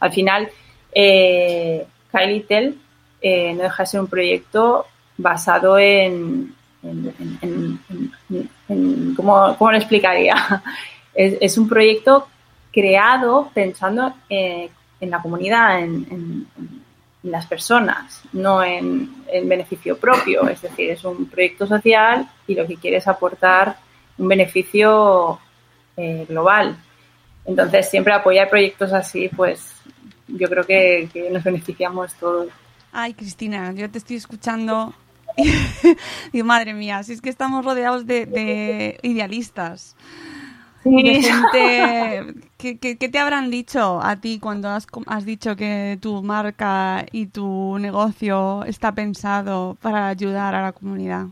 Al 0.00 0.12
final, 0.12 0.48
eh, 0.92 1.86
Kylie 2.10 2.40
Tell 2.42 2.78
eh, 3.20 3.54
no 3.54 3.62
deja 3.62 3.82
de 3.82 3.86
ser 3.86 4.00
un 4.00 4.06
proyecto 4.08 4.86
basado 5.16 5.78
en, 5.78 6.54
en- 6.82 7.80
¿cómo, 9.16 9.56
cómo 9.56 9.70
lo 9.70 9.76
explicaría? 9.76 10.34
Es, 11.14 11.36
es 11.42 11.58
un 11.58 11.68
proyecto 11.68 12.26
creado 12.72 13.50
pensando 13.52 14.14
eh, 14.30 14.70
en 14.98 15.10
la 15.10 15.20
comunidad, 15.20 15.78
en 15.80 16.46
las 17.22 17.46
personas, 17.46 18.22
no 18.32 18.62
en 18.62 19.24
el 19.32 19.48
beneficio 19.48 19.96
propio. 19.96 20.48
Es 20.48 20.62
decir, 20.62 20.90
es 20.90 21.04
un 21.04 21.26
proyecto 21.26 21.66
social 21.66 22.28
y 22.46 22.54
lo 22.54 22.66
que 22.66 22.76
quiere 22.76 22.96
es 22.96 23.06
aportar 23.06 23.76
un 24.18 24.28
beneficio 24.28 25.38
eh, 25.96 26.26
global. 26.28 26.76
Entonces, 27.44 27.88
siempre 27.88 28.12
apoyar 28.12 28.48
proyectos 28.48 28.92
así, 28.92 29.28
pues 29.28 29.74
yo 30.28 30.48
creo 30.48 30.64
que, 30.64 31.08
que 31.12 31.30
nos 31.30 31.44
beneficiamos 31.44 32.14
todos. 32.14 32.48
Ay, 32.92 33.14
Cristina, 33.14 33.72
yo 33.72 33.90
te 33.90 33.98
estoy 33.98 34.16
escuchando. 34.16 34.92
y 35.36 35.96
Digo, 36.32 36.46
madre 36.46 36.74
mía, 36.74 37.02
si 37.02 37.12
es 37.12 37.20
que 37.20 37.30
estamos 37.30 37.64
rodeados 37.64 38.06
de, 38.06 38.26
de 38.26 38.98
idealistas. 39.02 39.96
De 40.84 41.22
gente. 41.22 42.34
¿Qué, 42.62 42.78
qué, 42.78 42.96
qué 42.96 43.08
te 43.08 43.18
habrán 43.18 43.50
dicho 43.50 44.00
a 44.00 44.20
ti 44.20 44.38
cuando 44.38 44.68
has, 44.68 44.86
has 45.06 45.24
dicho 45.24 45.56
que 45.56 45.98
tu 46.00 46.22
marca 46.22 47.04
y 47.10 47.26
tu 47.26 47.76
negocio 47.80 48.62
está 48.62 48.92
pensado 48.92 49.76
para 49.82 50.06
ayudar 50.06 50.54
a 50.54 50.62
la 50.62 50.70
comunidad? 50.70 51.26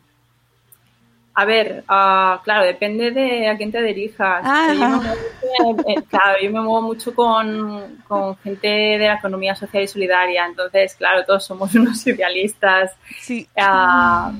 A 1.34 1.44
ver, 1.44 1.84
ah, 1.86 2.40
claro, 2.42 2.64
depende 2.64 3.12
de 3.12 3.48
a 3.48 3.56
quién 3.56 3.70
te 3.70 3.80
dirijas. 3.80 4.42
Ah. 4.44 4.74
Yo 4.74 4.74
me 4.74 4.88
muevo- 4.96 5.88
eh, 5.88 6.02
claro, 6.10 6.38
yo 6.42 6.50
me 6.50 6.60
muevo 6.60 6.82
mucho 6.82 7.14
con, 7.14 8.02
con 8.08 8.36
gente 8.38 8.66
de 8.66 8.98
la 8.98 9.14
economía 9.14 9.54
social 9.54 9.84
y 9.84 9.86
solidaria, 9.86 10.46
entonces, 10.46 10.96
claro, 10.96 11.24
todos 11.24 11.44
somos 11.44 11.72
unos 11.76 12.04
idealistas. 12.08 12.90
Sí. 13.20 13.46
Ah, 13.56 14.32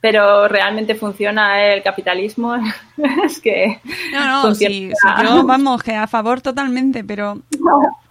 pero 0.00 0.48
realmente 0.48 0.94
funciona 0.94 1.64
el 1.64 1.82
capitalismo. 1.82 2.56
es 3.24 3.40
que 3.40 3.80
No, 4.12 4.44
no, 4.44 4.54
sí, 4.54 4.66
sí, 4.66 4.92
yo, 5.22 5.44
vamos, 5.46 5.82
que 5.82 5.94
a 5.94 6.06
favor 6.06 6.40
totalmente, 6.40 7.04
pero 7.04 7.40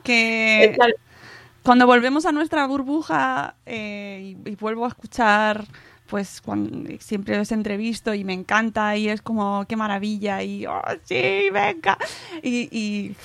que 0.04 0.78
cuando 1.64 1.86
volvemos 1.86 2.26
a 2.26 2.32
nuestra 2.32 2.66
burbuja 2.68 3.56
eh, 3.66 4.36
y, 4.46 4.50
y 4.50 4.56
vuelvo 4.56 4.86
a 4.86 4.90
escuchar, 4.90 5.66
pues 6.10 6.42
cuando, 6.42 6.90
siempre 7.00 7.40
os 7.40 7.52
entrevisto 7.52 8.14
y 8.14 8.24
me 8.24 8.34
encanta 8.34 8.98
y 8.98 9.10
es 9.10 9.22
como, 9.22 9.66
qué 9.68 9.76
maravilla 9.76 10.42
y, 10.42 10.66
oh, 10.66 10.82
sí, 11.04 11.50
venga. 11.52 11.98
Y, 12.42 12.68
y, 12.72 13.16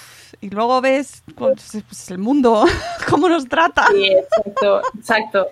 y 0.40 0.50
luego 0.50 0.81
ves 0.81 1.22
pues, 1.35 1.83
pues, 1.88 2.11
el 2.11 2.18
mundo, 2.18 2.64
cómo 3.09 3.29
nos 3.29 3.48
trata. 3.48 3.87
Sí, 3.88 4.07
exacto, 4.07 4.83
exacto. 4.98 5.46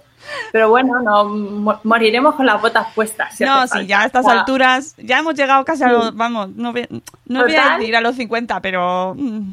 Pero 0.53 0.69
bueno, 0.71 1.01
no 1.01 1.25
mo- 1.25 1.81
moriremos 1.85 2.35
con 2.35 2.47
las 2.47 2.61
botas 2.61 2.87
puestas. 2.95 3.37
si 3.37 3.45
No, 3.45 3.67
sí, 3.67 3.87
ya 3.87 4.03
a 4.03 4.05
estas 4.07 4.25
O 4.25 4.29
sea, 4.31 4.39
alturas, 4.41 4.95
ya 4.99 5.19
hemos 5.19 5.35
llegado 5.35 5.65
casi 5.65 5.83
a 5.85 5.89
los, 5.89 6.17
vamos, 6.17 6.51
no, 6.51 6.73
ve- 6.73 6.89
no 7.27 7.43
voy 7.45 7.55
a 7.57 7.79
decir 7.79 7.97
a 7.97 8.01
los 8.01 8.17
50, 8.17 8.61
pero... 8.61 9.15
mm, 9.17 9.53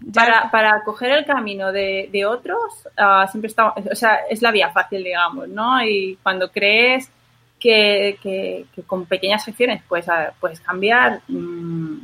ya- 0.00 0.12
Para, 0.24 0.50
para 0.50 0.82
coger 0.84 1.10
el 1.12 1.24
camino 1.24 1.70
de, 1.72 2.08
de 2.12 2.24
otros, 2.24 2.62
ah, 2.96 3.26
siempre 3.30 3.48
está, 3.48 3.70
o 3.70 3.94
sea, 3.94 4.20
es 4.30 4.40
la 4.42 4.50
vía 4.50 4.70
fácil, 4.70 5.02
digamos, 5.04 5.48
¿no? 5.48 5.82
Y 5.82 6.18
cuando 6.22 6.50
crees 6.50 7.10
que, 7.60 8.18
que- 8.22 8.66
que 8.74 8.82
con 8.82 9.04
pequeñas 9.06 9.46
acciones 9.48 9.82
puedes, 9.88 10.08
ah, 10.08 10.32
puedes 10.40 10.60
cambiar 10.60 11.20
mm, 11.28 11.96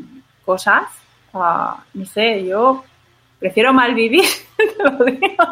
cosas, 0.45 0.85
ah, 1.33 1.83
no 1.95 2.05
sé, 2.07 2.45
yo 2.45 2.85
prefiero 3.45 3.75
mal 3.75 3.95
vivir, 3.95 4.25
te 4.57 4.83
lo 4.83 5.05
digo. 5.05 5.45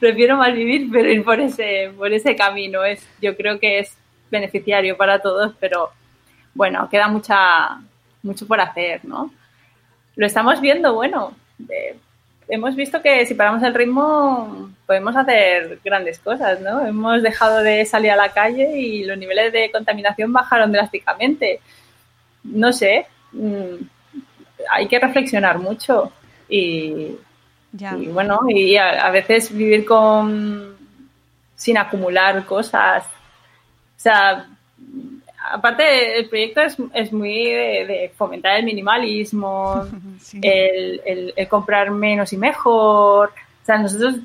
prefiero 0.00 0.36
mal 0.36 0.52
vivir, 0.52 0.88
pero 0.90 1.08
ir 1.08 1.22
por 1.22 1.38
ese, 1.38 1.92
por 1.96 2.12
ese 2.12 2.34
camino. 2.34 2.82
Es, 2.84 3.06
yo 3.22 3.36
creo 3.36 3.60
que 3.60 3.78
es 3.78 3.96
beneficiario 4.28 4.96
para 4.96 5.20
todos, 5.20 5.54
pero 5.60 5.90
bueno, 6.54 6.88
queda 6.90 7.06
mucha, 7.06 7.78
mucho 8.24 8.44
por 8.48 8.60
hacer, 8.60 9.04
¿no? 9.04 9.30
Lo 10.16 10.26
estamos 10.26 10.60
viendo, 10.60 10.94
bueno, 10.94 11.32
eh, 11.68 11.96
hemos 12.48 12.74
visto 12.74 13.00
que 13.00 13.24
si 13.24 13.34
paramos 13.34 13.62
el 13.62 13.74
ritmo 13.74 14.72
podemos 14.84 15.14
hacer 15.14 15.78
grandes 15.84 16.18
cosas, 16.18 16.60
¿no? 16.60 16.84
Hemos 16.84 17.22
dejado 17.22 17.62
de 17.62 17.86
salir 17.86 18.10
a 18.10 18.16
la 18.16 18.32
calle 18.32 18.76
y 18.76 19.04
los 19.04 19.16
niveles 19.16 19.52
de 19.52 19.70
contaminación 19.70 20.32
bajaron 20.32 20.72
drásticamente. 20.72 21.60
No 22.42 22.72
sé, 22.72 23.06
mm, 23.30 23.76
hay 24.72 24.88
que 24.88 24.98
reflexionar 24.98 25.60
mucho 25.60 26.12
y, 26.48 27.16
ya. 27.72 27.96
y 27.96 28.06
bueno, 28.08 28.40
y 28.48 28.76
a, 28.76 29.06
a 29.06 29.10
veces 29.10 29.54
vivir 29.54 29.84
con 29.84 30.76
sin 31.54 31.76
acumular 31.78 32.44
cosas. 32.46 33.04
O 33.06 34.00
sea, 34.00 34.46
aparte 35.52 36.18
el 36.18 36.28
proyecto 36.28 36.60
es, 36.62 36.76
es 36.94 37.12
muy 37.12 37.44
de, 37.44 37.86
de 37.86 38.12
fomentar 38.16 38.56
el 38.58 38.64
minimalismo, 38.64 39.86
Sí. 40.20 40.38
el, 40.42 41.00
el- 41.06 41.32
el 41.36 41.48
comprar 41.48 41.90
menos 41.90 42.32
y 42.32 42.36
mejor. 42.36 43.28
O 43.62 43.64
sea, 43.66 43.78
nosotros 43.78 44.16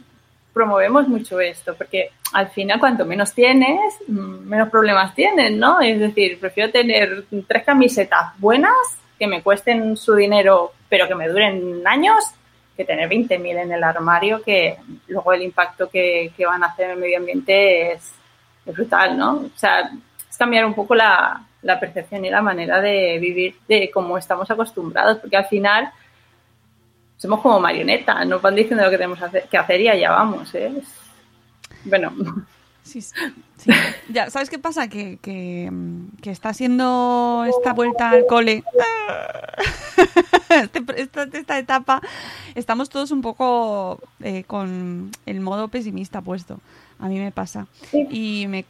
promovemos 0.53 1.07
mucho 1.07 1.39
esto, 1.39 1.75
porque 1.75 2.11
al 2.33 2.47
final 2.49 2.79
cuanto 2.79 3.05
menos 3.05 3.33
tienes, 3.33 3.95
mm, 4.07 4.47
menos 4.47 4.69
problemas 4.69 5.13
tienes, 5.15 5.51
¿no? 5.51 5.81
Es 5.81 5.99
decir, 5.99 6.39
prefiero 6.39 6.71
tener 6.71 7.25
tres 7.47 7.63
camisetas 7.63 8.37
buenas 8.37 8.73
que 9.23 9.27
me 9.27 9.41
cuesten 9.41 9.95
su 9.95 10.15
dinero, 10.15 10.73
pero 10.89 11.07
que 11.07 11.15
me 11.15 11.29
duren 11.29 11.81
años, 11.87 12.25
que 12.75 12.83
tener 12.83 13.07
20.000 13.07 13.61
en 13.61 13.71
el 13.71 13.81
armario, 13.81 14.41
que 14.43 14.77
luego 15.07 15.31
el 15.31 15.43
impacto 15.43 15.89
que, 15.89 16.33
que 16.35 16.45
van 16.45 16.61
a 16.61 16.67
hacer 16.67 16.87
en 16.87 16.91
el 16.91 16.97
medio 16.97 17.19
ambiente 17.19 17.93
es, 17.93 18.13
brutal, 18.65 19.17
¿no? 19.17 19.31
O 19.35 19.51
sea, 19.55 19.91
es 20.29 20.37
cambiar 20.37 20.65
un 20.65 20.73
poco 20.73 20.93
la, 20.93 21.41
la 21.61 21.79
percepción 21.79 22.25
y 22.25 22.29
la 22.29 22.41
manera 22.41 22.81
de 22.81 23.17
vivir 23.17 23.55
de 23.65 23.89
cómo 23.89 24.17
estamos 24.17 24.51
acostumbrados, 24.51 25.19
porque 25.19 25.37
al 25.37 25.45
final 25.45 25.89
somos 27.15 27.39
como 27.39 27.61
marionetas, 27.61 28.27
nos 28.27 28.41
van 28.41 28.55
diciendo 28.55 28.83
lo 28.83 28.91
que 28.91 28.97
tenemos 28.97 29.19
que 29.49 29.57
hacer 29.57 29.79
y 29.79 29.87
allá 29.87 30.11
vamos, 30.11 30.53
¿eh? 30.55 30.73
Bueno, 31.85 32.11
Sí, 33.01 33.01
sí. 33.57 33.71
Ya, 34.09 34.29
¿sabes 34.29 34.49
qué 34.51 34.59
pasa? 34.59 34.87
Que, 34.87 35.17
que, 35.21 35.69
mm, 35.71 36.17
que 36.21 36.29
está 36.29 36.53
siendo 36.53 37.43
esta 37.49 37.73
vuelta 37.73 38.11
al 38.11 38.25
cole. 38.27 38.63
este- 40.49 41.01
esta, 41.01 41.23
esta 41.23 41.57
etapa 41.59 42.01
estamos 42.55 42.89
todos 42.89 43.11
un 43.11 43.21
poco 43.21 43.99
eh, 44.21 44.43
con 44.45 45.11
el 45.25 45.39
modo 45.39 45.67
pesimista 45.69 46.21
puesto. 46.21 46.59
A 46.99 47.07
mí 47.09 47.19
me 47.19 47.31
pasa. 47.31 47.67
Y 47.91 48.45
me, 48.47 48.65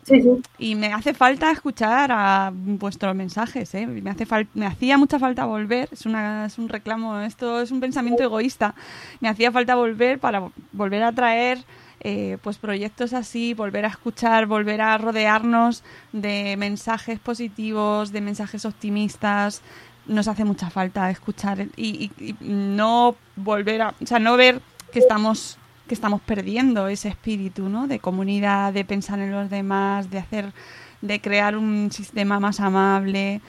y 0.57 0.75
me 0.75 0.87
hace 0.93 1.13
falta 1.13 1.51
escuchar 1.51 2.09
a 2.11 2.51
vuestros 2.53 3.13
mensajes, 3.15 3.75
¿eh? 3.75 3.85
Me, 3.85 4.09
hace 4.09 4.25
fal- 4.25 4.47
me 4.55 4.65
hacía 4.65 4.97
mucha 4.97 5.19
falta 5.19 5.45
volver, 5.45 5.89
es, 5.91 6.05
una, 6.05 6.45
es 6.45 6.57
un 6.57 6.69
reclamo, 6.69 7.19
esto 7.19 7.61
es 7.61 7.69
un 7.71 7.79
pensamiento 7.79 8.23
egoísta. 8.23 8.73
Me 9.19 9.27
hacía 9.29 9.51
falta 9.51 9.75
volver 9.75 10.17
para 10.19 10.41
vo- 10.41 10.51
volver 10.71 11.03
a 11.03 11.11
traer 11.11 11.59
eh, 12.03 12.37
pues 12.41 12.57
proyectos 12.57 13.13
así, 13.13 13.53
volver 13.53 13.85
a 13.85 13.89
escuchar, 13.89 14.45
volver 14.45 14.81
a 14.81 14.97
rodearnos 14.97 15.83
de 16.11 16.55
mensajes 16.57 17.19
positivos, 17.19 18.11
de 18.11 18.21
mensajes 18.21 18.65
optimistas. 18.65 19.61
Nos 20.05 20.27
hace 20.27 20.43
mucha 20.43 20.69
falta 20.69 21.09
escuchar 21.09 21.67
y, 21.77 22.11
y- 22.19 22.29
y 22.29 22.35
no 22.41 23.15
volver 23.37 23.81
a, 23.83 23.89
o 24.01 24.05
sea, 24.05 24.19
no 24.19 24.35
ver 24.37 24.61
que 24.91 24.99
estamos 24.99 25.57
que 25.87 25.93
estamos 25.95 26.21
perdiendo 26.21 26.87
ese 26.87 27.09
espíritu, 27.09 27.67
¿no? 27.67 27.87
De 27.87 27.99
comunidad, 27.99 28.71
de 28.71 28.85
pensar 28.85 29.19
en 29.19 29.31
los 29.31 29.49
demás, 29.49 30.09
de 30.09 30.17
hacer, 30.19 30.53
de 31.01 31.19
crear 31.19 31.57
un 31.57 31.91
sistema 31.91 32.39
más 32.39 32.61
amable. 32.61 33.41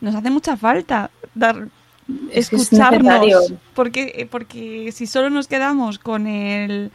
Nos 0.00 0.14
hace 0.16 0.30
mucha 0.30 0.56
falta 0.56 1.10
dar, 1.34 1.68
es 2.32 2.48
escucharnos, 2.52 3.52
porque 3.74 4.28
porque 4.30 4.90
si 4.92 5.06
solo 5.06 5.30
nos 5.30 5.46
quedamos 5.46 5.98
con 6.00 6.26
el 6.26 6.90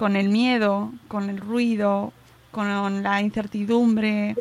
con 0.00 0.16
el 0.16 0.30
miedo, 0.30 0.92
con 1.08 1.28
el 1.28 1.36
ruido, 1.36 2.14
con 2.52 3.02
la 3.02 3.20
incertidumbre, 3.20 4.34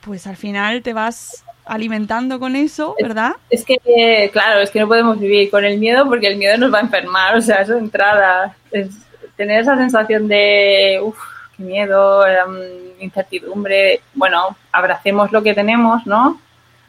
pues 0.00 0.28
al 0.28 0.36
final 0.36 0.80
te 0.82 0.92
vas 0.92 1.44
alimentando 1.64 2.38
con 2.38 2.54
eso, 2.54 2.94
¿verdad? 3.02 3.32
Es 3.50 3.64
que, 3.64 3.78
eh, 3.84 4.30
claro, 4.30 4.60
es 4.60 4.70
que 4.70 4.78
no 4.78 4.86
podemos 4.86 5.18
vivir 5.18 5.50
con 5.50 5.64
el 5.64 5.78
miedo 5.78 6.06
porque 6.06 6.28
el 6.28 6.36
miedo 6.36 6.56
nos 6.56 6.72
va 6.72 6.78
a 6.78 6.82
enfermar, 6.82 7.34
o 7.34 7.42
sea, 7.42 7.62
eso 7.62 7.76
entrada. 7.76 8.54
Es 8.70 8.90
tener 9.36 9.62
esa 9.62 9.76
sensación 9.76 10.28
de, 10.28 11.00
uff, 11.02 11.18
qué 11.56 11.64
miedo, 11.64 12.24
em, 12.24 12.92
incertidumbre. 13.00 14.02
Bueno, 14.14 14.56
abracemos 14.70 15.32
lo 15.32 15.42
que 15.42 15.52
tenemos, 15.52 16.06
¿no? 16.06 16.40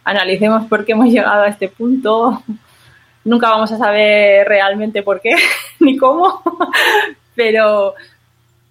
Analicemos 0.04 0.68
por 0.68 0.86
qué 0.86 0.92
hemos 0.92 1.08
llegado 1.08 1.42
a 1.46 1.48
este 1.48 1.68
punto. 1.68 2.44
Nunca 3.24 3.50
vamos 3.50 3.72
a 3.72 3.80
saber 3.80 4.48
realmente 4.48 5.02
por 5.02 5.20
qué 5.20 5.36
ni 5.80 5.98
cómo, 5.98 6.44
pero, 7.38 7.96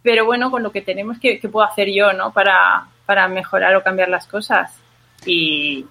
pero 0.02 0.26
bueno, 0.26 0.50
con 0.50 0.62
lo 0.62 0.70
que 0.70 0.82
tenemos, 0.82 1.18
¿qué, 1.18 1.40
qué 1.40 1.48
puedo 1.48 1.66
hacer 1.66 1.88
yo, 1.90 2.12
¿no? 2.12 2.32
Para, 2.32 2.86
para 3.06 3.28
mejorar 3.28 3.74
o 3.76 3.82
cambiar 3.82 4.10
las 4.10 4.26
cosas. 4.26 4.70
Y, 5.24 5.86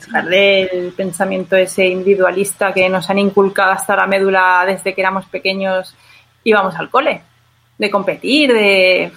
dejar 0.00 0.26
del 0.26 0.92
pensamiento 0.96 1.56
ese 1.56 1.86
individualista 1.86 2.72
que 2.72 2.88
nos 2.88 3.08
han 3.10 3.18
inculcado 3.18 3.72
hasta 3.72 3.96
la 3.96 4.06
médula 4.06 4.64
desde 4.66 4.94
que 4.94 5.00
éramos 5.00 5.26
pequeños 5.26 5.94
íbamos 6.42 6.74
al 6.76 6.90
cole, 6.90 7.22
de 7.78 7.90
competir, 7.90 8.52
de... 8.52 9.12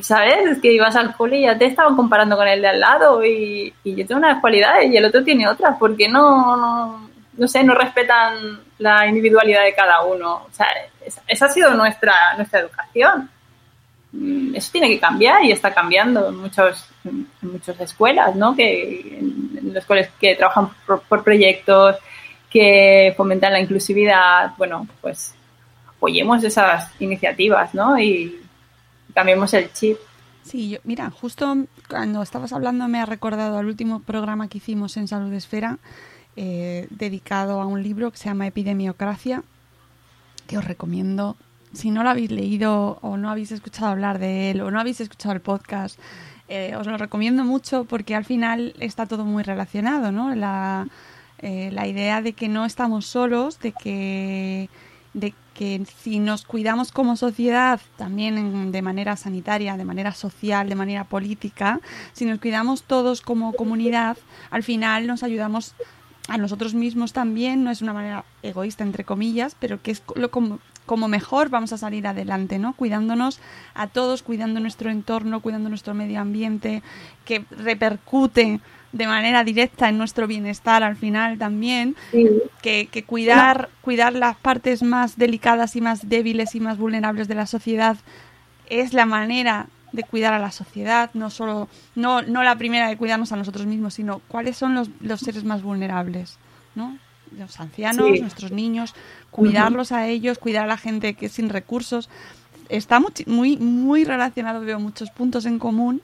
¿Sabes? 0.00 0.52
Es 0.52 0.58
que 0.62 0.72
ibas 0.72 0.96
al 0.96 1.14
cole 1.14 1.38
y 1.38 1.42
ya 1.42 1.58
te 1.58 1.66
estaban 1.66 1.96
comparando 1.96 2.34
con 2.34 2.48
el 2.48 2.62
de 2.62 2.68
al 2.68 2.80
lado 2.80 3.22
y, 3.22 3.74
y 3.84 3.94
yo 3.94 4.06
tengo 4.06 4.20
unas 4.20 4.40
cualidades 4.40 4.90
y 4.90 4.96
el 4.96 5.04
otro 5.04 5.22
tiene 5.22 5.46
otras, 5.46 5.76
porque 5.78 6.08
no, 6.08 6.56
no, 6.56 7.10
no 7.36 7.48
sé, 7.48 7.62
no 7.62 7.74
respetan 7.74 8.60
la 8.78 9.06
individualidad 9.06 9.64
de 9.64 9.74
cada 9.74 10.02
uno. 10.04 10.46
O 10.48 10.48
sea, 10.50 10.66
esa, 11.06 11.46
ha 11.46 11.48
sido 11.48 11.74
nuestra, 11.74 12.14
nuestra 12.36 12.60
educación. 12.60 13.30
Mm, 14.12 14.54
Eso 14.54 14.72
tiene 14.72 14.88
que 14.88 14.98
cambiar 14.98 15.44
y 15.44 15.52
está 15.52 15.72
cambiando 15.72 16.28
en, 16.28 16.36
muchos, 16.36 16.86
muchas 17.42 17.80
escuelas, 17.80 18.34
¿no? 18.36 18.54
Que, 18.54 19.18
en, 19.18 19.72
los 19.72 19.84
coles 19.84 20.08
que 20.20 20.34
trabajan 20.36 20.70
por, 20.86 21.02
por 21.02 21.22
proyectos, 21.22 21.96
que 22.50 23.12
fomentan 23.16 23.52
la 23.52 23.60
inclusividad. 23.60 24.52
Bueno, 24.56 24.86
pues 25.00 25.34
apoyemos 25.88 26.42
esas 26.44 26.90
iniciativas, 27.00 27.74
¿no? 27.74 27.98
Y 27.98 28.40
cambiemos 29.12 29.52
el 29.54 29.72
chip. 29.72 29.98
Sí, 30.44 30.70
yo, 30.70 30.78
mira, 30.84 31.10
justo 31.10 31.56
cuando 31.88 32.22
estabas 32.22 32.52
hablando 32.52 32.86
me 32.86 33.00
ha 33.00 33.06
recordado 33.06 33.58
al 33.58 33.66
último 33.66 34.00
programa 34.00 34.48
que 34.48 34.58
hicimos 34.58 34.96
en 34.96 35.08
Salud 35.08 35.32
Esfera, 35.32 35.78
eh, 36.36 36.86
dedicado 36.90 37.60
a 37.60 37.66
un 37.66 37.82
libro 37.82 38.12
que 38.12 38.18
se 38.18 38.28
llama 38.28 38.46
Epidemiocracia, 38.46 39.42
que 40.46 40.58
os 40.58 40.64
recomiendo. 40.64 41.36
Si 41.72 41.90
no 41.90 42.02
lo 42.02 42.10
habéis 42.10 42.30
leído 42.30 42.98
o 43.02 43.16
no 43.16 43.30
habéis 43.30 43.52
escuchado 43.52 43.88
hablar 43.88 44.18
de 44.18 44.50
él 44.50 44.60
o 44.60 44.70
no 44.70 44.80
habéis 44.80 45.00
escuchado 45.00 45.34
el 45.34 45.40
podcast, 45.40 45.98
eh, 46.48 46.74
os 46.76 46.86
lo 46.86 46.96
recomiendo 46.96 47.44
mucho 47.44 47.84
porque 47.84 48.14
al 48.14 48.24
final 48.24 48.74
está 48.78 49.06
todo 49.06 49.24
muy 49.24 49.42
relacionado, 49.42 50.12
¿no? 50.12 50.34
La, 50.34 50.86
eh, 51.38 51.70
la 51.72 51.86
idea 51.86 52.22
de 52.22 52.32
que 52.32 52.48
no 52.48 52.64
estamos 52.64 53.06
solos, 53.06 53.58
de 53.58 53.72
que, 53.72 54.70
de 55.12 55.34
que 55.54 55.84
si 56.02 56.18
nos 56.20 56.44
cuidamos 56.44 56.92
como 56.92 57.16
sociedad, 57.16 57.80
también 57.96 58.70
de 58.70 58.82
manera 58.82 59.16
sanitaria, 59.16 59.76
de 59.76 59.84
manera 59.84 60.12
social, 60.12 60.68
de 60.68 60.74
manera 60.76 61.04
política, 61.04 61.80
si 62.12 62.24
nos 62.24 62.38
cuidamos 62.38 62.84
todos 62.84 63.22
como 63.22 63.52
comunidad, 63.52 64.16
al 64.50 64.62
final 64.62 65.06
nos 65.06 65.22
ayudamos 65.22 65.74
a 66.28 66.38
nosotros 66.38 66.74
mismos 66.74 67.12
también, 67.12 67.62
no 67.62 67.70
es 67.70 67.82
una 67.82 67.92
manera 67.92 68.24
egoísta, 68.42 68.84
entre 68.84 69.04
comillas, 69.04 69.56
pero 69.58 69.80
que 69.80 69.92
es 69.92 70.02
lo 70.14 70.30
como, 70.30 70.58
como 70.84 71.08
mejor 71.08 71.50
vamos 71.50 71.72
a 71.72 71.78
salir 71.78 72.06
adelante, 72.06 72.58
¿no? 72.58 72.72
Cuidándonos 72.74 73.40
a 73.74 73.86
todos, 73.86 74.22
cuidando 74.22 74.60
nuestro 74.60 74.90
entorno, 74.90 75.40
cuidando 75.40 75.68
nuestro 75.68 75.94
medio 75.94 76.20
ambiente, 76.20 76.82
que 77.24 77.44
repercute 77.50 78.60
de 78.92 79.06
manera 79.06 79.44
directa 79.44 79.88
en 79.88 79.98
nuestro 79.98 80.26
bienestar 80.26 80.82
al 80.82 80.96
final 80.96 81.38
también, 81.38 81.96
que, 82.62 82.86
que 82.86 83.04
cuidar, 83.04 83.68
cuidar 83.82 84.12
las 84.14 84.36
partes 84.36 84.82
más 84.82 85.18
delicadas 85.18 85.76
y 85.76 85.80
más 85.80 86.08
débiles 86.08 86.54
y 86.54 86.60
más 86.60 86.78
vulnerables 86.78 87.28
de 87.28 87.34
la 87.34 87.46
sociedad 87.46 87.96
es 88.68 88.94
la 88.94 89.06
manera 89.06 89.68
de 89.92 90.02
cuidar 90.02 90.34
a 90.34 90.38
la 90.38 90.50
sociedad, 90.52 91.10
no 91.14 91.30
solo, 91.30 91.68
no, 91.94 92.22
no 92.22 92.42
la 92.42 92.56
primera 92.56 92.88
de 92.88 92.96
cuidarnos 92.96 93.32
a 93.32 93.36
nosotros 93.36 93.66
mismos, 93.66 93.94
sino 93.94 94.20
cuáles 94.28 94.56
son 94.56 94.74
los, 94.74 94.90
los 95.00 95.20
seres 95.20 95.44
más 95.44 95.62
vulnerables, 95.62 96.38
¿no? 96.74 96.98
Los 97.38 97.58
ancianos, 97.60 98.06
Sí. 98.14 98.20
nuestros 98.20 98.52
niños, 98.52 98.94
cuidarlos 99.30 99.92
a 99.92 100.06
ellos, 100.06 100.38
cuidar 100.38 100.64
a 100.64 100.68
la 100.68 100.76
gente 100.76 101.14
que 101.14 101.26
es 101.26 101.32
sin 101.32 101.48
recursos. 101.48 102.08
Está 102.68 103.00
muchi- 103.00 103.26
muy, 103.26 103.56
muy 103.56 104.04
relacionado, 104.04 104.60
veo 104.60 104.78
muchos 104.80 105.10
puntos 105.10 105.46
en 105.46 105.58
común 105.58 106.02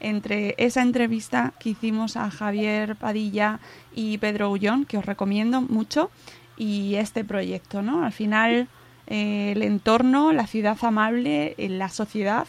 entre 0.00 0.54
esa 0.58 0.82
entrevista 0.82 1.54
que 1.58 1.70
hicimos 1.70 2.16
a 2.16 2.30
Javier 2.30 2.96
Padilla 2.96 3.58
y 3.94 4.18
Pedro 4.18 4.50
Ullón, 4.50 4.84
que 4.84 4.98
os 4.98 5.06
recomiendo 5.06 5.60
mucho, 5.60 6.10
y 6.56 6.96
este 6.96 7.24
proyecto, 7.24 7.82
¿no? 7.82 8.04
Al 8.04 8.12
final, 8.12 8.68
eh, 9.06 9.52
el 9.54 9.62
entorno, 9.62 10.32
la 10.32 10.46
ciudad 10.46 10.76
amable, 10.82 11.54
eh, 11.58 11.68
la 11.68 11.88
sociedad 11.88 12.46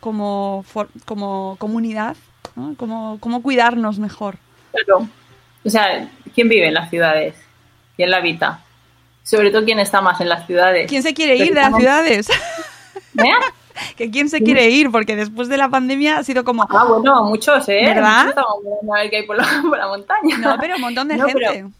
como, 0.00 0.64
como 1.04 1.56
comunidad, 1.58 2.16
¿no? 2.56 2.74
Como, 2.76 3.18
como 3.20 3.42
cuidarnos 3.42 3.98
mejor. 3.98 4.36
Claro. 4.72 5.08
O 5.64 5.70
sea, 5.70 6.08
¿quién 6.34 6.48
vive 6.48 6.68
en 6.68 6.74
las 6.74 6.90
ciudades? 6.90 7.34
¿Quién 7.96 8.10
la 8.10 8.18
habita? 8.18 8.60
Sobre 9.22 9.50
todo, 9.50 9.64
¿quién 9.64 9.78
está 9.80 10.00
más 10.00 10.20
en 10.20 10.28
las 10.28 10.46
ciudades? 10.46 10.88
¿Quién 10.88 11.02
se 11.02 11.14
quiere 11.14 11.36
ir 11.36 11.54
de 11.54 11.60
las 11.60 11.74
ciudades? 11.76 12.28
¿Eh? 12.28 13.30
que 13.96 14.10
quién 14.10 14.28
se 14.28 14.42
quiere 14.42 14.68
ir, 14.70 14.90
porque 14.90 15.16
después 15.16 15.48
de 15.48 15.56
la 15.56 15.68
pandemia 15.68 16.18
ha 16.18 16.24
sido 16.24 16.44
como... 16.44 16.64
Ah, 16.68 16.84
bueno, 16.88 17.24
muchos, 17.24 17.66
¿eh? 17.68 17.80
¿Verdad? 17.86 18.28
Estamos 18.28 18.58
a 18.94 19.00
ver 19.00 19.10
qué 19.10 19.16
hay 19.18 19.26
por 19.26 19.36
la, 19.36 19.46
por 19.68 19.78
la 19.78 19.86
montaña. 19.88 20.36
No, 20.38 20.56
pero 20.60 20.76
un 20.76 20.82
montón 20.82 21.08
de 21.08 21.16
No, 21.16 21.26
gente. 21.26 21.42
pero- 21.50 21.70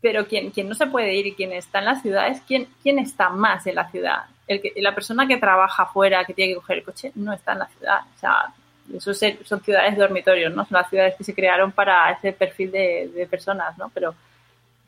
Pero 0.00 0.26
quien, 0.26 0.50
quien 0.50 0.68
no 0.68 0.74
se 0.74 0.86
puede 0.86 1.14
ir 1.14 1.26
y 1.26 1.32
quien 1.34 1.52
está 1.52 1.78
en 1.78 1.86
las 1.86 2.02
ciudades, 2.02 2.42
¿quién, 2.46 2.68
quién 2.82 2.98
está 2.98 3.30
más 3.30 3.66
en 3.66 3.76
la 3.76 3.90
ciudad? 3.90 4.24
El 4.48 4.60
que, 4.62 4.72
la 4.76 4.94
persona 4.94 5.26
que 5.28 5.36
trabaja 5.36 5.86
fuera, 5.86 6.24
que 6.24 6.34
tiene 6.34 6.52
que 6.54 6.60
coger 6.60 6.78
el 6.78 6.84
coche, 6.84 7.12
no 7.14 7.32
está 7.32 7.52
en 7.52 7.58
la 7.60 7.66
ciudad. 7.68 8.00
O 8.16 8.18
sea, 8.18 8.52
eso 8.96 9.12
se- 9.14 9.38
son 9.44 9.60
ciudades 9.62 9.96
dormitorios, 9.96 10.52
¿no? 10.54 10.64
Son 10.64 10.78
las 10.78 10.88
ciudades 10.88 11.14
que 11.16 11.24
se 11.24 11.34
crearon 11.34 11.70
para 11.72 12.10
ese 12.12 12.32
perfil 12.32 12.70
de, 12.72 13.28
personas, 13.30 13.76
¿no? 13.78 13.90
Pero 13.94 14.14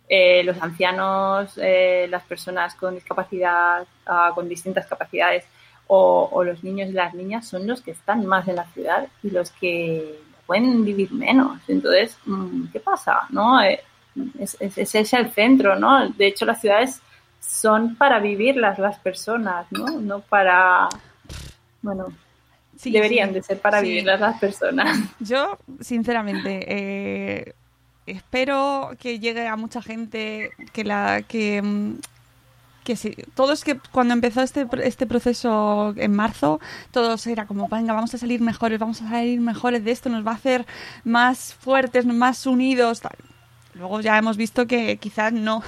eh, 0.08 0.42
los 0.44 0.60
ancianos, 0.60 1.52
eh, 1.58 2.06
las 2.10 2.22
personas 2.24 2.74
con 2.74 2.94
discapacidad, 2.94 3.86
ah, 4.06 4.32
con 4.34 4.48
distintas 4.48 4.86
capacidades, 4.86 5.44
o, 5.92 6.42
los 6.44 6.62
niños 6.62 6.88
y 6.88 6.92
las 6.92 7.14
niñas 7.14 7.48
son 7.48 7.66
los 7.66 7.82
que 7.82 7.90
están 7.90 8.24
más 8.24 8.46
en 8.48 8.56
la 8.56 8.64
ciudad 8.66 9.08
y 9.24 9.30
los 9.30 9.50
que 9.50 10.20
pueden 10.46 10.84
vivir 10.84 11.12
menos. 11.12 11.58
Entonces, 11.68 12.16
mm, 12.26 12.66
¿qué 12.72 12.78
pasa? 12.80 13.22
¿No? 13.30 13.60
Eh, 13.62 13.80
es, 14.38 14.56
es- 14.60 14.78
ese 14.78 15.00
es 15.00 15.12
el 15.14 15.30
centro, 15.32 15.76
¿no? 15.76 16.08
De 16.10 16.26
hecho, 16.28 16.44
las 16.46 16.60
ciudades 16.60 17.02
son 17.40 17.96
para 17.96 18.20
vivirlas 18.20 18.78
las 18.78 18.98
personas, 18.98 19.66
¿no? 19.70 20.00
No 20.00 20.20
para... 20.20 20.88
Bueno, 21.82 22.12
Sí, 22.80 22.90
deberían 22.90 23.28
sí, 23.28 23.34
de 23.34 23.42
ser 23.42 23.60
para 23.60 23.80
sí. 23.80 23.88
vivirlas 23.88 24.20
las 24.20 24.38
personas. 24.40 24.98
Yo, 25.20 25.58
sinceramente, 25.80 26.64
eh, 26.66 27.54
espero 28.06 28.92
que 28.98 29.18
llegue 29.18 29.46
a 29.46 29.56
mucha 29.56 29.82
gente 29.82 30.50
que 30.72 30.84
la 30.84 31.20
que 31.20 31.60
mm, 31.60 31.96
que 32.84 32.96
sí, 32.96 33.14
todos 33.34 33.64
que 33.64 33.78
cuando 33.92 34.14
empezó 34.14 34.40
este 34.40 34.66
este 34.82 35.06
proceso 35.06 35.92
en 35.98 36.12
marzo, 36.12 36.58
todos 36.90 37.26
era 37.26 37.46
como, 37.46 37.68
venga, 37.68 37.92
vamos 37.92 38.14
a 38.14 38.18
salir 38.18 38.40
mejores, 38.40 38.78
vamos 38.78 39.02
a 39.02 39.10
salir 39.10 39.40
mejores 39.40 39.84
de 39.84 39.90
esto, 39.90 40.08
nos 40.08 40.26
va 40.26 40.32
a 40.32 40.36
hacer 40.36 40.66
más 41.04 41.52
fuertes, 41.52 42.06
más 42.06 42.46
unidos, 42.46 43.02
tal. 43.02 43.12
Luego 43.80 44.02
ya 44.02 44.18
hemos 44.18 44.36
visto 44.36 44.66
que 44.66 44.98
quizás 44.98 45.32
no. 45.32 45.62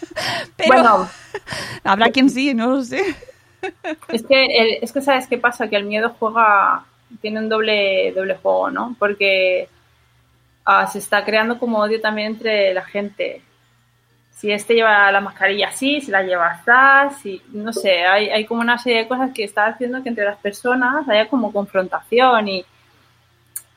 Pero 0.56 0.68
Bueno. 0.68 1.08
habrá 1.84 2.08
quien 2.08 2.30
sí, 2.30 2.54
no 2.54 2.68
lo 2.68 2.82
sé. 2.82 3.04
Es 4.08 4.22
que, 4.22 4.46
el- 4.46 4.78
es 4.82 4.90
que 4.90 5.02
sabes 5.02 5.26
qué 5.26 5.36
pasa, 5.36 5.68
que 5.68 5.76
el 5.76 5.84
miedo 5.84 6.16
juega, 6.18 6.86
tiene 7.20 7.40
un 7.40 7.50
doble, 7.50 8.10
doble 8.12 8.36
juego, 8.36 8.70
¿no? 8.70 8.96
Porque 8.98 9.68
ah, 10.64 10.86
se 10.86 10.98
está 10.98 11.26
creando 11.26 11.58
como 11.58 11.80
odio 11.80 12.00
también 12.00 12.28
entre 12.28 12.72
la 12.72 12.84
gente. 12.86 13.42
Si 14.30 14.50
este 14.50 14.72
lleva 14.72 15.12
la 15.12 15.20
mascarilla 15.20 15.68
así, 15.68 16.00
si 16.00 16.10
la 16.10 16.22
lleva 16.22 16.62
así, 16.64 17.42
si, 17.42 17.42
no 17.52 17.74
sé, 17.74 18.06
hay, 18.06 18.30
hay 18.30 18.46
como 18.46 18.62
una 18.62 18.78
serie 18.78 19.00
de 19.00 19.08
cosas 19.08 19.32
que 19.34 19.44
está 19.44 19.66
haciendo 19.66 20.02
que 20.02 20.08
entre 20.08 20.24
las 20.24 20.38
personas 20.38 21.06
haya 21.06 21.28
como 21.28 21.52
confrontación 21.52 22.48
y 22.48 22.64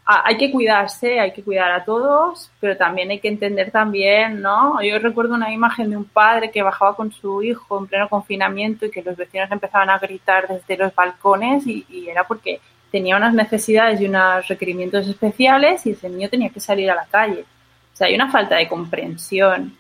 hay 0.06 0.38
que 0.38 0.52
cuidarse, 0.52 1.20
hay 1.20 1.32
que 1.32 1.44
cuidar 1.44 1.72
a 1.72 1.86
todos, 1.86 2.50
pero 2.60 2.76
también 2.76 3.12
hay 3.12 3.20
que 3.20 3.28
entender 3.28 3.72
también, 3.72 4.42
¿no? 4.42 4.82
Yo 4.82 4.98
recuerdo 5.00 5.36
una 5.36 5.54
imagen 5.54 5.90
de 5.90 5.98
un 5.98 6.06
padre 6.06 6.52
que 6.52 6.64
bajaba 6.64 6.96
con 6.96 7.12
su 7.12 7.44
hijo 7.44 7.80
en 7.80 7.88
pleno 7.88 8.10
confinamiento 8.10 8.86
y 8.86 8.92
que 8.92 9.04
los 9.04 9.16
vecinos 9.16 9.52
empezaban 9.52 9.90
a 9.90 10.00
gritar 10.00 10.48
desde 10.48 10.78
los 10.78 10.94
balcones 10.96 11.66
y, 11.68 11.86
era 12.10 12.26
porque 12.26 12.60
tenía 12.92 13.16
unas 13.16 13.34
necesidades 13.34 14.02
y 14.02 14.06
unos 14.06 14.48
requerimientos 14.48 15.08
especiales 15.08 15.86
y 15.86 15.92
ese 15.92 16.10
niño 16.10 16.30
tenía 16.30 16.50
que 16.50 16.60
salir 16.60 16.90
a 16.90 16.96
la 16.96 17.06
calle. 17.06 17.46
O 17.94 17.96
sea, 17.96 18.08
hay 18.08 18.16
una 18.16 18.32
falta 18.32 18.56
de 18.56 18.68
comprensión 18.68 19.78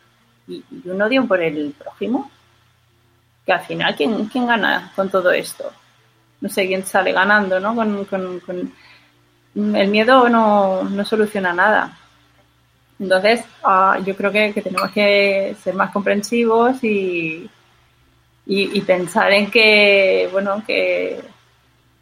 y, 0.47 0.63
un 0.85 1.01
odio 1.01 1.25
por 1.27 1.41
el 1.41 1.73
prójimo 1.77 2.29
que 3.45 3.51
al 3.53 3.61
final, 3.61 3.95
¿quién, 3.95 4.27
quién 4.27 4.45
gana 4.45 4.91
con 4.95 5.09
todo 5.09 5.31
esto? 5.31 5.71
No 6.41 6.47
sé 6.49 6.67
quién 6.67 6.85
sale 6.85 7.11
ganando, 7.11 7.59
¿no? 7.59 7.75
Con- 7.75 8.05
con- 8.05 8.73
el 9.55 9.87
miedo 9.89 10.29
no, 10.29 10.83
no 10.83 11.05
soluciona 11.05 11.53
nada. 11.53 11.97
Entonces, 12.99 13.43
ah, 13.63 13.97
yo 14.05 14.15
creo 14.15 14.31
que, 14.31 14.61
tenemos 14.61 14.91
que 14.91 15.55
ser 15.61 15.73
más 15.73 15.91
comprensivos 15.91 16.83
y, 16.83 17.49
y, 18.45 18.81
pensar 18.81 19.31
en 19.31 19.49
que, 19.49 20.29
bueno, 20.31 20.63
que, 20.65 21.19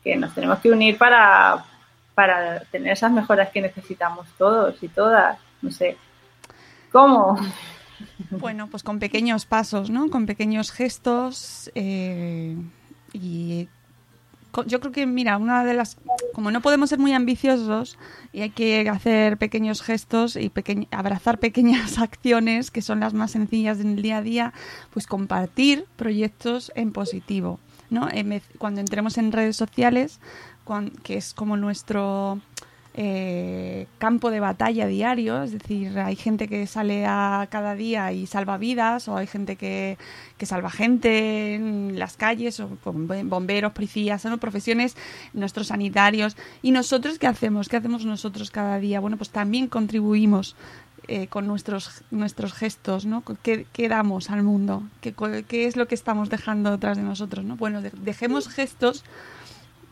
que 0.03 0.15
nos 0.17 0.33
tenemos 0.35 0.59
que 0.59 0.71
unir 0.71 0.97
para, 0.97 1.65
para 2.13 2.59
tener 2.65 2.93
esas 2.93 3.13
mejoras 3.13 3.49
que 3.49 3.61
necesitamos 3.61 4.27
todos 4.37 4.81
y 4.83 4.89
todas. 4.89 5.39
No 5.61 5.71
sé. 5.71 5.95
¿Cómo? 6.91 7.39
Bueno, 8.29 8.67
pues 8.67 8.83
con 8.83 8.99
pequeños 8.99 9.45
pasos, 9.45 9.89
¿no? 9.89 10.09
Con 10.09 10.25
pequeños 10.25 10.71
gestos 10.71 11.71
eh, 11.75 12.55
y 13.13 13.69
yo 14.65 14.79
creo 14.79 14.91
que, 14.91 15.05
mira, 15.05 15.37
una 15.37 15.63
de 15.63 15.73
las... 15.73 15.97
Como 16.33 16.51
no 16.51 16.61
podemos 16.61 16.89
ser 16.89 16.99
muy 16.99 17.13
ambiciosos 17.13 17.97
y 18.33 18.41
hay 18.41 18.49
que 18.49 18.87
hacer 18.89 19.37
pequeños 19.37 19.81
gestos 19.81 20.35
y 20.35 20.49
peque- 20.49 20.87
abrazar 20.91 21.39
pequeñas 21.39 21.97
acciones 21.99 22.71
que 22.71 22.81
son 22.81 22.99
las 22.99 23.13
más 23.13 23.31
sencillas 23.31 23.77
del 23.77 24.01
día 24.01 24.17
a 24.17 24.21
día, 24.21 24.53
pues 24.91 25.07
compartir 25.07 25.85
proyectos 25.95 26.71
en 26.75 26.91
positivo, 26.91 27.59
¿no? 27.89 28.07
En 28.11 28.29
vez- 28.29 28.43
Cuando 28.57 28.79
entremos 28.81 29.17
en 29.17 29.31
redes 29.31 29.55
sociales, 29.55 30.19
que 31.03 31.17
es 31.17 31.33
como 31.33 31.57
nuestro 31.57 32.39
eh, 33.01 33.87
campo 33.97 34.29
de 34.29 34.41
batalla 34.41 34.85
diario, 34.85 35.41
es 35.41 35.53
decir, 35.53 35.97
hay 35.97 36.17
gente 36.17 36.49
que 36.49 36.67
sale 36.67 37.05
a 37.05 37.47
cada 37.49 37.73
día 37.73 38.11
y 38.11 38.27
salva 38.27 38.57
vidas, 38.57 39.07
o 39.07 39.15
hay 39.15 39.25
gente 39.25 39.55
que, 39.55 39.97
que 40.37 40.45
salva 40.45 40.69
gente 40.69 41.55
en 41.55 41.97
las 41.97 42.17
calles, 42.17 42.59
o 42.59 42.67
bombe- 42.83 43.23
bomberos, 43.23 43.71
policías, 43.71 44.21
son 44.21 44.37
profesiones, 44.37 44.97
nuestros 45.33 45.67
sanitarios. 45.67 46.35
¿Y 46.61 46.71
nosotros 46.71 47.19
qué 47.19 47.27
hacemos? 47.27 47.69
¿Qué 47.69 47.77
hacemos 47.77 48.03
nosotros 48.03 48.51
cada 48.51 48.79
día? 48.79 48.99
Bueno, 48.99 49.15
pues 49.15 49.29
también 49.29 49.67
contribuimos 49.67 50.57
eh, 51.07 51.27
con 51.27 51.47
nuestros, 51.47 52.03
nuestros 52.11 52.51
gestos, 52.51 53.05
¿no? 53.05 53.23
¿Qué, 53.43 53.65
qué 53.71 53.87
damos 53.87 54.29
al 54.29 54.43
mundo? 54.43 54.83
¿Qué, 54.99 55.13
¿Qué 55.47 55.67
es 55.67 55.77
lo 55.77 55.87
que 55.87 55.95
estamos 55.95 56.29
dejando 56.29 56.71
detrás 56.71 56.97
de 56.97 57.03
nosotros? 57.03 57.45
¿no? 57.45 57.55
Bueno, 57.55 57.81
de- 57.81 57.93
dejemos 58.03 58.49
gestos 58.49 59.05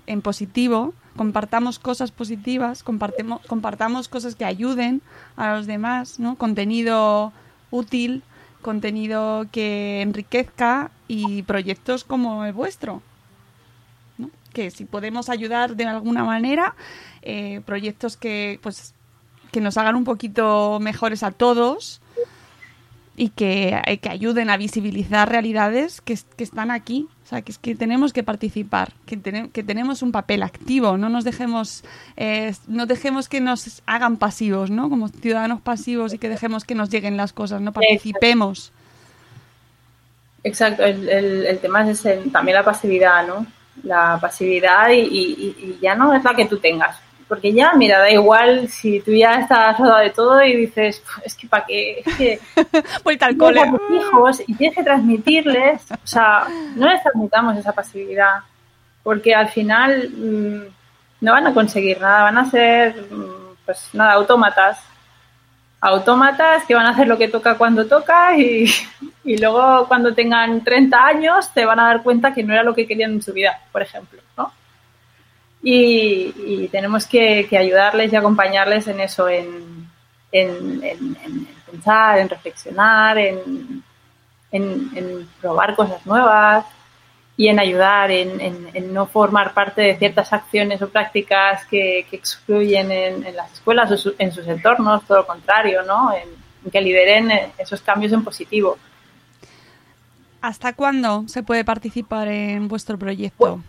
en 0.07 0.21
positivo, 0.21 0.93
compartamos 1.15 1.79
cosas 1.79 2.11
positivas, 2.11 2.83
compartemos, 2.83 3.41
compartamos 3.45 4.07
cosas 4.07 4.35
que 4.35 4.45
ayuden 4.45 5.01
a 5.35 5.55
los 5.55 5.67
demás, 5.67 6.19
¿no? 6.19 6.35
Contenido 6.37 7.33
útil, 7.69 8.23
contenido 8.61 9.45
que 9.51 10.01
enriquezca 10.01 10.91
y 11.07 11.43
proyectos 11.43 12.03
como 12.03 12.45
el 12.45 12.53
vuestro. 12.53 13.01
¿no? 14.17 14.29
Que 14.53 14.71
si 14.71 14.85
podemos 14.85 15.29
ayudar 15.29 15.75
de 15.75 15.85
alguna 15.85 16.23
manera, 16.23 16.75
eh, 17.21 17.61
proyectos 17.65 18.17
que 18.17 18.59
pues 18.63 18.93
que 19.51 19.61
nos 19.61 19.77
hagan 19.77 19.95
un 19.95 20.03
poquito 20.03 20.79
mejores 20.81 21.23
a 21.23 21.31
todos 21.31 22.01
y 23.19 23.29
que, 23.29 23.81
eh, 23.87 23.97
que 23.97 24.09
ayuden 24.09 24.49
a 24.51 24.57
visibilizar 24.57 25.27
realidades 25.27 26.01
que, 26.01 26.17
que 26.37 26.43
están 26.43 26.69
aquí. 26.71 27.07
O 27.25 27.27
sea, 27.27 27.41
que 27.41 27.51
es 27.51 27.57
que 27.57 27.75
tenemos 27.75 28.13
que 28.13 28.23
participar, 28.23 28.93
que, 29.05 29.17
tene- 29.17 29.49
que 29.49 29.63
tenemos 29.63 30.01
un 30.03 30.11
papel 30.13 30.43
activo, 30.43 30.97
no 30.97 31.09
nos 31.09 31.23
dejemos, 31.25 31.83
eh, 32.15 32.53
no 32.67 32.85
dejemos 32.85 33.27
que 33.27 33.41
nos 33.41 33.81
hagan 33.87 34.17
pasivos, 34.17 34.69
¿no? 34.69 34.89
Como 34.89 35.09
ciudadanos 35.09 35.59
pasivos 35.61 36.13
y 36.13 36.19
que 36.19 36.29
dejemos 36.29 36.63
que 36.63 36.75
nos 36.75 36.89
lleguen 36.89 37.17
las 37.17 37.33
cosas, 37.33 37.59
no 37.59 37.73
participemos. 37.73 38.71
Exacto, 40.43 40.83
el, 40.85 41.09
el- 41.09 41.45
el 41.47 41.59
tema 41.59 41.83
es 41.89 41.99
ese, 42.05 42.29
también 42.31 42.55
la 42.55 42.63
pasividad, 42.63 43.27
¿no? 43.27 43.45
La 43.83 44.17
pasividad 44.21 44.89
y, 44.91 44.99
y- 45.01 45.55
y 45.59 45.79
ya 45.81 45.95
no 45.95 46.13
es 46.13 46.23
la 46.23 46.33
que 46.35 46.45
tú 46.45 46.59
tengas. 46.59 46.97
Porque 47.27 47.51
ya, 47.51 47.73
mira, 47.73 47.99
da 47.99 48.09
igual 48.09 48.69
si 48.69 49.01
tú 49.01 49.11
ya 49.11 49.39
estás 49.39 49.77
rodeado 49.77 49.99
de 49.99 50.09
todo 50.11 50.43
y 50.43 50.55
dices, 50.55 50.99
"Puf, 51.01 51.25
es 51.25 51.35
que 51.35 51.47
para 51.47 51.65
qué, 51.65 51.99
es 52.05 52.15
que 52.15 52.39
Vuelta 53.03 53.25
al 53.25 53.37
tienes 53.37 53.57
cole. 53.57 53.61
a 53.61 53.71
tus 53.71 53.97
hijos 53.97 54.41
y 54.47 54.53
tienes 54.55 54.77
que 54.77 54.83
transmitirles, 54.83 55.81
o 55.91 56.07
sea, 56.07 56.47
no 56.75 56.87
les 56.87 57.01
transmitamos 57.03 57.57
esa 57.57 57.73
pasividad, 57.73 58.39
porque 59.03 59.35
al 59.35 59.49
final 59.49 60.09
mm, 60.09 60.61
no 61.21 61.31
van 61.33 61.47
a 61.47 61.53
conseguir 61.53 61.99
nada, 61.99 62.23
van 62.23 62.37
a 62.37 62.49
ser, 62.49 62.95
mm, 63.11 63.55
pues 63.65 63.89
nada, 63.93 64.13
autómatas. 64.13 64.79
Autómatas 65.79 66.65
que 66.65 66.73
van 66.73 66.87
a 66.87 66.89
hacer 66.89 67.07
lo 67.07 67.17
que 67.19 67.27
toca 67.27 67.55
cuando 67.55 67.85
toca 67.85 68.35
y, 68.37 68.65
y 69.23 69.37
luego 69.37 69.85
cuando 69.87 70.13
tengan 70.13 70.63
30 70.63 71.05
años 71.05 71.51
te 71.53 71.65
van 71.65 71.79
a 71.79 71.87
dar 71.87 72.03
cuenta 72.03 72.33
que 72.33 72.41
no 72.43 72.53
era 72.53 72.63
lo 72.63 72.73
que 72.73 72.87
querían 72.87 73.11
en 73.11 73.21
su 73.21 73.33
vida, 73.33 73.59
por 73.71 73.81
ejemplo, 73.81 74.21
¿no? 74.37 74.51
Y, 75.69 76.33
y 76.63 76.67
tenemos 76.69 77.05
que, 77.05 77.45
que 77.49 77.57
ayudarles 77.57 78.13
y 78.13 78.15
acompañarles 78.15 78.87
en 78.87 79.01
eso, 79.01 79.27
en, 79.27 79.89
en- 80.31 80.81
en- 80.81 81.17
en 81.25 81.47
pensar, 81.69 82.19
en 82.19 82.29
reflexionar, 82.29 83.17
en, 83.17 83.83
probar 85.41 85.75
cosas 85.75 86.05
nuevas 86.05 86.65
y 87.35 87.49
en 87.49 87.59
ayudar, 87.59 88.09
en, 88.11 88.93
no 88.93 89.07
formar 89.07 89.53
parte 89.53 89.81
de 89.81 89.97
ciertas 89.97 90.31
acciones 90.31 90.81
o 90.81 90.87
prácticas 90.89 91.65
que, 91.65 92.05
que 92.09 92.15
excluyen 92.15 92.89
en, 92.91 93.35
las 93.35 93.51
escuelas 93.51 93.91
o 93.91 93.97
su- 93.97 94.15
en 94.17 94.31
sus 94.31 94.47
entornos, 94.47 95.03
todo 95.05 95.17
lo 95.19 95.27
contrario, 95.27 95.83
¿no? 95.83 96.13
En, 96.13 96.29
que 96.71 96.81
lideren 96.81 97.29
esos 97.57 97.81
cambios 97.81 98.11
en 98.13 98.23
positivo. 98.23 98.77
¿Hasta 100.41 100.73
cuándo 100.73 101.23
se 101.27 101.43
puede 101.43 101.63
participar 101.65 102.27
en 102.29 102.67
vuestro 102.69 102.97
proyecto? 102.97 103.61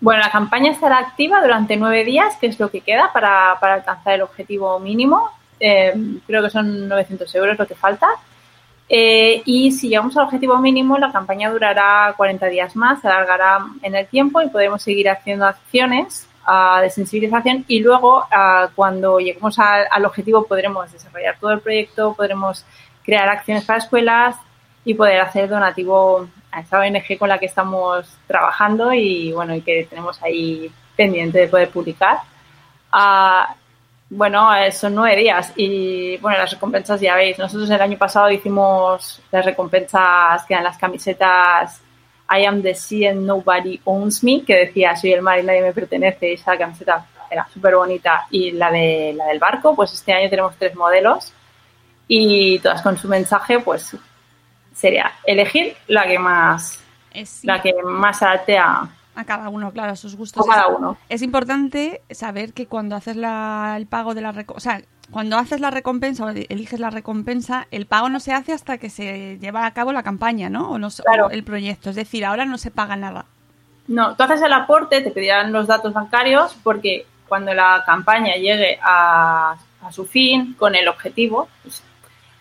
Bueno, 0.00 0.20
la 0.20 0.30
campaña 0.30 0.70
estará 0.70 0.98
activa 0.98 1.40
durante 1.40 1.76
nueve 1.76 2.04
días, 2.04 2.36
que 2.36 2.46
es 2.48 2.60
lo 2.60 2.70
que 2.70 2.82
queda 2.82 3.12
para, 3.12 3.56
para 3.60 3.74
alcanzar 3.74 4.14
el 4.14 4.22
objetivo 4.22 4.78
mínimo. 4.78 5.30
Eh, 5.58 5.94
creo 6.26 6.42
que 6.42 6.50
son 6.50 6.88
900 6.88 7.34
euros 7.34 7.58
lo 7.58 7.66
que 7.66 7.74
falta. 7.74 8.08
Eh, 8.88 9.42
y 9.44 9.72
si 9.72 9.88
llegamos 9.88 10.16
al 10.16 10.24
objetivo 10.24 10.58
mínimo, 10.58 10.96
la 10.98 11.10
campaña 11.10 11.50
durará 11.50 12.14
40 12.16 12.46
días 12.46 12.76
más, 12.76 13.00
se 13.00 13.08
alargará 13.08 13.66
en 13.82 13.96
el 13.96 14.06
tiempo 14.06 14.40
y 14.42 14.48
podemos 14.48 14.80
seguir 14.82 15.08
haciendo 15.08 15.44
acciones 15.46 16.28
ah, 16.44 16.78
de 16.80 16.90
sensibilización 16.90 17.64
y 17.66 17.80
luego 17.80 18.24
ah, 18.30 18.68
cuando 18.76 19.18
lleguemos 19.18 19.58
al 19.58 20.04
objetivo 20.04 20.46
podremos 20.46 20.92
desarrollar 20.92 21.36
todo 21.40 21.50
el 21.50 21.60
proyecto, 21.60 22.14
podremos 22.14 22.64
crear 23.02 23.28
acciones 23.28 23.64
para 23.64 23.80
escuelas 23.80 24.36
y 24.84 24.94
poder 24.94 25.20
hacer 25.20 25.48
donativo 25.48 26.28
a 26.56 26.60
esa 26.60 26.80
ONG 26.80 27.18
con 27.18 27.28
la 27.28 27.38
que 27.38 27.46
estamos 27.46 28.08
trabajando 28.26 28.92
y 28.92 29.30
bueno 29.32 29.54
y 29.54 29.60
que 29.60 29.86
tenemos 29.88 30.22
ahí 30.22 30.72
pendiente 30.96 31.38
de 31.38 31.48
poder 31.48 31.68
publicar. 31.68 32.20
Ah, 32.90 33.54
bueno, 34.08 34.48
son 34.72 34.94
nueve 34.94 35.16
días 35.16 35.52
y 35.56 36.16
bueno, 36.18 36.38
las 36.38 36.52
recompensas 36.52 36.98
ya 37.00 37.14
veis. 37.14 37.38
Nosotros 37.38 37.68
el 37.68 37.80
año 37.80 37.98
pasado 37.98 38.30
hicimos 38.30 39.20
las 39.30 39.44
recompensas 39.44 40.44
que 40.46 40.54
eran 40.54 40.64
las 40.64 40.78
camisetas 40.78 41.82
I 42.28 42.44
am 42.44 42.62
the 42.62 42.74
sea 42.74 43.10
and 43.10 43.26
nobody 43.26 43.78
owns 43.84 44.24
me, 44.24 44.42
que 44.42 44.56
decía 44.56 44.96
soy 44.96 45.12
el 45.12 45.22
mar 45.22 45.38
y 45.38 45.42
nadie 45.42 45.60
me 45.60 45.74
pertenece. 45.74 46.32
Esa 46.32 46.56
camiseta 46.56 47.04
era 47.30 47.46
súper 47.52 47.76
bonita. 47.76 48.26
Y 48.30 48.52
la, 48.52 48.70
de, 48.70 49.12
la 49.14 49.26
del 49.26 49.38
barco, 49.38 49.76
pues 49.76 49.92
este 49.92 50.14
año 50.14 50.30
tenemos 50.30 50.56
tres 50.56 50.74
modelos 50.74 51.32
y 52.08 52.58
todas 52.60 52.80
con 52.80 52.96
su 52.96 53.08
mensaje, 53.08 53.60
pues 53.60 53.94
sería 54.76 55.10
elegir 55.24 55.74
la 55.88 56.06
que 56.06 56.18
más, 56.18 56.78
Es 57.12 57.42
la 57.44 57.62
que 57.62 57.72
más 57.82 58.22
adapte 58.22 58.58
a, 58.58 58.88
a 59.14 59.24
cada 59.24 59.48
uno, 59.48 59.72
claro, 59.72 59.92
a 59.92 59.96
sus 59.96 60.14
gustos. 60.16 60.46
a 60.46 60.50
cada 60.54 60.66
Es- 60.68 60.74
uno. 60.78 60.96
Es 61.08 61.22
importante 61.22 62.02
saber 62.10 62.52
que 62.52 62.66
cuando 62.66 62.94
haces 62.96 63.16
la- 63.16 63.74
el 63.78 63.86
pago 63.86 64.14
de 64.14 64.20
la 64.20 64.34
o 64.48 64.60
sea, 64.60 64.82
cuando 65.10 65.38
haces 65.38 65.60
la 65.60 65.70
recompensa 65.70 66.24
o 66.24 66.28
eliges 66.30 66.80
la 66.80 66.90
recompensa, 66.90 67.68
el 67.70 67.86
pago 67.86 68.08
no 68.08 68.18
se 68.20 68.32
hace 68.34 68.52
hasta 68.52 68.76
que 68.78 68.90
se 68.90 69.38
lleva 69.38 69.64
a 69.64 69.72
cabo 69.72 69.92
la 69.92 70.02
campaña, 70.02 70.50
¿no? 70.50 70.70
O, 70.72 70.78
no 70.78 70.88
Claro. 70.90 71.26
o 71.26 71.30
el 71.30 71.44
proyecto. 71.44 71.90
Es 71.90 71.96
decir, 71.96 72.24
ahora 72.24 72.44
no 72.44 72.58
se 72.58 72.70
paga 72.72 72.96
nada. 72.96 73.24
No, 73.88 74.16
tú 74.16 74.24
haces 74.24 74.42
el 74.42 74.52
aporte, 74.52 75.00
te 75.00 75.12
pedirán 75.12 75.52
los 75.52 75.68
datos 75.68 75.92
bancarios 75.92 76.56
porque 76.64 77.06
cuando 77.28 77.54
la 77.54 77.84
campaña 77.86 78.34
llegue 78.34 78.78
a, 78.82 79.56
a 79.80 79.92
su 79.92 80.04
fin 80.06 80.54
con 80.58 80.74
el 80.74 80.88
objetivo, 80.88 81.48
pues, 81.62 81.82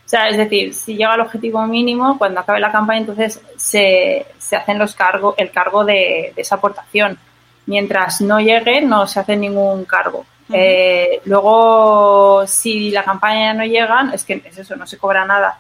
o 0.05 0.07
sea, 0.07 0.29
es 0.29 0.37
decir, 0.37 0.73
si 0.73 0.95
llega 0.95 1.13
al 1.13 1.21
objetivo 1.21 1.65
mínimo, 1.65 2.17
cuando 2.17 2.39
acabe 2.39 2.59
la 2.59 2.71
campaña, 2.71 2.99
entonces 2.99 3.41
se, 3.57 4.25
se 4.37 4.55
hacen 4.55 4.77
los 4.77 4.93
cargo, 4.93 5.33
el 5.37 5.49
cargo 5.49 5.83
de, 5.83 6.31
de 6.35 6.41
esa 6.41 6.55
aportación. 6.55 7.17
Mientras 7.65 8.21
no 8.21 8.39
llegue, 8.39 8.81
no 8.81 9.07
se 9.07 9.19
hace 9.19 9.35
ningún 9.35 9.85
cargo. 9.85 10.25
Eh, 10.53 11.21
luego, 11.25 12.45
si 12.45 12.91
la 12.91 13.03
campaña 13.03 13.53
no 13.53 13.65
llega, 13.65 14.11
es 14.13 14.23
que 14.23 14.41
es 14.45 14.57
eso, 14.57 14.75
no 14.75 14.85
se 14.85 14.97
cobra 14.97 15.25
nada. 15.25 15.59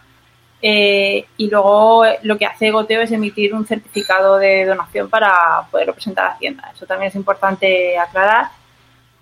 Eh, 0.61 1.25
y 1.37 1.49
luego 1.49 2.05
lo 2.23 2.37
que 2.37 2.45
hace 2.45 2.71
Goteo 2.71 3.01
es 3.01 3.11
emitir 3.11 3.53
un 3.53 3.65
certificado 3.65 4.37
de 4.37 4.65
donación 4.65 5.09
para 5.09 5.67
poderlo 5.69 5.93
presentar 5.93 6.25
a 6.25 6.29
Hacienda. 6.33 6.71
Eso 6.73 6.85
también 6.85 7.09
es 7.09 7.15
importante 7.15 7.97
aclarar. 7.97 8.49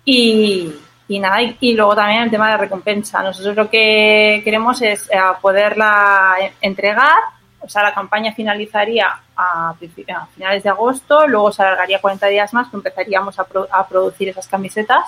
Y, 0.04 0.72
y 1.08 1.18
nada, 1.18 1.42
y, 1.42 1.56
y 1.60 1.74
luego 1.74 1.94
también 1.94 2.22
el 2.22 2.30
tema 2.30 2.50
de 2.50 2.56
recompensa. 2.56 3.22
Nosotros 3.22 3.54
lo 3.56 3.68
que 3.70 4.40
queremos 4.44 4.80
es 4.82 5.08
eh, 5.10 5.18
poderla 5.40 6.34
eh, 6.40 6.52
entregar. 6.60 7.18
O 7.60 7.68
sea, 7.68 7.82
la 7.82 7.94
campaña 7.94 8.32
finalizaría 8.32 9.06
a, 9.36 9.70
a 9.70 10.26
finales 10.34 10.62
de 10.62 10.68
agosto, 10.68 11.26
luego 11.26 11.50
se 11.52 11.62
alargaría 11.62 12.00
40 12.00 12.26
días 12.28 12.52
más, 12.52 12.68
que 12.68 12.76
empezaríamos 12.76 13.38
a, 13.38 13.44
pro- 13.44 13.68
a 13.72 13.86
producir 13.88 14.28
esas 14.28 14.46
camisetas 14.48 15.04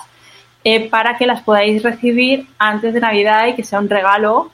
eh, 0.63 0.89
para 0.89 1.17
que 1.17 1.27
las 1.27 1.41
podáis 1.43 1.83
recibir 1.83 2.47
antes 2.57 2.93
de 2.95 2.99
Navidad 2.99 3.45
y 3.47 3.55
que 3.55 3.63
sea 3.63 3.79
un 3.79 3.89
regalo 3.89 4.49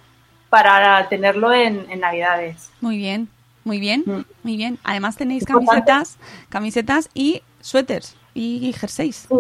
para 0.50 1.08
tenerlo 1.08 1.54
en, 1.54 1.86
en 1.90 2.00
Navidades. 2.02 2.70
Muy 2.82 2.98
bien, 2.98 3.30
muy 3.64 3.80
bien, 3.80 4.04
Mm. 4.06 4.22
muy 4.44 4.58
bien. 4.58 4.78
Además 4.84 5.16
tenéis 5.16 5.46
camisetas, 5.46 6.18
camisetas 6.50 7.10
y 7.14 7.42
suéteres 7.62 8.16
y 8.34 8.74
jerseys, 8.74 9.28
Sí, 9.30 9.36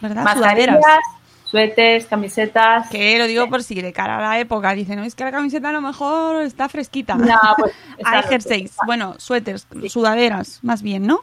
¿verdad? 0.00 0.24
mascarillas, 0.24 0.76
Sudaderas. 0.76 1.04
suéteres, 1.44 2.06
camisetas. 2.06 2.88
Que 2.90 3.18
lo 3.18 3.26
digo 3.26 3.48
por 3.48 3.62
si 3.62 3.80
de 3.80 3.92
cara 3.92 4.18
a 4.18 4.20
la 4.22 4.38
época 4.40 4.72
dicen, 4.74 4.96
no, 4.98 5.04
es 5.04 5.14
que 5.14 5.24
la 5.24 5.30
camiseta 5.32 5.68
a 5.68 5.72
lo 5.72 5.80
mejor 5.80 6.42
está 6.42 6.68
fresquita. 6.68 7.14
No, 7.14 7.38
pues, 7.58 7.72
Hay 8.04 8.18
está- 8.18 8.28
jerseys, 8.28 8.74
bueno, 8.86 9.14
suéteres, 9.18 9.66
sudaderas, 9.88 10.60
más 10.62 10.82
bien, 10.82 11.06
¿no? 11.06 11.20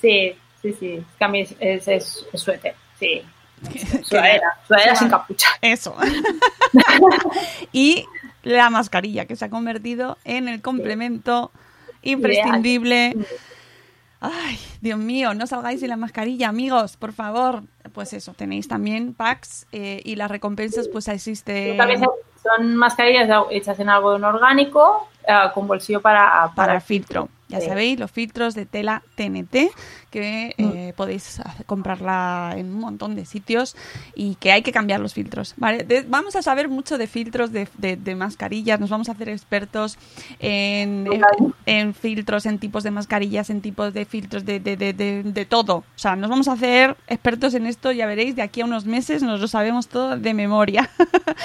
Sí, 0.00 0.34
sí, 0.62 0.74
sí. 0.78 1.04
Camis 1.18 1.54
es, 1.58 1.88
es, 1.88 2.26
es 2.32 2.40
suéter, 2.40 2.74
sí. 2.98 3.22
Sudadera, 4.04 4.48
sudadera 4.68 4.90
Suda- 4.94 4.98
sin 4.98 5.08
capucha. 5.08 5.48
Eso. 5.62 5.96
y 7.72 8.04
la 8.42 8.70
mascarilla, 8.70 9.24
que 9.26 9.36
se 9.36 9.44
ha 9.46 9.50
convertido 9.50 10.18
en 10.24 10.48
el 10.48 10.60
complemento 10.62 11.50
imprescindible. 12.02 13.16
Ay, 14.32 14.58
Dios 14.80 14.98
mío, 14.98 15.34
no 15.34 15.46
salgáis 15.46 15.80
sin 15.80 15.88
la 15.88 15.96
mascarilla, 15.96 16.48
amigos, 16.48 16.96
por 16.96 17.12
favor. 17.12 17.62
Pues 17.92 18.12
eso, 18.12 18.34
tenéis 18.34 18.66
también 18.66 19.14
packs 19.14 19.66
eh, 19.72 20.00
y 20.04 20.16
las 20.16 20.30
recompensas, 20.30 20.88
pues 20.88 21.06
existe 21.08 21.74
También 21.76 22.02
son 22.42 22.76
mascarillas 22.76 23.28
hechas 23.50 23.78
en 23.78 23.88
algodón 23.88 24.24
orgánico 24.24 25.08
eh, 25.26 25.34
con 25.54 25.66
bolsillo 25.66 26.00
para, 26.00 26.50
para 26.54 26.74
el 26.74 26.80
filtro. 26.80 27.28
Ya 27.48 27.60
Sí. 27.60 27.66
sabéis, 27.66 27.98
los 28.00 28.10
filtros 28.10 28.54
de 28.56 28.66
tela 28.66 29.02
TNT, 29.14 29.70
que 30.10 30.54
eh, 30.58 30.92
podéis 30.96 31.40
comprarla 31.66 32.54
en 32.56 32.66
un 32.74 32.80
montón 32.80 33.14
de 33.14 33.24
sitios 33.24 33.76
y 34.16 34.34
que 34.34 34.50
hay 34.50 34.62
que 34.62 34.72
cambiar 34.72 34.98
los 35.00 35.14
filtros. 35.14 35.54
¿vale? 35.56 35.84
De- 35.84 36.02
vamos 36.02 36.34
a 36.34 36.42
saber 36.42 36.68
mucho 36.68 36.98
de 36.98 37.06
filtros 37.06 37.52
de, 37.52 37.68
de- 37.78 37.96
de 37.96 38.14
mascarillas, 38.16 38.80
nos 38.80 38.90
vamos 38.90 39.08
a 39.08 39.12
hacer 39.12 39.28
expertos 39.28 39.96
en, 40.40 41.06
en- 41.12 41.22
en 41.66 41.94
filtros, 41.94 42.46
en 42.46 42.58
tipos 42.58 42.82
de 42.82 42.90
mascarillas, 42.90 43.48
en 43.50 43.60
tipos 43.60 43.94
de 43.94 44.04
filtros, 44.06 44.44
de, 44.44 44.58
de, 44.58 44.76
de, 44.76 44.92
de- 44.92 45.22
de 45.22 45.44
todo. 45.44 45.76
O 45.76 45.84
sea, 45.98 46.16
nos 46.16 46.28
vamos 46.28 46.48
a 46.48 46.52
hacer 46.54 46.96
expertos 47.06 47.54
en 47.54 47.66
esto, 47.66 47.92
ya 47.92 48.06
veréis, 48.06 48.34
de 48.34 48.42
aquí 48.42 48.60
a 48.62 48.64
unos 48.64 48.86
meses 48.86 49.22
nos 49.22 49.40
lo 49.40 49.46
sabemos 49.46 49.86
todo 49.86 50.16
de 50.16 50.34
memoria. 50.34 50.90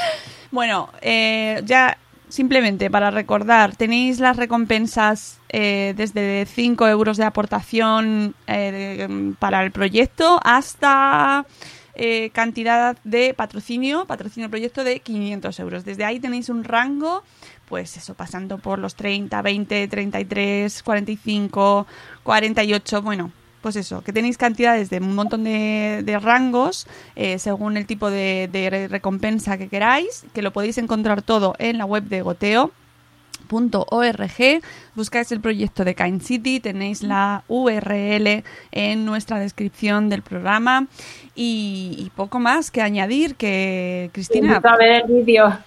Bueno, 0.51 0.89
eh, 1.01 1.61
ya 1.63 1.97
simplemente 2.31 2.89
para 2.89 3.11
recordar, 3.11 3.75
tenéis 3.75 4.19
las 4.19 4.37
recompensas 4.37 5.39
eh, 5.49 5.93
desde 5.95 6.45
5 6.47 6.87
euros 6.87 7.17
de 7.17 7.25
aportación 7.25 8.33
eh, 8.47 9.05
de- 9.07 9.33
para 9.37 9.63
el 9.63 9.71
proyecto 9.71 10.39
hasta 10.43 11.45
eh, 11.93 12.29
cantidad 12.31 12.97
de 13.03 13.33
patrocinio, 13.33 14.05
patrocinio 14.05 14.49
proyecto 14.49 14.83
de 14.83 15.01
500 15.01 15.59
euros. 15.59 15.85
Desde 15.85 16.05
ahí 16.05 16.19
tenéis 16.19 16.49
un 16.49 16.63
rango, 16.63 17.23
pues 17.67 17.97
eso, 17.97 18.13
pasando 18.15 18.57
por 18.57 18.79
los 18.79 18.95
30, 18.95 19.41
20, 19.41 19.87
33, 19.89 20.83
45, 20.83 21.85
48, 22.23 23.01
bueno. 23.01 23.31
Pues 23.61 23.75
eso, 23.75 24.01
que 24.01 24.11
tenéis 24.11 24.37
cantidades 24.37 24.89
de 24.89 24.97
un 24.97 25.13
montón 25.13 25.43
de, 25.43 26.19
rangos 26.21 26.87
eh, 27.15 27.37
según 27.37 27.77
el 27.77 27.85
tipo 27.85 28.09
de, 28.09 28.49
de 28.51 28.69
re- 28.69 28.87
recompensa 28.87 29.57
que 29.57 29.67
queráis, 29.67 30.25
que 30.33 30.41
lo 30.41 30.51
podéis 30.51 30.79
encontrar 30.79 31.21
todo 31.21 31.53
en 31.59 31.77
la 31.77 31.85
web 31.85 32.03
de 32.03 32.21
Goteo 32.21 32.71
.org, 33.51 34.61
buscáis 34.95 35.31
el 35.31 35.41
proyecto 35.41 35.83
de 35.83 35.95
Kind 35.95 36.21
City, 36.21 36.59
tenéis 36.59 37.03
la 37.03 37.43
URL 37.47 38.43
en 38.71 39.05
nuestra 39.05 39.39
descripción 39.39 40.09
del 40.09 40.21
programa. 40.21 40.87
Y, 41.35 42.11
poco 42.15 42.39
más 42.39 42.71
que 42.71 42.81
añadir 42.81 43.35
que 43.35 44.09
Cristina, 44.13 44.61
a 44.63 44.75
el 44.75 45.03
vídeo. 45.07 45.57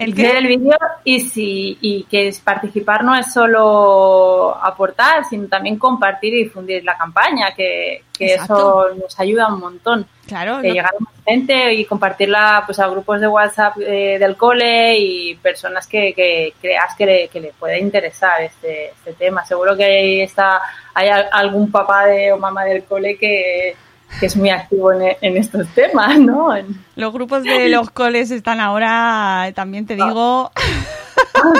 ¿El 0.00 0.14
ver 0.14 0.32
qué? 0.32 0.38
el 0.38 0.46
vídeo 0.46 0.76
y 1.04 1.20
si 1.20 1.78
y 1.80 2.04
que 2.04 2.28
es 2.28 2.40
participar 2.40 3.04
no 3.04 3.14
es 3.14 3.32
solo 3.32 4.56
aportar, 4.62 5.24
sino 5.26 5.46
también 5.48 5.78
compartir 5.78 6.34
y 6.34 6.44
difundir 6.44 6.82
la 6.84 6.96
campaña, 6.96 7.54
que, 7.54 8.02
que 8.16 8.34
eso 8.34 8.88
nos 9.00 9.18
ayuda 9.20 9.48
un 9.52 9.60
montón. 9.60 10.06
claro, 10.26 10.60
Que 10.62 10.68
lo- 10.68 10.74
llegar 10.74 10.92
a 10.98 11.02
más 11.02 11.12
gente 11.26 11.74
y 11.74 11.84
compartirla 11.84 12.62
pues 12.66 12.78
a 12.80 12.88
grupos 12.88 13.20
de 13.20 13.28
WhatsApp 13.28 13.76
eh, 13.80 14.16
del 14.18 14.36
cole 14.36 14.96
y 14.98 15.34
personas 15.36 15.86
que, 15.86 16.12
que 16.14 16.54
creas 16.60 16.94
que 16.96 17.06
le, 17.06 17.28
que 17.28 17.40
le 17.40 17.52
puede 17.58 17.78
interesar 17.78 18.40
este, 18.42 18.90
este 18.90 19.12
tema. 19.12 19.44
Seguro 19.44 19.76
que 19.76 19.84
ahí 19.84 20.20
está, 20.22 20.60
hay 20.94 21.08
al- 21.08 21.28
algún 21.32 21.70
papá 21.70 22.06
de, 22.06 22.32
o 22.32 22.38
mamá 22.38 22.64
del 22.64 22.84
cole 22.84 23.16
que, 23.16 23.76
que 24.18 24.26
es 24.26 24.36
muy 24.36 24.50
activo 24.50 24.92
en, 24.92 25.16
en 25.20 25.36
estos 25.36 25.66
temas, 25.68 26.18
¿no? 26.18 26.54
En- 26.56 26.82
los 26.96 27.12
grupos 27.12 27.44
de 27.44 27.68
los 27.68 27.90
coles 27.90 28.30
están 28.30 28.60
ahora, 28.60 29.52
también 29.54 29.86
te 29.86 29.94
digo, 29.94 30.50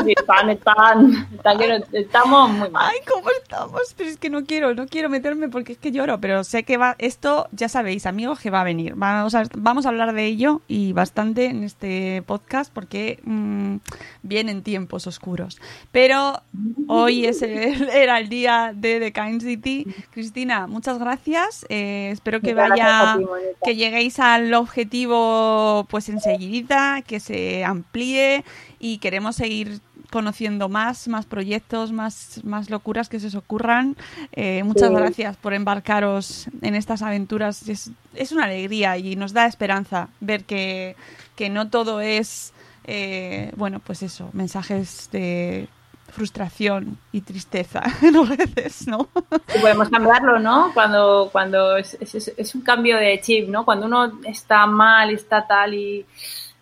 Sí, 0.04 0.14
están, 0.16 0.50
están, 0.50 1.28
están 1.34 1.58
que 1.58 1.68
no- 1.68 1.84
estamos 1.92 2.50
muy 2.50 2.70
mal. 2.70 2.90
Ay, 2.90 2.98
¿cómo 3.08 3.28
estamos? 3.42 3.94
Pero 3.96 4.10
es 4.10 4.16
que 4.16 4.28
no 4.30 4.44
quiero, 4.44 4.74
no 4.74 4.86
quiero 4.86 5.08
meterme 5.08 5.48
porque 5.48 5.72
es 5.72 5.78
que 5.78 5.92
lloro, 5.92 6.20
pero 6.20 6.44
sé 6.44 6.64
que 6.64 6.76
va, 6.76 6.96
esto 6.98 7.48
ya 7.52 7.68
sabéis, 7.68 8.06
amigos, 8.06 8.40
que 8.40 8.50
va 8.50 8.60
a 8.60 8.64
venir. 8.64 8.94
Vamos 8.96 9.34
a, 9.34 9.44
vamos 9.56 9.86
a 9.86 9.90
hablar 9.90 10.12
de 10.12 10.26
ello 10.26 10.60
y 10.68 10.92
bastante 10.92 11.46
en 11.46 11.64
este 11.64 12.22
podcast 12.26 12.72
porque 12.72 13.20
mm, 13.24 13.76
vienen 14.22 14.62
tiempos 14.62 15.06
oscuros. 15.06 15.58
Pero 15.92 16.42
hoy 16.88 17.26
es 17.26 17.42
el- 17.42 17.88
era 17.90 18.18
el 18.18 18.28
día 18.28 18.72
de 18.74 18.98
The 19.00 19.12
Kind 19.12 19.42
City. 19.42 19.86
Cristina, 20.10 20.66
muchas 20.66 20.98
gracias. 20.98 21.64
Eh, 21.68 22.10
espero 22.12 22.40
que 22.40 22.54
vaya, 22.54 23.16
ti, 23.18 23.24
que 23.64 23.76
lleguéis 23.76 24.18
al 24.18 24.52
objetivo 24.54 25.86
pues 25.90 26.08
enseguidita, 26.08 27.02
que 27.06 27.20
se 27.20 27.64
amplíe 27.64 28.44
y 28.80 28.98
queremos 28.98 29.36
seguir 29.36 29.80
conociendo 30.10 30.68
más, 30.68 31.06
más 31.06 31.24
proyectos, 31.26 31.92
más, 31.92 32.40
más 32.42 32.68
locuras 32.70 33.08
que 33.08 33.20
se 33.20 33.28
os 33.28 33.36
ocurran. 33.36 33.94
Eh, 34.32 34.62
muchas 34.64 34.88
Sí. 34.88 34.94
gracias 34.96 35.36
por 35.36 35.54
embarcaros 35.54 36.48
en 36.62 36.74
estas 36.74 37.02
aventuras. 37.02 37.68
Es, 37.68 37.92
es 38.14 38.32
una 38.32 38.44
alegría 38.46 38.96
y 38.96 39.14
nos 39.14 39.32
da 39.32 39.46
esperanza 39.46 40.08
ver 40.20 40.42
que, 40.44 40.96
que 41.36 41.48
no 41.48 41.68
todo 41.68 42.00
es, 42.00 42.52
eh, 42.84 43.52
bueno, 43.56 43.78
pues 43.78 44.02
eso, 44.02 44.30
mensajes 44.32 45.08
de 45.12 45.68
frustración 46.08 46.98
y 47.12 47.20
tristeza 47.20 47.82
veces, 48.36 48.88
¿no? 48.88 49.08
Y 49.54 49.60
podemos 49.60 49.88
cambiarlo, 49.90 50.40
¿no? 50.40 50.72
Cuando, 50.74 51.28
cuando 51.30 51.76
es, 51.76 51.94
es- 52.00 52.32
es 52.36 52.54
un 52.56 52.62
cambio 52.62 52.96
de 52.96 53.20
chip, 53.20 53.48
¿no? 53.48 53.64
Cuando 53.64 53.86
uno 53.86 54.18
está 54.24 54.66
mal, 54.66 55.10
está 55.10 55.46
tal 55.46 55.74
y 55.74 56.04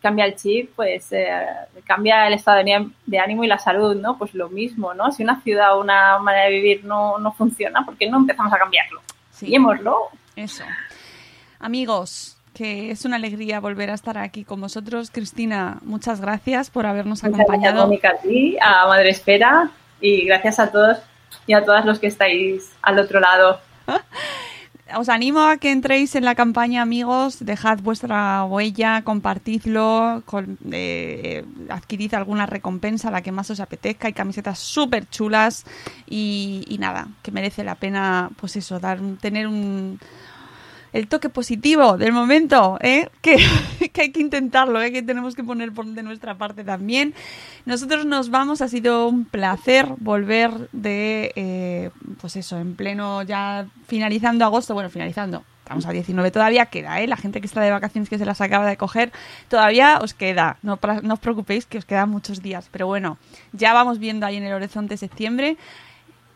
cambia 0.00 0.24
el 0.24 0.36
chip, 0.36 0.70
pues 0.76 1.08
eh, 1.12 1.36
cambia 1.84 2.26
el 2.26 2.34
estado 2.34 2.58
de 2.58 2.64
ni- 2.64 2.92
de 3.06 3.18
ánimo 3.18 3.44
y 3.44 3.48
la 3.48 3.58
salud, 3.58 3.96
¿no? 3.96 4.16
Pues 4.18 4.34
lo 4.34 4.48
mismo, 4.48 4.94
¿no? 4.94 5.10
Si 5.12 5.22
una 5.22 5.40
ciudad 5.42 5.76
o 5.76 5.80
una 5.80 6.18
manera 6.18 6.44
de 6.44 6.50
vivir 6.52 6.84
no, 6.84 7.18
no 7.18 7.32
funciona, 7.32 7.84
¿por 7.84 7.96
qué 7.96 8.08
no 8.08 8.18
empezamos 8.18 8.52
a 8.52 8.58
cambiarlo? 8.58 9.00
Sí. 9.32 9.46
Cambiémoslo. 9.46 9.96
Eso. 10.36 10.64
Amigos, 11.60 12.36
que 12.54 12.90
es 12.90 13.04
una 13.04 13.16
alegría 13.16 13.60
volver 13.60 13.90
a 13.90 13.94
estar 13.94 14.18
aquí 14.18 14.44
con 14.44 14.60
vosotros. 14.60 15.10
Cristina, 15.10 15.78
muchas 15.82 16.20
gracias 16.20 16.70
por 16.70 16.86
habernos 16.86 17.22
Muchas 17.22 17.36
gracias, 17.36 17.48
acompañado. 17.50 17.86
Mónica, 17.86 18.10
a 18.10 18.16
ti, 18.20 18.56
a 18.60 18.86
Madre 18.86 19.10
Espera 19.10 19.70
y 20.00 20.24
gracias 20.26 20.58
a 20.60 20.70
todos 20.70 20.98
y 21.46 21.52
a 21.54 21.64
todas 21.64 21.84
los 21.84 21.98
que 21.98 22.06
estáis 22.06 22.72
al 22.82 22.98
otro 22.98 23.20
lado. 23.20 23.60
os 24.96 25.08
animo 25.08 25.40
a 25.40 25.58
que 25.58 25.70
entréis 25.70 26.14
en 26.14 26.24
la 26.24 26.34
campaña, 26.34 26.82
amigos. 26.82 27.44
Dejad 27.44 27.78
vuestra 27.80 28.44
huella, 28.44 29.02
compartidlo, 29.02 30.22
eh, 30.70 31.44
adquirid 31.68 32.14
alguna 32.14 32.46
recompensa, 32.46 33.10
la 33.10 33.22
que 33.22 33.32
más 33.32 33.50
os 33.50 33.60
apetezca. 33.60 34.08
Hay 34.08 34.14
camisetas 34.14 34.58
súper 34.58 35.08
chulas 35.08 35.64
y, 36.08 36.76
nada, 36.80 37.08
que 37.22 37.32
merece 37.32 37.64
la 37.64 37.74
pena, 37.74 38.30
pues 38.40 38.56
eso, 38.56 38.80
dar, 38.80 38.98
tener 39.20 39.46
un, 39.46 40.00
el 40.92 41.08
toque 41.08 41.28
positivo 41.28 41.96
del 41.96 42.12
momento, 42.12 42.78
¿eh? 42.80 43.08
que, 43.20 43.36
que 43.92 44.02
hay 44.02 44.12
que 44.12 44.20
intentarlo, 44.20 44.80
¿eh? 44.80 44.92
que 44.92 45.02
tenemos 45.02 45.34
que 45.34 45.44
poner 45.44 45.72
por 45.72 45.86
de 45.86 46.02
nuestra 46.02 46.36
parte 46.36 46.64
también. 46.64 47.14
Nosotros 47.66 48.06
nos 48.06 48.30
vamos, 48.30 48.62
ha 48.62 48.68
sido 48.68 49.08
un 49.08 49.24
placer 49.24 49.86
volver 49.98 50.68
de, 50.72 51.32
eh, 51.36 51.90
pues 52.20 52.36
eso, 52.36 52.58
en 52.58 52.74
pleno 52.74 53.22
ya 53.22 53.66
finalizando 53.86 54.44
agosto, 54.44 54.74
bueno, 54.74 54.90
finalizando. 54.90 55.44
Estamos 55.68 55.84
a 55.84 55.92
19, 55.92 56.30
todavía 56.30 56.64
queda, 56.64 56.98
¿eh? 57.02 57.06
La 57.06 57.18
gente 57.18 57.42
que 57.42 57.46
está 57.46 57.60
de 57.60 57.70
vacaciones, 57.70 58.08
que 58.08 58.16
se 58.16 58.24
las 58.24 58.40
acaba 58.40 58.66
de 58.66 58.78
coger, 58.78 59.12
todavía 59.48 59.98
os 60.00 60.14
queda. 60.14 60.56
No, 60.62 60.78
no 61.02 61.12
os 61.12 61.20
preocupéis, 61.20 61.66
que 61.66 61.76
os 61.76 61.84
quedan 61.84 62.08
muchos 62.08 62.40
días. 62.40 62.70
Pero 62.72 62.86
bueno, 62.86 63.18
ya 63.52 63.74
vamos 63.74 63.98
viendo 63.98 64.24
ahí 64.24 64.36
en 64.36 64.44
el 64.44 64.54
horizonte 64.54 64.96
septiembre. 64.96 65.58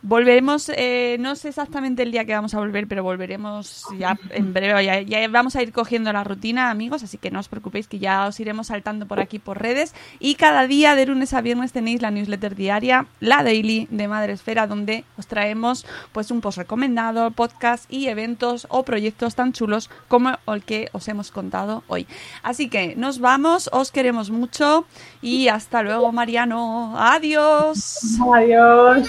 Volveremos, 0.04 0.68
eh, 0.74 1.16
no 1.20 1.36
sé 1.36 1.50
exactamente 1.50 2.02
el 2.02 2.10
día 2.10 2.24
que 2.24 2.34
vamos 2.34 2.54
a 2.54 2.58
volver, 2.58 2.88
pero 2.88 3.04
volveremos 3.04 3.84
ya 3.98 4.18
en 4.30 4.52
breve. 4.52 5.06
Ya, 5.06 5.28
vamos 5.28 5.54
a 5.54 5.62
ir 5.62 5.72
cogiendo 5.72 6.12
la 6.12 6.24
rutina, 6.24 6.70
amigos, 6.70 7.04
así 7.04 7.18
que 7.18 7.30
no 7.30 7.38
os 7.38 7.46
preocupéis 7.46 7.86
que 7.86 8.00
ya 8.00 8.26
os 8.26 8.40
iremos 8.40 8.66
saltando 8.66 9.06
por 9.06 9.20
aquí 9.20 9.38
por 9.38 9.62
redes. 9.62 9.94
Y 10.18 10.34
cada 10.34 10.66
día, 10.66 10.96
de 10.96 11.06
lunes 11.06 11.32
a 11.34 11.40
viernes, 11.40 11.72
tenéis 11.72 12.02
la 12.02 12.10
newsletter 12.10 12.56
diaria, 12.56 13.06
la 13.20 13.44
daily 13.44 13.86
de 13.90 14.08
Madre 14.08 14.32
Esfera, 14.32 14.66
donde 14.66 15.04
os 15.16 15.28
traemos 15.28 15.86
pues 16.10 16.32
un 16.32 16.40
post 16.40 16.58
recomendado, 16.58 17.30
podcast 17.30 17.90
y 17.92 18.08
eventos 18.08 18.66
o 18.70 18.82
proyectos 18.82 19.36
tan 19.36 19.52
chulos 19.52 19.88
como 20.08 20.36
el 20.48 20.64
que 20.64 20.88
os 20.92 21.06
hemos 21.06 21.30
contado 21.30 21.84
hoy. 21.86 22.08
Así 22.42 22.68
que 22.68 22.96
nos 22.96 23.20
vamos, 23.20 23.70
os 23.72 23.92
queremos 23.92 24.30
mucho 24.30 24.84
y 25.20 25.46
hasta 25.46 25.82
luego, 25.82 26.10
Mariano. 26.10 26.94
Adiós. 26.96 28.18
Adiós. 28.34 29.08